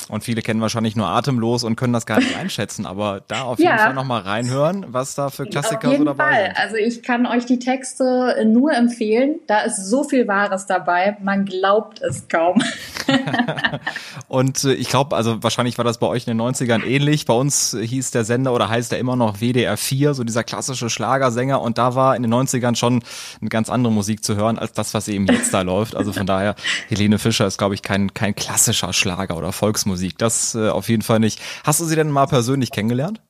Und 0.08 0.24
viele 0.24 0.42
kennen 0.42 0.60
wahrscheinlich 0.60 0.96
nur 0.96 1.06
atemlos 1.06 1.64
und 1.64 1.76
können 1.76 1.92
das 1.92 2.06
gar 2.06 2.18
nicht 2.18 2.36
einschätzen, 2.40 2.86
aber 2.86 3.22
da 3.28 3.42
auf 3.42 3.58
jeden 3.58 3.70
ja. 3.70 3.78
Fall 3.78 3.94
nochmal 3.94 4.22
reinhören, 4.22 4.86
was 4.88 5.14
da 5.14 5.30
für 5.30 5.46
Klassiker 5.46 5.96
so 5.96 6.04
dabei 6.04 6.24
Fall. 6.24 6.44
sind. 6.44 6.56
Also 6.56 6.76
ich 6.76 7.02
kann 7.02 7.26
euch 7.26 7.46
die 7.46 7.58
Texte 7.58 8.44
nur 8.46 8.72
empfehlen. 8.72 9.40
Da 9.46 9.60
ist 9.60 9.86
so 9.86 10.04
viel 10.04 10.28
Wahres 10.28 10.66
dabei, 10.66 11.16
man 11.22 11.44
glaubt 11.44 12.00
es 12.00 12.28
kaum. 12.28 12.62
und 14.28 14.64
äh, 14.64 14.74
ich 14.74 14.88
glaube, 14.88 15.16
also 15.16 15.42
wahrscheinlich 15.42 15.78
war 15.78 15.84
das 15.84 15.98
bei 15.98 16.06
euch 16.06 16.26
in 16.26 16.36
den 16.36 16.46
90ern 16.46 16.84
ähnlich. 16.84 17.26
Bei 17.26 17.34
uns 17.34 17.76
hieß 17.78 18.10
der 18.10 18.24
Sender 18.24 18.52
oder 18.54 18.68
heißt 18.68 18.92
er 18.92 18.98
immer 18.98 19.16
noch 19.16 19.40
WDR 19.40 19.76
4, 19.76 20.14
so 20.14 20.24
dieser 20.24 20.44
klassische 20.44 20.90
Schlagersänger. 20.90 21.60
Und 21.60 21.78
da 21.78 21.94
war 21.94 22.16
in 22.16 22.22
den 22.22 22.32
90ern 22.32 22.76
schon 22.76 23.02
eine 23.40 23.50
ganz 23.50 23.70
andere 23.70 23.92
Musik 23.92 24.24
zu 24.24 24.36
hören, 24.36 24.58
als 24.58 24.72
das, 24.72 24.94
was 24.94 25.08
eben 25.08 25.26
jetzt 25.26 25.52
da 25.52 25.62
läuft. 25.70 25.96
Also 25.96 26.12
von 26.12 26.26
daher, 26.26 26.54
Helene 26.88 27.18
Fischer 27.18 27.46
ist, 27.46 27.58
glaube 27.58 27.74
ich, 27.74 27.82
kein, 27.82 28.14
kein 28.14 28.34
klassischer 28.34 28.92
Schlager 28.92 29.36
oder 29.36 29.52
Volksmusik. 29.52 29.89
Das 30.18 30.54
äh, 30.54 30.68
auf 30.68 30.88
jeden 30.88 31.02
Fall 31.02 31.20
nicht. 31.20 31.40
Hast 31.64 31.80
du 31.80 31.84
sie 31.84 31.96
denn 31.96 32.10
mal 32.10 32.26
persönlich 32.26 32.70
kennengelernt? 32.70 33.20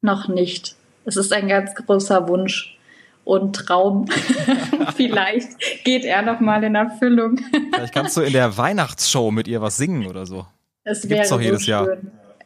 Noch 0.00 0.28
nicht. 0.28 0.76
Es 1.04 1.16
ist 1.16 1.32
ein 1.32 1.48
ganz 1.48 1.74
großer 1.74 2.28
Wunsch 2.28 2.78
und 3.24 3.54
Traum. 3.54 4.06
Vielleicht 4.96 5.84
geht 5.84 6.04
er 6.04 6.22
noch 6.22 6.40
mal 6.40 6.62
in 6.64 6.74
Erfüllung. 6.74 7.40
Vielleicht 7.72 7.94
kannst 7.94 8.16
du 8.16 8.22
in 8.22 8.32
der 8.32 8.56
Weihnachtsshow 8.56 9.30
mit 9.30 9.48
ihr 9.48 9.60
was 9.60 9.76
singen 9.76 10.06
oder 10.06 10.26
so. 10.26 10.46
Es 10.84 11.02
Gibt's 11.02 11.10
wäre 11.10 11.28
doch 11.28 11.40
jedes 11.40 11.64
so 11.64 11.70
Jahr. 11.70 11.88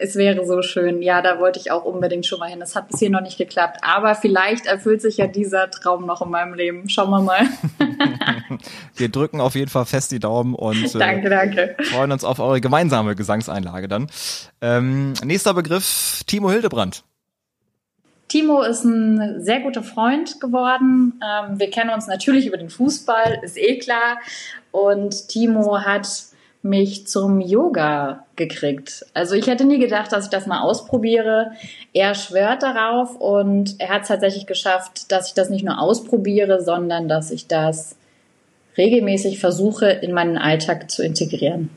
Es 0.02 0.16
wäre 0.16 0.44
so 0.44 0.62
schön. 0.62 1.00
Ja, 1.00 1.22
da 1.22 1.38
wollte 1.38 1.60
ich 1.60 1.70
auch 1.70 1.84
unbedingt 1.84 2.26
schon 2.26 2.40
mal 2.40 2.48
hin. 2.48 2.58
Das 2.58 2.74
hat 2.74 2.88
bisher 2.88 3.08
noch 3.08 3.20
nicht 3.20 3.38
geklappt. 3.38 3.78
Aber 3.82 4.16
vielleicht 4.16 4.66
erfüllt 4.66 5.00
sich 5.00 5.18
ja 5.18 5.28
dieser 5.28 5.70
Traum 5.70 6.06
noch 6.06 6.22
in 6.22 6.30
meinem 6.30 6.54
Leben. 6.54 6.88
Schauen 6.88 7.10
wir 7.10 7.20
mal. 7.20 7.46
wir 8.96 9.08
drücken 9.08 9.40
auf 9.40 9.54
jeden 9.54 9.70
Fall 9.70 9.84
fest 9.84 10.10
die 10.10 10.18
Daumen 10.18 10.56
und 10.56 10.92
äh, 10.92 10.98
danke, 10.98 11.30
danke. 11.30 11.76
freuen 11.84 12.10
uns 12.10 12.24
auf 12.24 12.40
eure 12.40 12.60
gemeinsame 12.60 13.14
Gesangseinlage 13.14 13.86
dann. 13.86 14.08
Ähm, 14.60 15.12
nächster 15.24 15.54
Begriff, 15.54 16.22
Timo 16.26 16.50
Hildebrand. 16.50 17.04
Timo 18.26 18.62
ist 18.62 18.82
ein 18.82 19.44
sehr 19.44 19.60
guter 19.60 19.84
Freund 19.84 20.40
geworden. 20.40 21.20
Ähm, 21.22 21.60
wir 21.60 21.70
kennen 21.70 21.90
uns 21.90 22.08
natürlich 22.08 22.46
über 22.48 22.56
den 22.56 22.70
Fußball, 22.70 23.38
ist 23.44 23.56
eh 23.56 23.78
klar. 23.78 24.18
Und 24.72 25.28
Timo 25.28 25.78
hat 25.78 26.08
mich 26.62 27.06
zum 27.06 27.40
Yoga 27.40 28.24
gekriegt. 28.36 29.04
Also 29.14 29.34
ich 29.34 29.48
hätte 29.48 29.64
nie 29.64 29.78
gedacht, 29.78 30.12
dass 30.12 30.24
ich 30.24 30.30
das 30.30 30.46
mal 30.46 30.60
ausprobiere. 30.60 31.52
Er 31.92 32.14
schwört 32.14 32.62
darauf 32.62 33.16
und 33.16 33.80
er 33.80 33.88
hat 33.88 34.02
es 34.02 34.08
tatsächlich 34.08 34.46
geschafft, 34.46 35.10
dass 35.10 35.28
ich 35.28 35.34
das 35.34 35.50
nicht 35.50 35.64
nur 35.64 35.80
ausprobiere, 35.80 36.62
sondern 36.62 37.08
dass 37.08 37.30
ich 37.30 37.48
das 37.48 37.96
regelmäßig 38.78 39.40
versuche, 39.40 39.90
in 39.90 40.12
meinen 40.12 40.38
Alltag 40.38 40.90
zu 40.90 41.02
integrieren. 41.02 41.70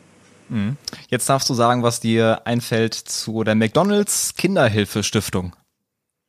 Mhm. 0.50 0.78
Jetzt 1.10 1.28
darfst 1.30 1.50
du 1.50 1.54
sagen, 1.54 1.84
was 1.84 2.00
dir 2.00 2.42
einfällt 2.46 2.94
zu 2.94 3.44
der 3.44 3.56
McDonald's 3.56 4.36
Kinderhilfestiftung. 4.36 5.56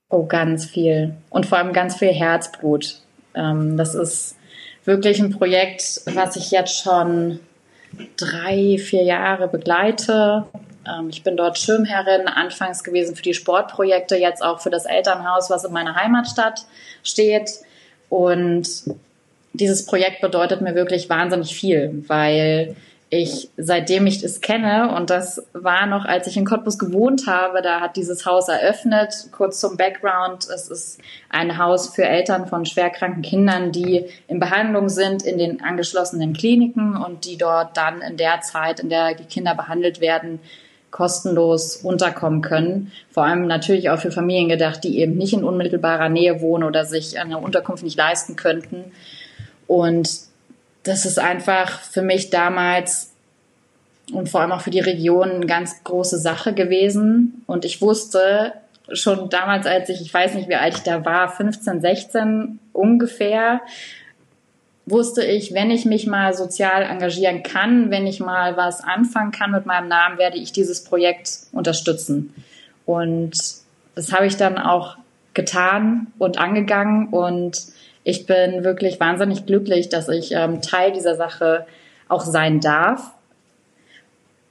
Oh, 0.09 0.25
ganz 0.25 0.65
viel. 0.65 1.15
Und 1.31 1.47
vor 1.47 1.59
allem 1.59 1.73
ganz 1.73 1.97
viel 1.97 2.13
Herzblut. 2.13 3.01
Ähm, 3.35 3.77
das 3.77 3.95
ist 3.95 4.37
wirklich 4.85 5.21
ein 5.21 5.31
Projekt, 5.31 6.01
was 6.07 6.37
ich 6.37 6.51
jetzt 6.51 6.83
schon 6.83 7.41
drei, 8.17 8.79
vier 8.79 9.03
Jahre 9.03 9.49
begleite. 9.49 10.47
Ähm, 10.87 11.09
ich 11.09 11.23
bin 11.23 11.37
dort 11.37 11.59
Schirmherrin, 11.59 12.29
anfangs 12.29 12.85
gewesen 12.85 13.17
für 13.17 13.23
die 13.23 13.35
Sportprojekte, 13.35 14.17
jetzt 14.17 14.43
auch 14.43 14.61
für 14.61 14.71
das 14.71 14.87
Elternhaus, 14.87 15.51
was 15.51 15.65
in 15.65 15.73
meiner 15.73 15.95
Heimatstadt 15.95 16.67
steht. 17.03 17.51
Und 18.09 18.69
dieses 19.53 19.87
Projekt 19.87 20.21
bedeutet 20.21 20.61
mir 20.61 20.75
wirklich 20.75 21.09
wahnsinnig 21.09 21.55
viel, 21.55 22.05
weil 22.07 22.77
ich, 23.17 23.51
seitdem 23.57 24.07
ich 24.07 24.23
es 24.23 24.41
kenne, 24.41 24.95
und 24.95 25.11
das 25.11 25.45
war 25.53 25.87
noch, 25.87 26.05
als 26.05 26.27
ich 26.27 26.37
in 26.37 26.45
Cottbus 26.45 26.79
gewohnt 26.79 27.27
habe, 27.27 27.63
da 27.63 27.81
hat 27.81 27.97
dieses 27.97 28.27
Haus 28.27 28.49
eröffnet. 28.49 29.29
Kurz 29.33 29.61
zum 29.61 29.77
Background, 29.77 30.49
es 30.49 30.69
ist 30.69 31.01
ein 31.29 31.59
Haus 31.59 31.95
für 31.95 32.05
Eltern 32.05 32.47
von 32.47 32.65
schwerkranken 32.67 33.23
Kindern, 33.23 33.73
die 33.73 34.07
in 34.29 34.41
Behandlung 34.41 34.89
sind 34.89 35.25
in 35.25 35.39
den 35.39 35.63
angeschlossenen 35.63 36.33
Kliniken 36.33 36.97
und 36.97 37.25
die 37.25 37.37
dort 37.37 37.77
dann 37.77 38.03
in 38.03 38.17
der 38.17 38.41
Zeit, 38.41 38.81
in 38.81 38.89
der 38.89 39.15
die 39.15 39.25
Kinder 39.25 39.55
behandelt 39.55 40.01
werden, 40.01 40.41
kostenlos 40.91 41.77
unterkommen 41.77 42.41
können. 42.43 42.93
Vor 43.11 43.25
allem 43.25 43.47
natürlich 43.47 43.91
auch 43.91 43.99
für 43.99 44.11
Familien 44.11 44.49
gedacht, 44.49 44.83
die 44.85 44.99
eben 44.99 45.17
nicht 45.17 45.35
in 45.35 45.45
unmittelbarer 45.45 46.09
Nähe 46.09 46.41
wohnen 46.41 46.65
oder 46.65 46.85
sich 46.85 47.19
eine 47.19 47.39
Unterkunft 47.39 47.85
nicht 47.85 47.99
leisten 47.99 48.37
könnten. 48.37 48.93
Und 49.67 50.09
das 50.87 51.05
ist 51.05 51.19
einfach 51.19 51.81
für 51.81 52.03
mich 52.03 52.31
damals 52.31 53.13
und 54.13 54.29
vor 54.29 54.41
allem 54.41 54.53
auch 54.53 54.61
für 54.61 54.71
die 54.71 54.81
Region 54.81 55.31
eine 55.31 55.47
ganz 55.47 55.83
große 55.83 56.19
Sache 56.19 56.55
gewesen. 56.55 57.43
Und 57.47 57.65
ich 57.65 57.83
wusste 57.83 58.53
schon 58.93 59.29
damals, 59.31 59.67
als 59.67 59.89
ich, 59.89 60.01
ich 60.01 60.15
weiß 60.15 60.35
nicht, 60.35 60.49
wie 60.49 60.55
alt 60.55 60.77
ich 60.77 60.83
da 60.83 61.05
war, 61.05 61.29
15, 61.29 61.81
16 61.81 62.59
ungefähr, 62.73 63.61
wusste 64.87 65.25
ich, 65.25 65.53
wenn 65.53 65.73
ich 65.73 65.85
mich 65.85 66.07
mal 66.07 66.33
sozial 66.35 66.85
engagieren 66.85 67.43
kann, 67.43 67.91
wenn 67.91 68.07
ich 68.07 68.21
mal 68.21 68.57
was 68.57 68.81
anfangen 68.83 69.33
kann 69.33 69.51
mit 69.51 69.67
meinem 69.67 69.89
Namen, 69.89 70.19
werde 70.19 70.39
ich 70.39 70.53
dieses 70.53 70.85
Projekt 70.85 71.31
unterstützen. 71.51 72.33
Und 72.85 73.37
das 73.97 74.13
habe 74.13 74.27
ich 74.27 74.37
dann 74.37 74.59
auch 74.59 74.97
getan 75.35 76.07
und 76.19 76.39
angegangen 76.39 77.09
und 77.09 77.61
ich 78.07 78.25
bin 78.25 78.63
wirklich 78.63 79.01
wahnsinnig 79.01 79.47
glücklich, 79.47 79.89
dass 79.89 80.09
ich 80.09 80.31
ähm, 80.31 80.63
Teil 80.63 80.93
dieser 80.93 81.17
Sache 81.17 81.67
auch 82.09 82.25
sein 82.25 82.61
darf. 82.61 83.11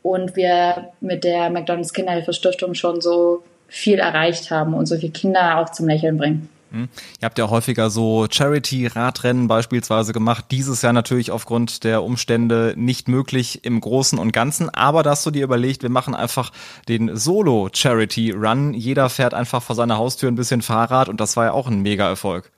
Und 0.03 0.35
wir 0.35 0.89
mit 0.99 1.23
der 1.23 1.49
McDonalds 1.49 1.93
Kinderhilfe 1.93 2.33
Stiftung 2.33 2.73
schon 2.73 2.99
so 2.99 3.43
viel 3.69 3.99
erreicht 3.99 4.51
haben 4.51 4.73
und 4.73 4.87
so 4.87 4.97
viele 4.97 5.13
Kinder 5.13 5.57
auch 5.57 5.71
zum 5.71 5.87
Lächeln 5.87 6.17
bringen. 6.17 6.49
Hm. 6.71 6.89
Ihr 7.21 7.25
habt 7.25 7.37
ja 7.37 7.49
häufiger 7.49 7.89
so 7.89 8.27
Charity-Radrennen 8.29 9.47
beispielsweise 9.47 10.11
gemacht. 10.11 10.47
Dieses 10.51 10.81
Jahr 10.81 10.91
natürlich 10.91 11.31
aufgrund 11.31 11.85
der 11.85 12.03
Umstände 12.03 12.73
nicht 12.75 13.07
möglich 13.07 13.63
im 13.63 13.79
Großen 13.79 14.19
und 14.19 14.33
Ganzen. 14.33 14.69
Aber 14.69 15.01
da 15.01 15.11
hast 15.11 15.25
du 15.25 15.31
dir 15.31 15.45
überlegt, 15.45 15.81
wir 15.81 15.89
machen 15.89 16.13
einfach 16.13 16.51
den 16.89 17.15
Solo-Charity-Run. 17.15 18.73
Jeder 18.73 19.09
fährt 19.09 19.33
einfach 19.33 19.63
vor 19.63 19.77
seiner 19.77 19.97
Haustür 19.97 20.29
ein 20.29 20.35
bisschen 20.35 20.61
Fahrrad 20.61 21.07
und 21.07 21.21
das 21.21 21.37
war 21.37 21.45
ja 21.45 21.51
auch 21.53 21.67
ein 21.67 21.81
Mega-Erfolg. 21.81 22.51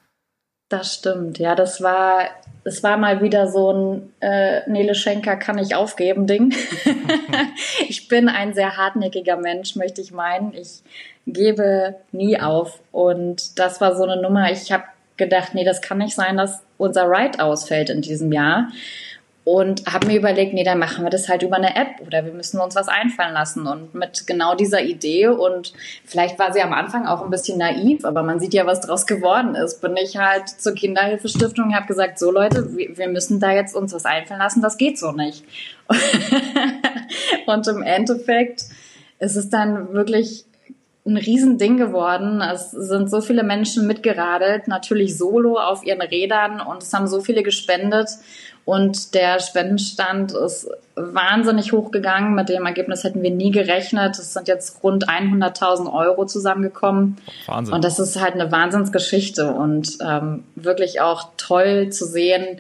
Das 0.69 0.95
stimmt, 0.95 1.39
ja, 1.39 1.55
das 1.55 1.81
war, 1.81 2.27
das 2.65 2.83
war 2.83 2.97
mal 2.97 3.21
wieder 3.21 3.47
so 3.47 3.71
ein 3.71 4.13
äh, 4.19 4.69
Nele 4.69 4.95
Schenker 4.95 5.37
kann 5.37 5.57
ich 5.57 5.75
aufgeben 5.75 6.27
Ding. 6.27 6.53
ich 7.87 8.09
bin 8.09 8.27
ein 8.27 8.53
sehr 8.53 8.75
hartnäckiger 8.75 9.37
Mensch, 9.37 9.77
möchte 9.77 10.01
ich 10.01 10.11
meinen. 10.11 10.53
Ich 10.53 10.83
gebe 11.25 11.95
nie 12.11 12.39
auf. 12.39 12.81
Und 12.91 13.57
das 13.59 13.79
war 13.79 13.95
so 13.95 14.03
eine 14.03 14.21
Nummer, 14.21 14.51
ich 14.51 14.71
habe 14.73 14.83
gedacht, 15.15 15.53
nee, 15.53 15.63
das 15.63 15.81
kann 15.81 15.99
nicht 15.99 16.15
sein, 16.15 16.35
dass 16.35 16.61
unser 16.77 17.09
Ride 17.09 17.41
ausfällt 17.41 17.89
in 17.89 18.01
diesem 18.01 18.33
Jahr 18.33 18.67
und 19.47 19.85
habe 19.85 20.07
mir 20.07 20.17
überlegt, 20.17 20.53
nee, 20.53 20.65
dann 20.65 20.77
machen 20.77 21.05
wir 21.05 21.09
das 21.09 21.29
halt 21.29 21.41
über 21.41 21.55
eine 21.55 21.73
App 21.73 22.05
oder 22.05 22.25
wir 22.25 22.33
müssen 22.33 22.59
uns 22.59 22.75
was 22.75 22.89
einfallen 22.89 23.33
lassen. 23.33 23.65
Und 23.65 23.95
mit 23.95 24.27
genau 24.27 24.55
dieser 24.55 24.81
Idee 24.81 25.27
und 25.27 25.71
vielleicht 26.03 26.37
war 26.37 26.51
sie 26.51 26.61
am 26.61 26.73
Anfang 26.73 27.07
auch 27.07 27.23
ein 27.23 27.29
bisschen 27.29 27.57
naiv, 27.57 28.03
aber 28.03 28.23
man 28.23 28.41
sieht 28.41 28.53
ja, 28.53 28.65
was 28.65 28.81
draus 28.81 29.07
geworden 29.07 29.55
ist, 29.55 29.79
bin 29.79 29.95
ich 29.95 30.17
halt 30.17 30.49
zur 30.49 30.73
Kinderhilfestiftung 30.73 31.67
und 31.67 31.75
habe 31.75 31.87
gesagt, 31.87 32.19
so 32.19 32.29
Leute, 32.29 32.75
wir 32.75 33.07
müssen 33.07 33.39
da 33.39 33.53
jetzt 33.53 33.73
uns 33.73 33.93
was 33.93 34.03
einfallen 34.03 34.41
lassen, 34.41 34.61
das 34.61 34.77
geht 34.77 34.99
so 34.99 35.13
nicht. 35.13 35.45
und 37.45 37.67
im 37.69 37.83
Endeffekt 37.83 38.65
ist 39.19 39.37
es 39.37 39.49
dann 39.49 39.93
wirklich 39.93 40.43
ein 41.07 41.17
Riesending 41.17 41.77
geworden. 41.77 42.41
Es 42.41 42.71
sind 42.71 43.09
so 43.09 43.21
viele 43.21 43.43
Menschen 43.43 43.87
mitgeradelt, 43.87 44.67
natürlich 44.67 45.17
solo 45.17 45.57
auf 45.57 45.83
ihren 45.85 46.01
Rädern 46.01 46.61
und 46.61 46.83
es 46.83 46.93
haben 46.93 47.07
so 47.07 47.21
viele 47.21 47.43
gespendet. 47.43 48.09
Und 48.65 49.13
der 49.13 49.39
Spendenstand 49.39 50.33
ist 50.33 50.69
wahnsinnig 50.95 51.71
hochgegangen. 51.71 52.35
Mit 52.35 52.49
dem 52.49 52.65
Ergebnis 52.65 53.05
hätten 53.05 53.23
wir 53.23 53.31
nie 53.31 53.51
gerechnet. 53.51 54.19
Es 54.19 54.33
sind 54.33 54.49
jetzt 54.49 54.83
rund 54.83 55.07
100.000 55.07 55.93
Euro 55.93 56.25
zusammengekommen. 56.25 57.17
Wahnsinn. 57.45 57.73
Und 57.73 57.85
das 57.85 57.97
ist 57.97 58.19
halt 58.19 58.33
eine 58.33 58.51
Wahnsinnsgeschichte 58.51 59.53
und 59.53 59.97
ähm, 60.05 60.43
wirklich 60.55 60.99
auch 60.99 61.29
toll 61.37 61.89
zu 61.91 62.05
sehen, 62.05 62.59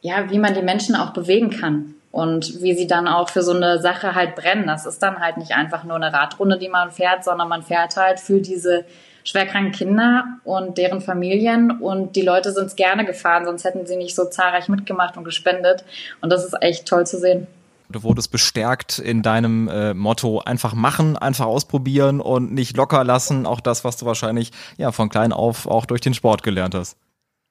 ja, 0.00 0.30
wie 0.30 0.38
man 0.38 0.54
die 0.54 0.62
Menschen 0.62 0.96
auch 0.96 1.10
bewegen 1.10 1.50
kann 1.50 1.94
und 2.12 2.62
wie 2.62 2.74
sie 2.74 2.86
dann 2.86 3.08
auch 3.08 3.30
für 3.30 3.42
so 3.42 3.52
eine 3.52 3.80
Sache 3.80 4.14
halt 4.14 4.36
brennen. 4.36 4.66
Das 4.66 4.86
ist 4.86 5.02
dann 5.02 5.18
halt 5.18 5.38
nicht 5.38 5.52
einfach 5.52 5.82
nur 5.82 5.96
eine 5.96 6.12
Radrunde, 6.12 6.58
die 6.58 6.68
man 6.68 6.92
fährt, 6.92 7.24
sondern 7.24 7.48
man 7.48 7.62
fährt 7.62 7.96
halt 7.96 8.20
für 8.20 8.40
diese 8.40 8.84
schwerkranken 9.24 9.72
Kinder 9.72 10.24
und 10.44 10.78
deren 10.78 11.00
Familien 11.00 11.70
und 11.70 12.16
die 12.16 12.22
Leute 12.22 12.52
sind 12.52 12.66
es 12.66 12.76
gerne 12.76 13.04
gefahren, 13.04 13.44
sonst 13.44 13.64
hätten 13.64 13.86
sie 13.86 13.96
nicht 13.96 14.14
so 14.14 14.24
zahlreich 14.26 14.68
mitgemacht 14.68 15.16
und 15.16 15.24
gespendet 15.24 15.84
und 16.20 16.30
das 16.30 16.44
ist 16.44 16.54
echt 16.60 16.86
toll 16.86 17.06
zu 17.06 17.18
sehen. 17.18 17.46
Du 17.88 18.02
wurdest 18.02 18.32
bestärkt 18.32 18.98
in 18.98 19.22
deinem 19.22 19.68
äh, 19.68 19.94
Motto 19.94 20.40
einfach 20.40 20.74
machen, 20.74 21.16
einfach 21.16 21.44
ausprobieren 21.44 22.20
und 22.20 22.52
nicht 22.52 22.76
locker 22.76 23.04
lassen. 23.04 23.44
Auch 23.44 23.60
das, 23.60 23.84
was 23.84 23.98
du 23.98 24.06
wahrscheinlich 24.06 24.50
ja 24.78 24.92
von 24.92 25.10
klein 25.10 25.32
auf 25.32 25.66
auch 25.66 25.84
durch 25.84 26.00
den 26.00 26.14
Sport 26.14 26.42
gelernt 26.42 26.74
hast. 26.74 26.96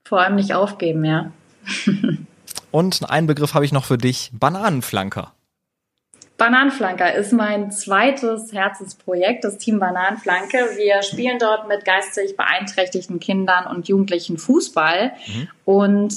Vor 0.07 0.19
allem 0.19 0.35
nicht 0.35 0.55
aufgeben, 0.55 1.05
ja. 1.05 1.31
und 2.71 3.09
einen 3.09 3.27
Begriff 3.27 3.53
habe 3.53 3.65
ich 3.65 3.71
noch 3.71 3.85
für 3.85 3.97
dich: 3.97 4.31
Bananenflanker. 4.33 5.33
Bananenflanker 6.41 7.13
ist 7.13 7.33
mein 7.33 7.71
zweites 7.71 8.51
Herzensprojekt, 8.51 9.43
das 9.43 9.59
Team 9.59 9.77
Bananenflanke. 9.77 10.57
Wir 10.75 11.03
spielen 11.03 11.37
dort 11.37 11.67
mit 11.67 11.85
geistig 11.85 12.35
beeinträchtigten 12.35 13.19
Kindern 13.19 13.67
und 13.67 13.87
Jugendlichen 13.87 14.39
Fußball. 14.39 15.11
Mhm. 15.27 15.47
Und 15.65 16.15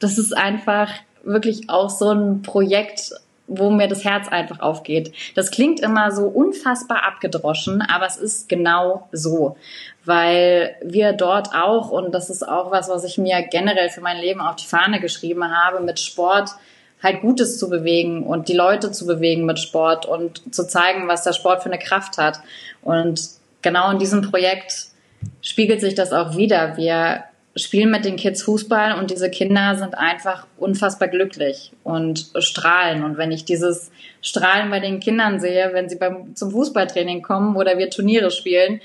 das 0.00 0.18
ist 0.18 0.36
einfach 0.36 0.90
wirklich 1.22 1.70
auch 1.70 1.90
so 1.90 2.10
ein 2.10 2.42
Projekt, 2.42 3.12
wo 3.46 3.70
mir 3.70 3.86
das 3.86 4.04
Herz 4.04 4.26
einfach 4.26 4.58
aufgeht. 4.58 5.12
Das 5.36 5.52
klingt 5.52 5.78
immer 5.78 6.10
so 6.10 6.26
unfassbar 6.26 7.04
abgedroschen, 7.04 7.82
aber 7.82 8.06
es 8.06 8.16
ist 8.16 8.48
genau 8.48 9.08
so, 9.12 9.56
weil 10.04 10.76
wir 10.82 11.12
dort 11.12 11.54
auch, 11.54 11.90
und 11.90 12.12
das 12.12 12.30
ist 12.30 12.46
auch 12.46 12.70
was, 12.70 12.88
was 12.88 13.04
ich 13.04 13.18
mir 13.18 13.42
generell 13.42 13.88
für 13.88 14.00
mein 14.00 14.18
Leben 14.18 14.40
auf 14.40 14.56
die 14.56 14.66
Fahne 14.66 15.00
geschrieben 15.00 15.44
habe, 15.44 15.80
mit 15.80 16.00
Sport 16.00 16.50
halt 17.02 17.20
Gutes 17.20 17.58
zu 17.58 17.68
bewegen 17.68 18.22
und 18.24 18.48
die 18.48 18.54
Leute 18.54 18.92
zu 18.92 19.06
bewegen 19.06 19.44
mit 19.44 19.58
Sport 19.58 20.06
und 20.06 20.54
zu 20.54 20.66
zeigen, 20.66 21.08
was 21.08 21.24
der 21.24 21.32
Sport 21.32 21.62
für 21.62 21.70
eine 21.70 21.78
Kraft 21.78 22.16
hat. 22.18 22.40
Und 22.82 23.20
genau 23.60 23.90
in 23.90 23.98
diesem 23.98 24.22
Projekt 24.22 24.86
spiegelt 25.40 25.80
sich 25.80 25.94
das 25.94 26.12
auch 26.12 26.36
wieder. 26.36 26.76
Wir 26.76 27.24
spielen 27.56 27.90
mit 27.90 28.04
den 28.04 28.16
Kids 28.16 28.42
Fußball 28.42 28.98
und 28.98 29.10
diese 29.10 29.30
Kinder 29.30 29.76
sind 29.76 29.96
einfach 29.96 30.46
unfassbar 30.58 31.08
glücklich 31.08 31.72
und 31.84 32.30
strahlen. 32.38 33.04
Und 33.04 33.18
wenn 33.18 33.32
ich 33.32 33.44
dieses 33.44 33.90
Strahlen 34.22 34.70
bei 34.70 34.80
den 34.80 35.00
Kindern 35.00 35.40
sehe, 35.40 35.70
wenn 35.72 35.88
sie 35.88 35.96
beim, 35.96 36.34
zum 36.34 36.50
Fußballtraining 36.52 37.22
kommen 37.22 37.56
oder 37.56 37.78
wir 37.78 37.90
Turniere 37.90 38.30
spielen, 38.30 38.80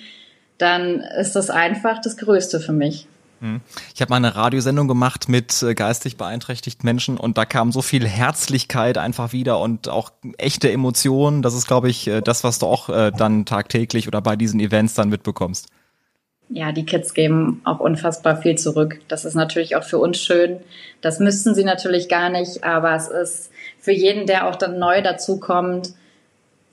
dann 0.58 1.02
ist 1.02 1.36
das 1.36 1.50
einfach 1.50 2.02
das 2.02 2.18
Größte 2.18 2.60
für 2.60 2.74
mich. 2.74 3.08
Hm. 3.40 3.62
Ich 3.94 4.02
habe 4.02 4.10
mal 4.10 4.18
eine 4.18 4.36
Radiosendung 4.36 4.88
gemacht 4.88 5.30
mit 5.30 5.62
äh, 5.62 5.76
geistig 5.76 6.18
beeinträchtigten 6.18 6.86
Menschen 6.86 7.18
und 7.18 7.38
da 7.38 7.46
kam 7.46 7.72
so 7.72 7.84
viel 7.84 8.08
Herzlichkeit 8.08 8.98
einfach 8.98 9.32
wieder 9.32 9.60
und 9.60 9.90
auch 9.90 10.12
echte 10.38 10.72
Emotionen. 10.72 11.44
Das 11.44 11.54
ist, 11.54 11.68
glaube 11.68 11.90
ich, 11.90 12.08
äh, 12.08 12.22
das, 12.22 12.44
was 12.44 12.58
du 12.58 12.66
auch 12.66 12.90
äh, 12.90 13.12
dann 13.16 13.46
tagtäglich 13.46 14.08
oder 14.08 14.22
bei 14.22 14.36
diesen 14.36 14.60
Events 14.60 14.96
dann 14.96 15.10
mitbekommst. 15.10 15.68
Ja, 16.50 16.72
die 16.72 16.86
Kids 16.86 17.14
geben 17.14 17.62
auch 17.66 17.80
unfassbar 17.80 18.38
viel 18.38 18.58
zurück. 18.58 19.02
Das 19.10 19.26
ist 19.26 19.36
natürlich 19.36 19.76
auch 19.76 19.84
für 19.84 20.00
uns 20.00 20.18
schön. 20.18 20.60
Das 21.02 21.20
müssten 21.20 21.54
sie 21.54 21.66
natürlich 21.66 22.08
gar 22.08 22.30
nicht, 22.30 22.64
aber 22.64 22.96
es 22.96 23.10
ist 23.10 23.52
für 23.80 23.92
jeden, 23.92 24.26
der 24.28 24.48
auch 24.48 24.56
dann 24.56 24.80
neu 24.80 25.02
dazukommt, 25.02 25.94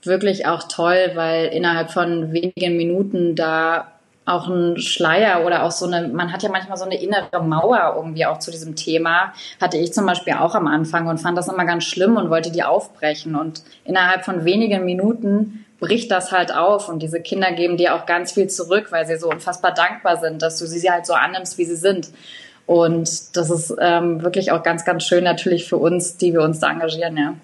wirklich 0.05 0.45
auch 0.45 0.63
toll, 0.67 1.11
weil 1.15 1.47
innerhalb 1.47 1.91
von 1.91 2.31
wenigen 2.31 2.77
Minuten 2.77 3.35
da 3.35 3.91
auch 4.25 4.47
ein 4.47 4.79
Schleier 4.79 5.45
oder 5.45 5.63
auch 5.63 5.71
so 5.71 5.85
eine, 5.85 6.07
man 6.07 6.33
hat 6.33 6.41
ja 6.41 6.49
manchmal 6.49 6.77
so 6.77 6.85
eine 6.85 6.99
innere 7.01 7.43
Mauer 7.43 7.93
irgendwie 7.95 8.25
auch 8.25 8.39
zu 8.39 8.49
diesem 8.49 8.75
Thema, 8.75 9.33
hatte 9.61 9.77
ich 9.77 9.93
zum 9.93 10.05
Beispiel 10.05 10.33
auch 10.33 10.55
am 10.55 10.67
Anfang 10.67 11.07
und 11.07 11.19
fand 11.19 11.37
das 11.37 11.47
immer 11.47 11.65
ganz 11.65 11.83
schlimm 11.83 12.17
und 12.17 12.29
wollte 12.29 12.51
die 12.51 12.63
aufbrechen. 12.63 13.35
Und 13.35 13.61
innerhalb 13.83 14.25
von 14.25 14.43
wenigen 14.43 14.83
Minuten 14.83 15.65
bricht 15.79 16.09
das 16.09 16.31
halt 16.31 16.53
auf 16.53 16.89
und 16.89 17.03
diese 17.03 17.21
Kinder 17.21 17.51
geben 17.51 17.77
dir 17.77 17.93
auch 17.93 18.07
ganz 18.07 18.31
viel 18.31 18.47
zurück, 18.47 18.87
weil 18.89 19.05
sie 19.05 19.17
so 19.17 19.29
unfassbar 19.29 19.73
dankbar 19.73 20.17
sind, 20.17 20.41
dass 20.41 20.57
du 20.57 20.65
sie 20.65 20.89
halt 20.89 21.05
so 21.05 21.13
annimmst, 21.13 21.57
wie 21.59 21.65
sie 21.65 21.75
sind. 21.75 22.09
Und 22.65 23.37
das 23.37 23.51
ist 23.51 23.75
ähm, 23.79 24.23
wirklich 24.23 24.51
auch 24.51 24.63
ganz, 24.63 24.85
ganz 24.85 25.03
schön 25.03 25.23
natürlich 25.23 25.69
für 25.69 25.77
uns, 25.77 26.17
die 26.17 26.33
wir 26.33 26.41
uns 26.41 26.59
da 26.59 26.71
engagieren, 26.71 27.17
ja. 27.17 27.35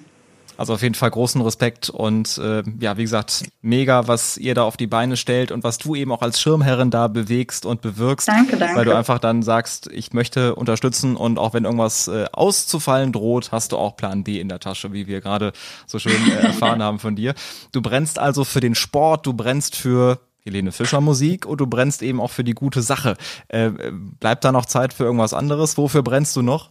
Also 0.62 0.76
auf 0.76 0.84
jeden 0.84 0.93
Fall 0.93 1.09
großen 1.09 1.41
Respekt 1.41 1.89
und 1.89 2.38
äh, 2.38 2.62
ja, 2.80 2.95
wie 2.95 3.01
gesagt, 3.01 3.45
mega, 3.64 4.07
was 4.07 4.38
ihr 4.38 4.53
da 4.53 4.62
auf 4.62 4.78
die 4.78 4.86
Beine 4.86 5.18
stellt 5.18 5.51
und 5.51 5.64
was 5.64 5.80
du 5.80 5.95
eben 5.95 6.12
auch 6.12 6.22
als 6.22 6.39
Schirmherrin 6.39 6.91
da 6.91 7.07
bewegst 7.07 7.66
und 7.66 7.82
bewirkst. 7.82 8.28
Danke, 8.28 8.57
danke. 8.57 8.76
Weil 8.76 8.86
du 8.86 8.95
einfach 8.95 9.18
dann 9.18 9.41
sagst, 9.41 9.89
ich 9.91 10.14
möchte 10.14 10.53
unterstützen 10.53 11.16
und 11.16 11.39
auch 11.39 11.55
wenn 11.55 11.66
irgendwas 11.66 12.07
äh, 12.07 12.26
auszufallen 12.32 13.12
droht, 13.12 13.51
hast 13.51 13.72
du 13.72 13.78
auch 13.78 13.97
Plan 13.97 14.24
B 14.24 14.39
in 14.39 14.49
der 14.49 14.59
Tasche, 14.59 14.93
wie 14.93 15.07
wir 15.07 15.20
gerade 15.20 15.51
so 15.88 15.97
schön 15.97 16.14
äh, 16.30 16.45
erfahren 16.45 16.84
haben 16.84 16.99
von 16.99 17.16
dir. 17.16 17.34
Du 17.72 17.82
brennst 17.82 18.20
also 18.20 18.43
für 18.43 18.59
den 18.59 18.76
Sport, 18.76 19.26
du 19.26 19.34
brennst 19.34 19.76
für 19.76 20.20
Helene 20.43 20.72
Fischer 20.72 21.01
Musik 21.01 21.47
und 21.47 21.59
du 21.59 21.66
brennst 21.66 22.03
eben 22.03 22.22
auch 22.22 22.30
für 22.30 22.43
die 22.43 22.53
gute 22.53 22.84
Sache. 22.84 23.18
Äh, 23.47 23.72
bleibt 24.20 24.43
da 24.43 24.51
noch 24.51 24.68
Zeit 24.68 24.93
für 24.93 25.05
irgendwas 25.05 25.34
anderes? 25.34 25.76
Wofür 25.80 26.03
brennst 26.03 26.36
du 26.36 26.43
noch? 26.43 26.70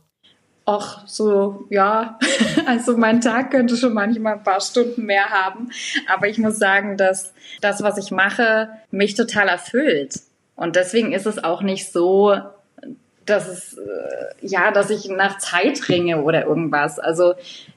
Ach, 0.72 1.02
so, 1.06 1.66
ja. 1.68 2.18
Also 2.66 2.96
mein 2.96 3.20
Tag 3.20 3.50
könnte 3.50 3.76
schon 3.76 3.94
manchmal 3.94 4.34
ein 4.34 4.44
paar 4.44 4.60
Stunden 4.60 5.04
mehr 5.04 5.30
haben. 5.30 5.70
Aber 6.12 6.28
ich 6.28 6.38
muss 6.38 6.58
sagen, 6.58 6.96
dass 6.96 7.32
das, 7.60 7.82
was 7.82 7.98
ich 7.98 8.10
mache, 8.12 8.68
mich 8.90 9.14
total 9.14 9.48
erfüllt. 9.48 10.20
Und 10.54 10.76
deswegen 10.76 11.12
ist 11.12 11.26
es 11.26 11.42
auch 11.42 11.62
nicht 11.62 11.90
so, 11.90 12.36
dass 13.26 13.48
es, 13.48 13.78
äh, 13.78 14.46
ja, 14.46 14.70
dass 14.70 14.90
ich 14.90 15.08
nach 15.08 15.38
Zeit 15.38 15.88
ringe 15.88 16.22
oder 16.22 16.46
irgendwas. 16.46 16.98
Also 16.98 17.34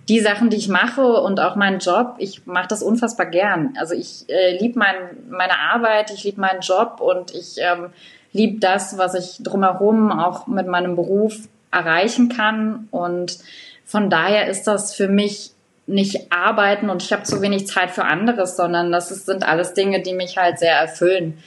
die 0.09 0.19
Sachen, 0.19 0.49
die 0.49 0.57
ich 0.57 0.67
mache 0.67 1.05
und 1.21 1.39
auch 1.39 1.55
meinen 1.55 1.79
Job, 1.79 2.15
ich 2.19 2.45
mache 2.45 2.67
das 2.67 2.83
unfassbar 2.83 3.25
gern. 3.25 3.73
Also 3.79 3.95
ich 3.95 4.29
äh, 4.29 4.57
liebe 4.57 4.77
mein, 4.77 4.95
meine 5.29 5.59
Arbeit, 5.59 6.11
ich 6.11 6.23
liebe 6.23 6.41
meinen 6.41 6.61
Job 6.61 6.99
und 6.99 7.33
ich 7.33 7.55
ähm, 7.57 7.89
liebe 8.33 8.59
das, 8.59 8.97
was 8.97 9.15
ich 9.15 9.41
drumherum 9.41 10.11
auch 10.11 10.47
mit 10.47 10.67
meinem 10.67 10.95
Beruf 10.95 11.35
erreichen 11.73 12.29
kann. 12.29 12.87
Und 12.91 13.39
von 13.85 14.09
daher 14.09 14.47
ist 14.47 14.65
das 14.65 14.95
für 14.95 15.07
mich 15.07 15.51
nicht 15.85 16.31
arbeiten 16.31 16.89
und 16.89 17.03
ich 17.03 17.11
habe 17.11 17.23
zu 17.23 17.41
wenig 17.41 17.67
Zeit 17.67 17.91
für 17.91 18.05
anderes, 18.05 18.55
sondern 18.55 18.91
das 18.91 19.11
ist, 19.11 19.25
sind 19.25 19.45
alles 19.45 19.73
Dinge, 19.73 20.01
die 20.01 20.13
mich 20.13 20.37
halt 20.37 20.59
sehr 20.59 20.75
erfüllen. 20.75 21.37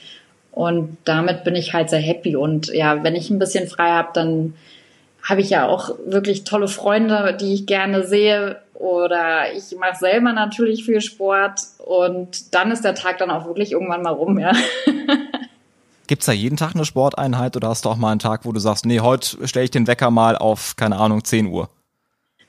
Und 0.51 0.97
damit 1.05 1.43
bin 1.43 1.55
ich 1.55 1.73
halt 1.73 1.89
sehr 1.89 1.99
happy. 1.99 2.35
Und 2.35 2.67
ja, 2.67 3.03
wenn 3.03 3.15
ich 3.15 3.29
ein 3.29 3.39
bisschen 3.39 3.67
frei 3.67 3.89
habe, 3.89 4.09
dann 4.13 4.55
habe 5.23 5.41
ich 5.41 5.49
ja 5.49 5.67
auch 5.67 5.95
wirklich 6.05 6.45
tolle 6.45 6.67
Freunde, 6.67 7.35
die 7.39 7.53
ich 7.53 7.65
gerne 7.65 8.07
sehe. 8.07 8.57
Oder 8.73 9.53
ich 9.53 9.75
mache 9.77 9.97
selber 9.97 10.33
natürlich 10.33 10.85
viel 10.85 11.01
Sport. 11.01 11.61
Und 11.85 12.55
dann 12.55 12.71
ist 12.71 12.83
der 12.83 12.95
Tag 12.95 13.17
dann 13.19 13.29
auch 13.29 13.45
wirklich 13.45 13.71
irgendwann 13.71 14.01
mal 14.01 14.13
rum, 14.13 14.39
ja. 14.39 14.51
Gibt's 16.07 16.25
da 16.25 16.31
jeden 16.31 16.57
Tag 16.57 16.73
eine 16.73 16.85
Sporteinheit 16.85 17.55
oder 17.55 17.69
hast 17.69 17.85
du 17.85 17.89
auch 17.89 17.97
mal 17.97 18.11
einen 18.11 18.19
Tag, 18.19 18.45
wo 18.45 18.51
du 18.51 18.59
sagst, 18.59 18.85
nee, 18.85 19.01
heute 19.01 19.47
stelle 19.47 19.65
ich 19.65 19.71
den 19.71 19.87
Wecker 19.87 20.09
mal 20.09 20.37
auf, 20.37 20.75
keine 20.75 20.97
Ahnung, 20.97 21.23
10 21.23 21.47
Uhr? 21.47 21.69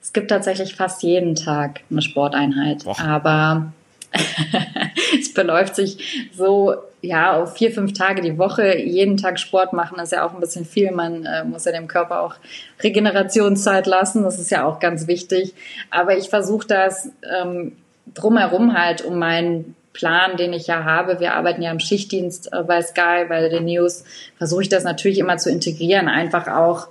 Es 0.00 0.12
gibt 0.12 0.30
tatsächlich 0.30 0.76
fast 0.76 1.02
jeden 1.02 1.34
Tag 1.34 1.80
eine 1.90 2.00
Sporteinheit, 2.00 2.86
Och. 2.86 3.00
aber 3.00 3.72
es 5.20 5.34
beläuft 5.34 5.74
sich 5.76 6.30
so 6.34 6.76
ja 7.02 7.40
auf 7.40 7.56
vier, 7.56 7.70
fünf 7.70 7.92
Tage 7.92 8.22
die 8.22 8.38
Woche. 8.38 8.78
Jeden 8.78 9.16
Tag 9.16 9.38
Sport 9.38 9.72
machen 9.72 9.98
ist 9.98 10.12
ja 10.12 10.24
auch 10.24 10.32
ein 10.32 10.40
bisschen 10.40 10.64
viel. 10.64 10.92
Man 10.92 11.24
äh, 11.24 11.44
muss 11.44 11.64
ja 11.64 11.72
dem 11.72 11.88
Körper 11.88 12.22
auch 12.22 12.36
Regenerationszeit 12.82 13.86
lassen. 13.86 14.22
Das 14.22 14.38
ist 14.38 14.50
ja 14.50 14.64
auch 14.64 14.78
ganz 14.80 15.06
wichtig. 15.06 15.54
Aber 15.90 16.16
ich 16.16 16.28
versuche 16.28 16.66
das 16.66 17.10
ähm, 17.22 17.72
drumherum 18.14 18.76
halt 18.76 19.02
um 19.02 19.18
meinen 19.18 19.76
Plan, 19.98 20.36
den 20.36 20.52
ich 20.52 20.68
ja 20.68 20.84
habe, 20.84 21.18
wir 21.18 21.34
arbeiten 21.34 21.60
ja 21.60 21.72
im 21.72 21.80
Schichtdienst 21.80 22.52
äh, 22.52 22.62
bei 22.62 22.80
Sky, 22.82 23.24
bei 23.28 23.48
den 23.48 23.64
News, 23.64 24.04
versuche 24.36 24.62
ich 24.62 24.68
das 24.68 24.84
natürlich 24.84 25.18
immer 25.18 25.38
zu 25.38 25.50
integrieren, 25.50 26.08
einfach 26.08 26.46
auch, 26.46 26.86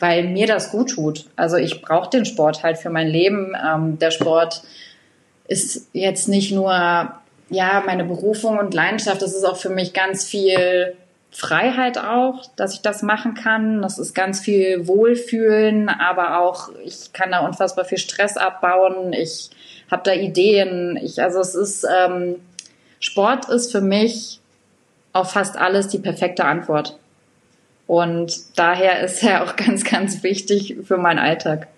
weil 0.00 0.24
mir 0.24 0.48
das 0.48 0.72
gut 0.72 0.90
tut. 0.90 1.26
Also 1.36 1.56
ich 1.56 1.82
brauche 1.82 2.10
den 2.10 2.24
Sport 2.24 2.64
halt 2.64 2.78
für 2.78 2.90
mein 2.90 3.06
Leben. 3.06 3.54
Ähm, 3.54 4.00
der 4.00 4.10
Sport 4.10 4.62
ist 5.46 5.88
jetzt 5.92 6.28
nicht 6.28 6.50
nur 6.50 6.72
ja 7.48 7.82
meine 7.86 8.04
Berufung 8.04 8.58
und 8.58 8.74
Leidenschaft, 8.74 9.22
das 9.22 9.36
ist 9.36 9.44
auch 9.44 9.56
für 9.56 9.70
mich 9.70 9.92
ganz 9.92 10.24
viel 10.24 10.96
Freiheit 11.30 11.96
auch, 11.96 12.44
dass 12.56 12.74
ich 12.74 12.82
das 12.82 13.02
machen 13.02 13.34
kann. 13.34 13.82
Das 13.82 14.00
ist 14.00 14.14
ganz 14.14 14.40
viel 14.40 14.88
Wohlfühlen, 14.88 15.88
aber 15.88 16.40
auch 16.40 16.70
ich 16.84 17.12
kann 17.12 17.30
da 17.30 17.46
unfassbar 17.46 17.84
viel 17.84 17.98
Stress 17.98 18.36
abbauen. 18.36 19.12
Ich 19.12 19.50
habe 19.90 20.02
da 20.04 20.12
Ideen. 20.12 20.98
Ich, 21.00 21.22
also 21.22 21.38
es 21.38 21.54
ist 21.54 21.86
ähm, 21.88 22.36
Sport 23.00 23.48
ist 23.48 23.72
für 23.72 23.80
mich 23.80 24.40
auf 25.12 25.32
fast 25.32 25.56
alles 25.56 25.88
die 25.88 25.98
perfekte 25.98 26.44
Antwort. 26.44 26.98
Und 27.86 28.36
daher 28.56 29.00
ist 29.00 29.22
er 29.22 29.44
auch 29.44 29.56
ganz, 29.56 29.84
ganz 29.84 30.22
wichtig 30.22 30.76
für 30.84 30.98
meinen 30.98 31.18
Alltag. 31.18 31.68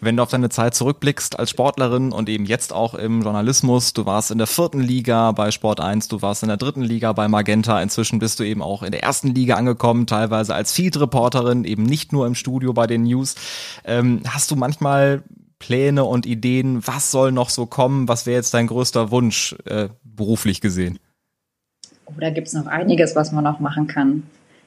Wenn 0.00 0.16
du 0.16 0.22
auf 0.22 0.30
deine 0.30 0.48
Zeit 0.48 0.76
zurückblickst 0.76 1.40
als 1.40 1.50
Sportlerin 1.50 2.12
und 2.12 2.28
eben 2.28 2.44
jetzt 2.44 2.72
auch 2.72 2.94
im 2.94 3.22
Journalismus, 3.22 3.94
du 3.94 4.06
warst 4.06 4.30
in 4.30 4.38
der 4.38 4.46
vierten 4.46 4.80
Liga 4.80 5.32
bei 5.32 5.50
Sport 5.50 5.80
1, 5.80 6.06
du 6.06 6.22
warst 6.22 6.44
in 6.44 6.48
der 6.48 6.56
dritten 6.56 6.82
Liga 6.82 7.12
bei 7.12 7.26
Magenta, 7.26 7.82
inzwischen 7.82 8.20
bist 8.20 8.38
du 8.38 8.44
eben 8.44 8.62
auch 8.62 8.84
in 8.84 8.92
der 8.92 9.02
ersten 9.02 9.34
Liga 9.34 9.56
angekommen, 9.56 10.06
teilweise 10.06 10.54
als 10.54 10.72
Field-Reporterin, 10.72 11.64
eben 11.64 11.82
nicht 11.82 12.12
nur 12.12 12.28
im 12.28 12.36
Studio 12.36 12.72
bei 12.72 12.86
den 12.86 13.02
News. 13.02 13.34
Ähm, 13.84 14.22
hast 14.28 14.52
du 14.52 14.56
manchmal 14.56 15.24
Pläne 15.58 16.04
und 16.04 16.26
Ideen, 16.26 16.86
was 16.86 17.10
soll 17.10 17.32
noch 17.32 17.50
so 17.50 17.66
kommen? 17.66 18.08
Was 18.08 18.26
wäre 18.26 18.36
jetzt 18.36 18.54
dein 18.54 18.66
größter 18.66 19.10
Wunsch 19.10 19.56
äh, 19.64 19.88
beruflich 20.04 20.60
gesehen? 20.60 20.98
Oh, 22.06 22.14
da 22.18 22.30
gibt 22.30 22.48
es 22.48 22.54
noch 22.54 22.66
einiges, 22.66 23.16
was 23.16 23.32
man 23.32 23.44
noch 23.44 23.60
machen 23.60 23.86
kann. 23.86 24.22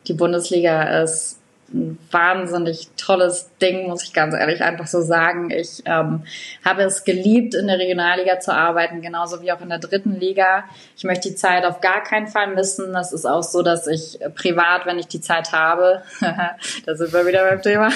Die 0.08 0.14
Bundesliga 0.14 1.02
ist 1.02 1.38
ein 1.74 1.98
wahnsinnig 2.12 2.90
tolles 2.98 3.50
Ding, 3.62 3.88
muss 3.88 4.04
ich 4.04 4.14
ganz 4.14 4.34
ehrlich 4.34 4.62
einfach 4.62 4.88
so 4.88 5.02
sagen. 5.02 5.52
Ich 5.52 5.84
ähm, 5.86 6.24
habe 6.66 6.84
es 6.84 7.04
geliebt, 7.04 7.56
in 7.56 7.68
der 7.68 7.80
Regionalliga 7.80 8.40
zu 8.40 8.54
arbeiten, 8.54 9.02
genauso 9.02 9.42
wie 9.42 9.52
auch 9.52 9.62
in 9.62 9.70
der 9.70 9.80
dritten 9.80 10.20
Liga. 10.20 10.66
Ich 10.98 11.04
möchte 11.04 11.30
die 11.30 11.36
Zeit 11.36 11.66
auf 11.66 11.80
gar 11.82 12.04
keinen 12.04 12.28
Fall 12.28 12.54
missen. 12.54 12.94
Das 12.94 13.14
ist 13.14 13.26
auch 13.26 13.44
so, 13.44 13.62
dass 13.62 13.88
ich 13.88 14.20
privat, 14.36 14.86
wenn 14.86 15.00
ich 15.00 15.08
die 15.08 15.22
Zeit 15.22 15.54
habe, 15.54 16.04
da 16.86 16.96
sind 16.96 17.14
wir 17.14 17.26
wieder 17.26 17.48
beim 17.48 17.62
Thema, 17.62 17.90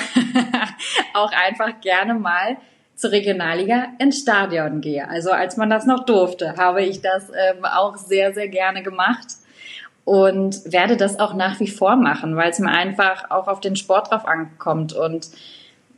auch 1.14 1.32
einfach 1.32 1.82
gerne 1.82 2.14
mal 2.14 2.58
zur 2.96 3.12
Regionalliga 3.12 3.88
ins 4.00 4.22
Stadion 4.22 4.82
gehe. 4.82 5.08
Also 5.08 5.32
als 5.32 5.58
man 5.58 5.70
das 5.70 5.86
noch 5.86 6.06
durfte, 6.06 6.56
habe 6.58 6.84
ich 6.84 7.02
das 7.02 7.30
ähm, 7.30 7.66
auch 7.66 7.98
sehr, 7.98 8.34
sehr 8.34 8.48
gerne 8.48 8.84
gemacht 8.84 9.28
und 10.06 10.72
werde 10.72 10.96
das 10.96 11.20
auch 11.20 11.34
nach 11.34 11.60
wie 11.60 11.68
vor 11.68 11.96
machen, 11.96 12.36
weil 12.36 12.52
es 12.52 12.60
mir 12.60 12.70
einfach 12.70 13.32
auch 13.32 13.48
auf 13.48 13.60
den 13.60 13.76
Sport 13.76 14.12
drauf 14.12 14.26
ankommt. 14.26 14.94
Und 14.94 15.30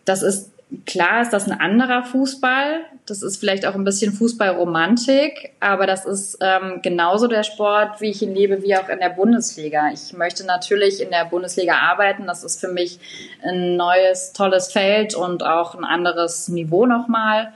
das 0.06 0.24
ist 0.24 0.52
klar, 0.86 1.22
ist 1.22 1.32
das 1.32 1.50
ein 1.50 1.60
anderer 1.60 2.04
Fußball. 2.04 2.82
Das 3.06 3.22
ist 3.22 3.38
vielleicht 3.38 3.66
auch 3.66 3.76
ein 3.76 3.86
bisschen 3.86 4.12
Fußballromantik, 4.12 5.54
aber 5.62 5.88
das 5.88 6.06
ist 6.06 6.40
ähm, 6.42 6.82
genauso 6.82 7.28
der 7.28 7.44
Sport, 7.44 8.02
wie 8.02 8.10
ich 8.10 8.22
ihn 8.22 8.36
liebe, 8.36 8.62
wie 8.64 8.76
auch 8.76 8.90
in 8.90 9.00
der 9.00 9.10
Bundesliga. 9.10 9.92
Ich 9.94 10.14
möchte 10.14 10.46
natürlich 10.46 11.02
in 11.02 11.10
der 11.10 11.26
Bundesliga 11.26 11.76
arbeiten. 11.78 12.28
Das 12.28 12.44
ist 12.44 12.60
für 12.60 12.68
mich 12.68 13.00
ein 13.44 13.78
neues, 13.78 14.34
tolles 14.34 14.72
Feld 14.72 15.16
und 15.16 15.44
auch 15.44 15.74
ein 15.76 15.86
anderes 15.86 16.50
Niveau 16.50 16.86
nochmal. 16.86 17.54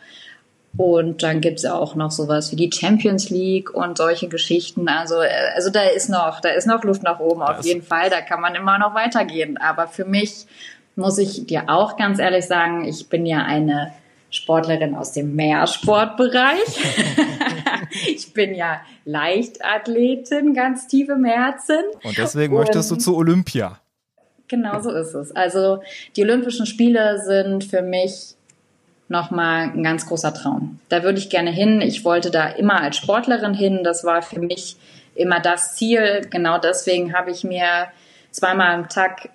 Und 0.78 1.22
dann 1.22 1.41
gibt's 1.41 1.64
ja 1.64 1.74
auch 1.74 1.95
noch 1.95 2.12
sowas 2.12 2.53
wie 2.53 2.55
die 2.55 2.72
Champions 2.72 3.30
League 3.30 3.74
und 3.74 3.97
solche 3.97 4.30
Geschichten. 4.30 4.88
Also, 4.88 5.22
äh, 5.22 5.30
also 5.53 5.70
da 5.70 5.84
ist 5.84 6.09
noch, 6.09 6.39
da 6.39 6.49
ist 6.49 6.66
noch 6.66 6.86
Luft 6.86 7.03
nach 7.03 7.20
oben 7.20 7.41
auf 7.41 7.66
jeden 7.66 7.84
Fall. 7.84 8.09
Da 8.09 8.22
kann 8.22 8.39
man 8.39 8.55
immer 8.55 8.80
noch 8.80 8.93
weitergehen. 8.95 9.57
Aber 9.57 9.88
für 9.89 10.05
mich 10.05 10.45
muss 11.02 11.18
ich 11.18 11.45
dir 11.45 11.66
auch 11.68 11.97
ganz 11.97 12.20
ehrlich 12.20 12.45
sagen, 12.45 12.86
ich 12.86 13.10
bin 13.10 13.26
ja 13.26 13.43
eine 13.43 13.91
Sportlerin 14.30 14.95
aus 14.95 15.12
dem 15.12 15.36
Meersportbereich. 15.36 16.60
ich 18.08 18.34
bin 18.34 18.56
ja 18.56 18.82
Leichtathletin, 19.04 20.54
ganz 20.54 20.88
tief 20.88 21.10
im 21.10 21.26
Herzen. 21.26 21.84
Und 22.04 22.18
deswegen 22.18 22.54
und 22.54 22.62
möchtest 22.62 22.89
du 22.91 22.95
zu 22.95 23.16
Olympia. 23.18 23.80
Genau 24.47 24.82
so 24.82 24.91
ist 24.91 25.14
es. 25.14 25.36
Also 25.36 25.82
die 26.16 26.24
Olympischen 26.24 26.66
Spiele 26.66 27.22
sind 27.24 27.66
für 27.66 27.82
mich 27.82 28.36
nochmal 29.10 29.64
ein 29.64 29.84
ganz 29.84 30.08
großer 30.08 30.34
Traum. 30.34 30.80
Da 30.88 31.04
würde 31.04 31.20
ich 31.20 31.30
gerne 31.30 31.52
hin. 31.52 31.82
Ich 31.82 32.06
wollte 32.06 32.32
da 32.32 32.47
immer 32.47 32.82
als 32.82 32.97
Sportlerin 32.97 33.54
hin. 33.54 33.82
Das 33.84 34.06
war 34.06 34.22
für 34.22 34.39
mich 34.39 34.78
immer 35.16 35.41
das 35.41 35.76
Ziel. 35.76 36.22
Genau 36.30 36.58
deswegen 36.58 37.14
habe 37.14 37.32
ich 37.32 37.43
mir 37.43 37.88
zweimal 38.32 38.74
am 38.74 38.88
Tag 38.88 39.30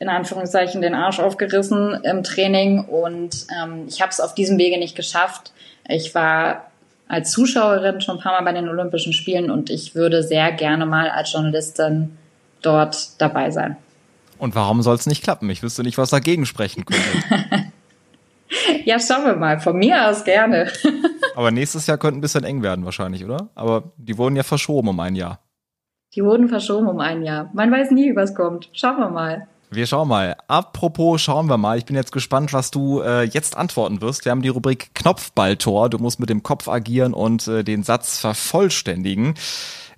in 0.00 0.08
Anführungszeichen 0.08 0.80
den 0.80 0.94
Arsch 0.94 1.20
aufgerissen 1.20 2.00
im 2.04 2.22
Training 2.22 2.84
und 2.84 3.46
ähm, 3.62 3.84
ich 3.86 4.00
habe 4.00 4.10
es 4.10 4.18
auf 4.18 4.34
diesem 4.34 4.58
Wege 4.58 4.78
nicht 4.78 4.96
geschafft. 4.96 5.52
Ich 5.86 6.14
war 6.14 6.70
als 7.06 7.30
Zuschauerin 7.30 8.00
schon 8.00 8.16
ein 8.16 8.22
paar 8.22 8.32
Mal 8.32 8.44
bei 8.44 8.58
den 8.58 8.68
Olympischen 8.68 9.12
Spielen 9.12 9.50
und 9.50 9.68
ich 9.70 9.94
würde 9.94 10.22
sehr 10.22 10.52
gerne 10.52 10.86
mal 10.86 11.10
als 11.10 11.32
Journalistin 11.32 12.16
dort 12.62 13.20
dabei 13.20 13.50
sein. 13.50 13.76
Und 14.38 14.54
warum 14.54 14.80
soll 14.80 14.94
es 14.94 15.06
nicht 15.06 15.22
klappen? 15.22 15.50
Ich 15.50 15.62
wüsste 15.62 15.82
nicht, 15.82 15.98
was 15.98 16.10
dagegen 16.10 16.46
sprechen 16.46 16.84
könnte. 16.84 17.70
Ja, 18.84 18.98
schauen 18.98 19.24
wir 19.24 19.36
mal. 19.36 19.60
Von 19.60 19.76
mir 19.76 20.08
aus 20.08 20.24
gerne. 20.24 20.68
Aber 21.36 21.50
nächstes 21.50 21.86
Jahr 21.86 21.98
könnte 21.98 22.18
ein 22.18 22.20
bisschen 22.20 22.44
eng 22.44 22.62
werden 22.62 22.84
wahrscheinlich, 22.84 23.24
oder? 23.24 23.48
Aber 23.54 23.92
die 23.96 24.18
wurden 24.18 24.36
ja 24.36 24.42
verschoben 24.42 24.88
um 24.88 25.00
ein 25.00 25.14
Jahr. 25.14 25.40
Die 26.14 26.24
wurden 26.24 26.48
verschoben 26.48 26.88
um 26.88 26.98
ein 26.98 27.22
Jahr. 27.22 27.50
Man 27.52 27.70
weiß 27.70 27.92
nie, 27.92 28.16
was 28.16 28.34
kommt. 28.34 28.68
Schauen 28.72 28.98
wir 28.98 29.10
mal. 29.10 29.46
Wir 29.70 29.86
schauen 29.86 30.08
mal. 30.08 30.36
Apropos, 30.48 31.20
schauen 31.22 31.46
wir 31.46 31.56
mal. 31.56 31.78
Ich 31.78 31.84
bin 31.84 31.96
jetzt 31.96 32.12
gespannt, 32.12 32.52
was 32.52 32.70
du 32.70 33.00
äh, 33.00 33.22
jetzt 33.22 33.56
antworten 33.56 34.00
wirst. 34.00 34.24
Wir 34.24 34.32
haben 34.32 34.42
die 34.42 34.48
Rubrik 34.48 34.94
Knopfballtor. 34.94 35.88
Du 35.88 35.98
musst 35.98 36.18
mit 36.18 36.28
dem 36.28 36.42
Kopf 36.42 36.68
agieren 36.68 37.14
und 37.14 37.46
äh, 37.46 37.62
den 37.62 37.82
Satz 37.82 38.18
vervollständigen. 38.18 39.34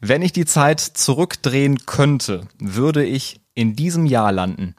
Wenn 0.01 0.23
ich 0.23 0.33
die 0.33 0.47
Zeit 0.47 0.81
zurückdrehen 0.81 1.87
könnte, 1.87 2.49
würde 2.59 3.05
ich 3.05 3.41
in 3.55 3.75
diesem 3.77 4.07
Jahr 4.07 4.33
landen. 4.33 4.75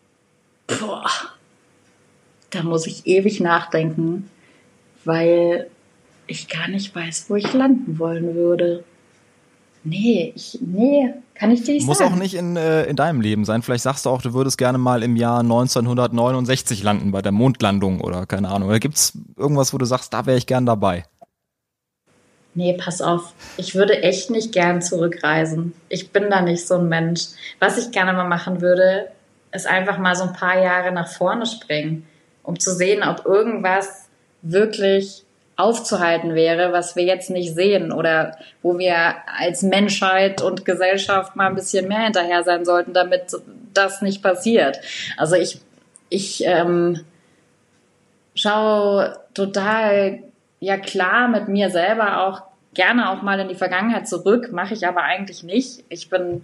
Boah 0.68 1.10
da 2.54 2.64
muss 2.64 2.88
ich 2.88 3.08
ewig 3.08 3.40
nachdenken, 3.40 4.30
weil 5.06 5.68
ich 6.28 6.48
gar 6.48 6.68
nicht 6.68 6.96
weiß, 6.96 7.26
wo 7.30 7.36
ich 7.36 7.52
landen 7.54 8.00
wollen 8.00 8.36
würde. 8.36 8.84
Nee, 9.84 10.32
ich, 10.36 10.60
nee, 10.62 11.14
kann 11.36 11.52
ich 11.52 11.64
dir 11.64 11.74
nicht 11.74 11.86
Muss 11.86 11.98
sagen. 11.98 12.14
auch 12.14 12.18
nicht 12.18 12.36
in, 12.36 12.56
äh, 12.56 12.86
in 12.86 12.96
deinem 12.96 13.22
Leben 13.22 13.44
sein. 13.44 13.62
Vielleicht 13.62 13.84
sagst 13.84 14.06
du 14.06 14.10
auch, 14.10 14.22
du 14.22 14.34
würdest 14.34 14.58
gerne 14.58 14.78
mal 14.78 15.04
im 15.04 15.16
Jahr 15.16 15.40
1969 15.40 16.84
landen 16.84 17.12
bei 17.12 17.22
der 17.22 17.32
Mondlandung 17.32 18.02
oder 18.02 18.26
keine 18.26 18.50
Ahnung. 18.50 18.70
Oder 18.70 18.80
gibt's 18.80 19.18
irgendwas, 19.38 19.74
wo 19.74 19.78
du 19.78 19.86
sagst, 19.86 20.14
da 20.14 20.26
wäre 20.26 20.38
ich 20.38 20.48
gern 20.48 20.66
dabei? 20.66 21.06
Nee, 22.56 22.74
pass 22.74 23.02
auf. 23.02 23.34
Ich 23.58 23.76
würde 23.76 24.04
echt 24.04 24.30
nicht 24.30 24.52
gern 24.52 24.82
zurückreisen. 24.82 25.74
Ich 25.90 26.12
bin 26.12 26.30
da 26.30 26.42
nicht 26.42 26.68
so 26.68 26.76
ein 26.76 26.88
Mensch. 26.88 27.30
Was 27.60 27.78
ich 27.78 27.92
gerne 27.92 28.14
mal 28.14 28.28
machen 28.28 28.62
würde, 28.62 29.10
ist 29.52 29.68
einfach 29.68 29.98
mal 29.98 30.16
so 30.16 30.24
ein 30.24 30.34
paar 30.34 30.62
Jahre 30.62 30.92
nach 30.92 31.08
vorne 31.08 31.46
springen 31.46 32.06
um 32.44 32.60
zu 32.60 32.76
sehen, 32.76 33.04
ob 33.04 33.26
irgendwas 33.26 34.06
wirklich 34.42 35.23
aufzuhalten 35.56 36.34
wäre, 36.34 36.72
was 36.72 36.96
wir 36.96 37.04
jetzt 37.04 37.30
nicht 37.30 37.54
sehen 37.54 37.92
oder 37.92 38.38
wo 38.62 38.78
wir 38.78 39.16
als 39.38 39.62
Menschheit 39.62 40.42
und 40.42 40.66
Gesellschaft 40.66 41.36
mal 41.36 41.48
ein 41.48 41.56
bisschen 41.56 41.88
mehr 41.88 42.02
hinterher 42.02 42.44
sein 42.44 42.66
sollten, 42.66 42.94
damit 42.94 43.36
das 43.74 44.02
nicht 44.02 44.24
passiert. 44.24 44.80
Also 45.18 45.36
ich, 45.36 45.62
ich 46.10 46.44
ähm, 46.46 47.02
schaue 48.36 49.20
total 49.34 50.24
ja 50.60 50.78
klar 50.78 51.28
mit 51.28 51.48
mir 51.50 51.70
selber 51.70 52.26
auch 52.26 52.42
gerne 52.74 53.12
auch 53.12 53.22
mal 53.22 53.40
in 53.40 53.50
die 53.50 53.56
Vergangenheit 53.56 54.08
zurück, 54.08 54.52
mache 54.52 54.74
ich 54.74 54.88
aber 54.88 55.04
eigentlich 55.04 55.44
nicht. 55.44 55.84
Ich 55.90 56.10
bin 56.10 56.44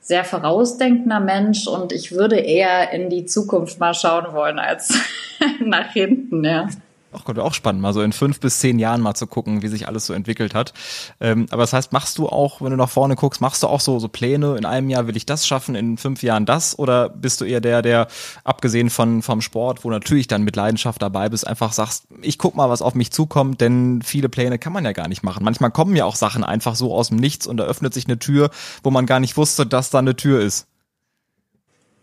sehr 0.00 0.24
vorausdenkender 0.24 1.20
Mensch 1.20 1.66
und 1.66 1.92
ich 1.92 2.12
würde 2.12 2.36
eher 2.36 2.92
in 2.92 3.08
die 3.08 3.24
Zukunft 3.24 3.78
mal 3.78 3.94
schauen 3.94 4.32
wollen 4.32 4.58
als 4.58 4.98
nach 5.60 5.92
hinten, 5.92 6.44
ja. 6.44 6.68
Ach 7.14 7.24
Gott, 7.24 7.38
auch 7.38 7.52
spannend, 7.52 7.82
mal 7.82 7.92
so 7.92 8.00
in 8.00 8.12
fünf 8.12 8.40
bis 8.40 8.58
zehn 8.60 8.78
Jahren 8.78 9.02
mal 9.02 9.14
zu 9.14 9.26
gucken, 9.26 9.62
wie 9.62 9.68
sich 9.68 9.86
alles 9.86 10.06
so 10.06 10.14
entwickelt 10.14 10.54
hat. 10.54 10.72
Ähm, 11.20 11.46
aber 11.50 11.62
das 11.62 11.72
heißt, 11.74 11.92
machst 11.92 12.16
du 12.16 12.28
auch, 12.28 12.62
wenn 12.62 12.70
du 12.70 12.76
nach 12.76 12.88
vorne 12.88 13.16
guckst, 13.16 13.40
machst 13.40 13.62
du 13.62 13.66
auch 13.66 13.80
so, 13.80 13.98
so 13.98 14.08
Pläne, 14.08 14.56
in 14.56 14.64
einem 14.64 14.88
Jahr 14.88 15.06
will 15.06 15.16
ich 15.16 15.26
das 15.26 15.46
schaffen, 15.46 15.74
in 15.74 15.98
fünf 15.98 16.22
Jahren 16.22 16.46
das? 16.46 16.78
Oder 16.78 17.10
bist 17.10 17.40
du 17.40 17.44
eher 17.44 17.60
der, 17.60 17.82
der, 17.82 18.08
abgesehen 18.44 18.88
von, 18.88 19.22
vom 19.22 19.42
Sport, 19.42 19.84
wo 19.84 19.90
natürlich 19.90 20.26
dann 20.26 20.42
mit 20.42 20.56
Leidenschaft 20.56 21.02
dabei 21.02 21.28
bist, 21.28 21.46
einfach 21.46 21.72
sagst, 21.72 22.04
ich 22.22 22.38
guck 22.38 22.56
mal, 22.56 22.70
was 22.70 22.80
auf 22.80 22.94
mich 22.94 23.12
zukommt, 23.12 23.60
denn 23.60 24.00
viele 24.02 24.28
Pläne 24.28 24.58
kann 24.58 24.72
man 24.72 24.84
ja 24.84 24.92
gar 24.92 25.08
nicht 25.08 25.22
machen. 25.22 25.44
Manchmal 25.44 25.70
kommen 25.70 25.94
ja 25.96 26.06
auch 26.06 26.16
Sachen 26.16 26.44
einfach 26.44 26.76
so 26.76 26.94
aus 26.94 27.08
dem 27.08 27.18
Nichts 27.18 27.46
und 27.46 27.58
da 27.58 27.64
öffnet 27.64 27.92
sich 27.92 28.06
eine 28.06 28.18
Tür, 28.18 28.50
wo 28.82 28.90
man 28.90 29.04
gar 29.04 29.20
nicht 29.20 29.36
wusste, 29.36 29.66
dass 29.66 29.90
da 29.90 29.98
eine 29.98 30.16
Tür 30.16 30.40
ist. 30.40 30.66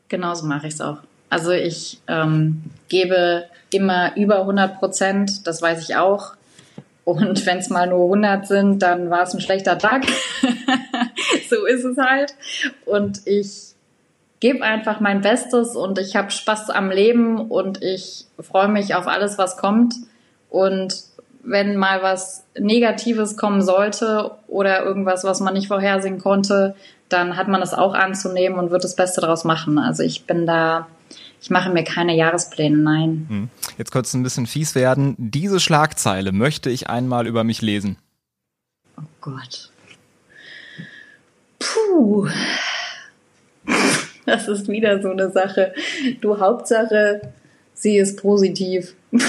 Genauso 0.08 0.46
mache 0.46 0.68
ich 0.68 0.74
es 0.74 0.82
auch. 0.82 0.98
Also 1.30 1.52
ich 1.52 2.02
ähm, 2.08 2.64
gebe 2.88 3.46
immer 3.72 4.16
über 4.16 4.42
100 4.42 4.80
Prozent, 4.80 5.48
das 5.48 5.62
weiß 5.62 5.88
ich 5.88 5.96
auch. 5.96 6.34
Und 7.04 7.46
wenn 7.46 7.58
es 7.60 7.70
mal 7.70 7.88
nur 7.88 8.06
100 8.06 8.48
sind, 8.48 8.80
dann 8.80 9.10
war 9.10 9.24
es 9.24 9.34
ein 9.34 9.42
schlechter 9.42 9.78
Tag. 9.78 10.06
so 11.50 11.66
ist 11.66 11.84
es 11.84 11.98
halt. 11.98 12.34
Und 12.86 13.26
ich 13.26 13.74
gebe 14.40 14.64
einfach 14.64 15.00
mein 15.00 15.22
Bestes 15.22 15.76
und 15.76 16.00
ich 16.00 16.16
habe 16.16 16.32
Spaß 16.32 16.70
am 16.70 16.92
Leben 16.92 17.50
und 17.50 17.84
ich 17.84 18.26
freue 18.40 18.70
mich 18.70 18.96
auf 18.96 19.08
alles, 19.08 19.38
was 19.38 19.58
kommt. 19.58 19.96
Und 20.50 21.04
wenn 21.44 21.76
mal 21.76 22.02
was 22.02 22.46
Negatives 22.58 23.38
kommen 23.38 23.62
sollte 23.62 24.32
oder 24.48 24.84
irgendwas, 24.84 25.24
was 25.24 25.40
man 25.40 25.54
nicht 25.54 25.68
vorhersehen 25.68 26.20
konnte, 26.20 26.76
dann 27.10 27.38
hat 27.38 27.48
man 27.48 27.60
das 27.60 27.74
auch 27.74 27.94
anzunehmen 27.94 28.60
und 28.60 28.72
wird 28.72 28.84
das 28.84 28.96
Beste 28.96 29.22
daraus 29.22 29.44
machen. 29.44 29.80
Also 29.80 30.04
ich 30.04 30.26
bin 30.26 30.46
da 30.46 30.88
ich 31.42 31.50
mache 31.50 31.70
mir 31.70 31.84
keine 31.84 32.16
Jahrespläne, 32.16 32.78
nein. 32.78 33.26
Hm. 33.30 33.50
Jetzt 33.78 33.92
könnte 33.92 34.08
es 34.08 34.14
ein 34.14 34.24
bisschen 34.24 34.48
fies 34.48 34.76
werden. 34.76 35.16
Diese 35.18 35.60
Schlagzeile 35.60 36.32
möchte 36.32 36.70
ich 36.70 36.90
einmal 36.90 37.28
über 37.28 37.44
mich 37.44 37.62
lesen. 37.62 37.98
Oh 38.98 39.04
Gott. 39.22 39.72
Puh. 41.60 42.28
Das 44.26 44.48
ist 44.48 44.68
wieder 44.68 45.02
so 45.02 45.10
eine 45.10 45.32
Sache. 45.32 45.74
Du 46.22 46.40
Hauptsache, 46.40 47.34
sie 47.74 47.98
ist 47.98 48.22
positiv. 48.22 48.94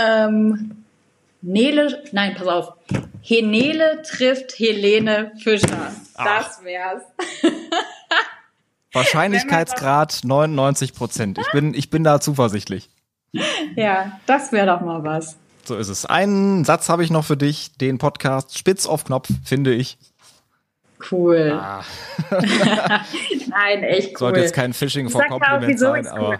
ähm, 0.00 0.84
Nele, 1.40 2.04
nein, 2.12 2.36
pass 2.36 2.46
auf. 2.46 2.74
Henele 3.22 4.02
trifft 4.02 4.56
Helene 4.56 5.32
Fischer. 5.42 5.92
Das 6.14 6.62
wär's. 6.62 7.02
Wahrscheinlichkeitsgrad 8.92 10.20
99 10.24 10.94
Prozent. 10.94 11.38
Ich 11.38 11.50
bin, 11.52 11.74
ich 11.74 11.90
bin 11.90 12.04
da 12.04 12.20
zuversichtlich. 12.20 12.90
Ja, 13.76 14.20
das 14.26 14.52
wäre 14.52 14.66
doch 14.66 14.80
mal 14.80 15.02
was. 15.02 15.38
So 15.64 15.76
ist 15.76 15.88
es. 15.88 16.04
Einen 16.06 16.64
Satz 16.64 16.88
habe 16.88 17.04
ich 17.04 17.10
noch 17.10 17.24
für 17.24 17.36
dich. 17.36 17.76
Den 17.78 17.98
Podcast 17.98 18.58
spitz 18.58 18.86
auf 18.86 19.04
Knopf, 19.04 19.28
finde 19.44 19.72
ich. 19.72 19.96
Cool. 21.10 21.58
Ah. 21.60 21.82
nein, 22.30 23.82
echt 23.82 24.10
cool. 24.12 24.18
Sollte 24.18 24.40
jetzt 24.40 24.54
kein 24.54 24.72
Phishing 24.72 25.08
vor 25.08 25.24
Kompliment 25.24 25.78
sein. 25.78 26.06
Cool. 26.16 26.38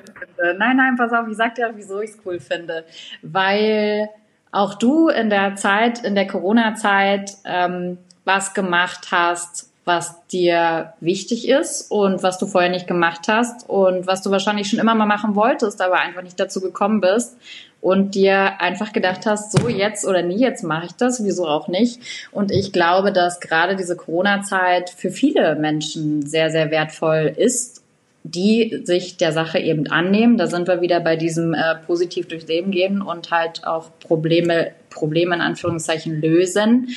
Nein, 0.59 0.77
nein, 0.77 0.97
pass 0.97 1.13
auf, 1.13 1.27
ich 1.29 1.37
sag 1.37 1.55
dir 1.55 1.69
auch, 1.69 1.73
wieso 1.75 2.01
ich 2.01 2.11
es 2.11 2.19
cool 2.25 2.39
finde. 2.39 2.85
Weil 3.23 4.09
auch 4.51 4.75
du 4.75 5.09
in 5.09 5.31
der 5.31 5.57
Zeit, 5.57 6.05
in 6.05 6.15
der 6.15 6.27
Corona-Zeit, 6.27 7.33
ähm, 7.45 7.99
was 8.25 8.55
gemacht 8.55 9.09
hast, 9.11 9.72
was 9.85 10.27
dir 10.29 10.93
wichtig 11.01 11.49
ist 11.49 11.91
und 11.91 12.23
was 12.23 12.39
du 12.39 12.47
vorher 12.47 12.71
nicht 12.71 12.87
gemacht 12.87 13.23
hast 13.27 13.69
und 13.69 14.07
was 14.07 14.23
du 14.23 14.31
wahrscheinlich 14.31 14.69
schon 14.69 14.79
immer 14.79 14.95
mal 14.95 15.07
machen 15.07 15.35
wolltest, 15.35 15.81
aber 15.81 15.97
einfach 15.97 16.23
nicht 16.23 16.39
dazu 16.39 16.61
gekommen 16.61 17.01
bist 17.01 17.37
und 17.81 18.15
dir 18.15 18.61
einfach 18.61 18.93
gedacht 18.93 19.27
hast, 19.27 19.59
so 19.59 19.69
jetzt 19.69 20.07
oder 20.07 20.23
nie, 20.23 20.39
jetzt 20.39 20.63
mache 20.63 20.87
ich 20.87 20.93
das, 20.93 21.25
wieso 21.25 21.49
auch 21.49 21.67
nicht. 21.67 22.01
Und 22.31 22.53
ich 22.53 22.73
glaube, 22.73 23.13
dass 23.13 23.41
gerade 23.41 23.75
diese 23.75 23.97
Corona-Zeit 23.97 24.91
für 24.91 25.11
viele 25.11 25.57
Menschen 25.57 26.25
sehr, 26.25 26.51
sehr 26.51 26.71
wertvoll 26.71 27.33
ist, 27.37 27.83
die 28.25 28.83
sich 28.85 29.17
der 29.17 29.33
Sache 29.33 29.59
eben 29.59 29.89
annehmen. 29.89 30.39
Da 30.39 30.47
sind 30.47 30.69
wir 30.69 30.81
wieder 30.81 31.01
bei 31.01 31.17
diesem 31.17 31.55
äh, 31.55 31.75
positiv 31.85 32.29
durchs 32.29 32.47
Leben 32.47 32.71
gehen 32.71 33.03
und 33.03 33.33
halt 33.33 33.67
auch 33.67 33.91
Probleme, 33.99 34.71
Probleme 34.93 35.35
in 35.35 35.41
Anführungszeichen 35.41 36.21
lösen. 36.21 36.89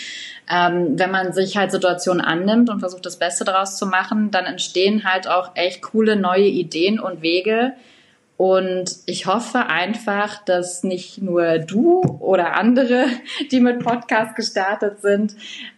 Ähm, 0.49 0.99
wenn 0.99 1.11
man 1.11 1.33
sich 1.33 1.57
halt 1.57 1.71
Situationen 1.71 2.21
annimmt 2.21 2.69
und 2.69 2.79
versucht, 2.79 3.05
das 3.05 3.17
Beste 3.17 3.45
daraus 3.45 3.77
zu 3.77 3.87
machen, 3.87 4.29
dann 4.31 4.45
entstehen 4.45 5.03
halt 5.03 5.27
auch 5.27 5.51
echt 5.55 5.81
coole 5.81 6.15
neue 6.15 6.45
Ideen 6.45 6.99
und 6.99 7.21
Wege, 7.21 7.73
und 8.37 8.97
ich 9.05 9.27
hoffe 9.27 9.67
einfach, 9.67 10.43
dass 10.43 10.83
nicht 10.83 11.21
nur 11.21 11.57
du 11.59 12.01
oder 12.19 12.55
andere, 12.55 13.05
die 13.51 13.61
mit 13.61 13.79
Podcast 13.79 14.35
gestartet 14.35 15.01
sind, 15.01 15.35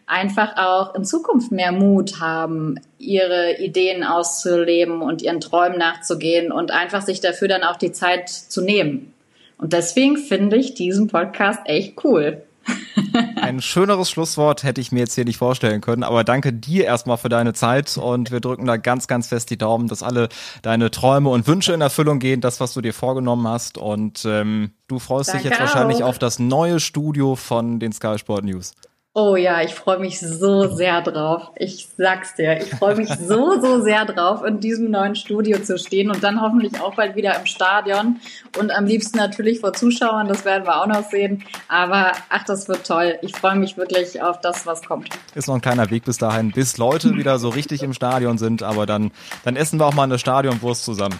einfach 0.07 0.57
auch 0.57 0.95
in 0.95 1.05
Zukunft 1.05 1.51
mehr 1.51 1.71
Mut 1.71 2.19
haben, 2.19 2.79
ihre 2.97 3.57
Ideen 3.57 4.03
auszuleben 4.03 5.01
und 5.01 5.21
ihren 5.21 5.39
Träumen 5.39 5.77
nachzugehen 5.77 6.51
und 6.51 6.71
einfach 6.71 7.01
sich 7.01 7.21
dafür 7.21 7.47
dann 7.47 7.63
auch 7.63 7.75
die 7.75 7.91
Zeit 7.91 8.29
zu 8.29 8.61
nehmen. 8.61 9.13
Und 9.57 9.73
deswegen 9.73 10.17
finde 10.17 10.57
ich 10.57 10.73
diesen 10.73 11.07
Podcast 11.07 11.59
echt 11.65 12.03
cool. 12.03 12.43
Ein 13.35 13.61
schöneres 13.61 14.09
Schlusswort 14.09 14.63
hätte 14.63 14.81
ich 14.81 14.91
mir 14.91 14.99
jetzt 14.99 15.15
hier 15.15 15.25
nicht 15.25 15.37
vorstellen 15.37 15.81
können, 15.81 16.03
aber 16.03 16.23
danke 16.23 16.51
dir 16.51 16.85
erstmal 16.85 17.17
für 17.17 17.29
deine 17.29 17.53
Zeit 17.53 17.97
und 17.97 18.31
wir 18.31 18.39
drücken 18.39 18.65
da 18.65 18.77
ganz, 18.77 19.07
ganz 19.07 19.27
fest 19.27 19.49
die 19.49 19.57
Daumen, 19.57 19.87
dass 19.87 20.03
alle 20.03 20.29
deine 20.61 20.91
Träume 20.91 21.29
und 21.29 21.47
Wünsche 21.47 21.73
in 21.73 21.81
Erfüllung 21.81 22.19
gehen, 22.19 22.41
das, 22.41 22.59
was 22.59 22.73
du 22.73 22.81
dir 22.81 22.93
vorgenommen 22.93 23.47
hast 23.47 23.77
und 23.77 24.25
ähm, 24.25 24.71
du 24.87 24.99
freust 24.99 25.29
danke 25.29 25.43
dich 25.43 25.51
jetzt 25.51 25.59
wahrscheinlich 25.61 26.03
auf 26.03 26.19
das 26.19 26.39
neue 26.39 26.79
Studio 26.79 27.35
von 27.35 27.79
den 27.79 27.93
Sky 27.93 28.17
Sport 28.17 28.43
News. 28.43 28.73
Oh 29.19 29.35
ja, 29.35 29.63
ich 29.63 29.73
freue 29.73 29.97
mich 29.97 30.19
so 30.19 30.67
sehr 30.67 31.01
drauf. 31.01 31.49
Ich 31.55 31.87
sag's 31.97 32.35
dir, 32.35 32.61
ich 32.61 32.69
freue 32.69 32.95
mich 32.95 33.09
so, 33.19 33.59
so 33.59 33.81
sehr 33.81 34.05
drauf, 34.05 34.43
in 34.43 34.59
diesem 34.59 34.91
neuen 34.91 35.15
Studio 35.15 35.57
zu 35.57 35.79
stehen 35.79 36.11
und 36.11 36.23
dann 36.23 36.39
hoffentlich 36.39 36.79
auch 36.79 36.93
bald 36.93 37.15
wieder 37.15 37.35
im 37.35 37.47
Stadion 37.47 38.17
und 38.59 38.69
am 38.69 38.85
liebsten 38.85 39.17
natürlich 39.17 39.61
vor 39.61 39.73
Zuschauern, 39.73 40.27
das 40.27 40.45
werden 40.45 40.67
wir 40.67 40.79
auch 40.79 40.85
noch 40.85 41.09
sehen. 41.09 41.43
Aber 41.67 42.11
ach, 42.29 42.43
das 42.43 42.67
wird 42.67 42.85
toll. 42.85 43.17
Ich 43.23 43.35
freue 43.35 43.55
mich 43.55 43.75
wirklich 43.75 44.21
auf 44.21 44.39
das, 44.39 44.67
was 44.67 44.83
kommt. 44.83 45.09
Ist 45.33 45.47
noch 45.47 45.55
ein 45.55 45.61
kleiner 45.61 45.89
Weg 45.89 46.05
bis 46.05 46.19
dahin, 46.19 46.51
bis 46.51 46.77
Leute 46.77 47.15
wieder 47.15 47.39
so 47.39 47.49
richtig 47.49 47.81
im 47.81 47.93
Stadion 47.93 48.37
sind, 48.37 48.61
aber 48.61 48.85
dann, 48.85 49.09
dann 49.43 49.55
essen 49.55 49.79
wir 49.79 49.87
auch 49.87 49.95
mal 49.95 50.03
eine 50.03 50.19
Stadionwurst 50.19 50.85
zusammen. 50.85 51.19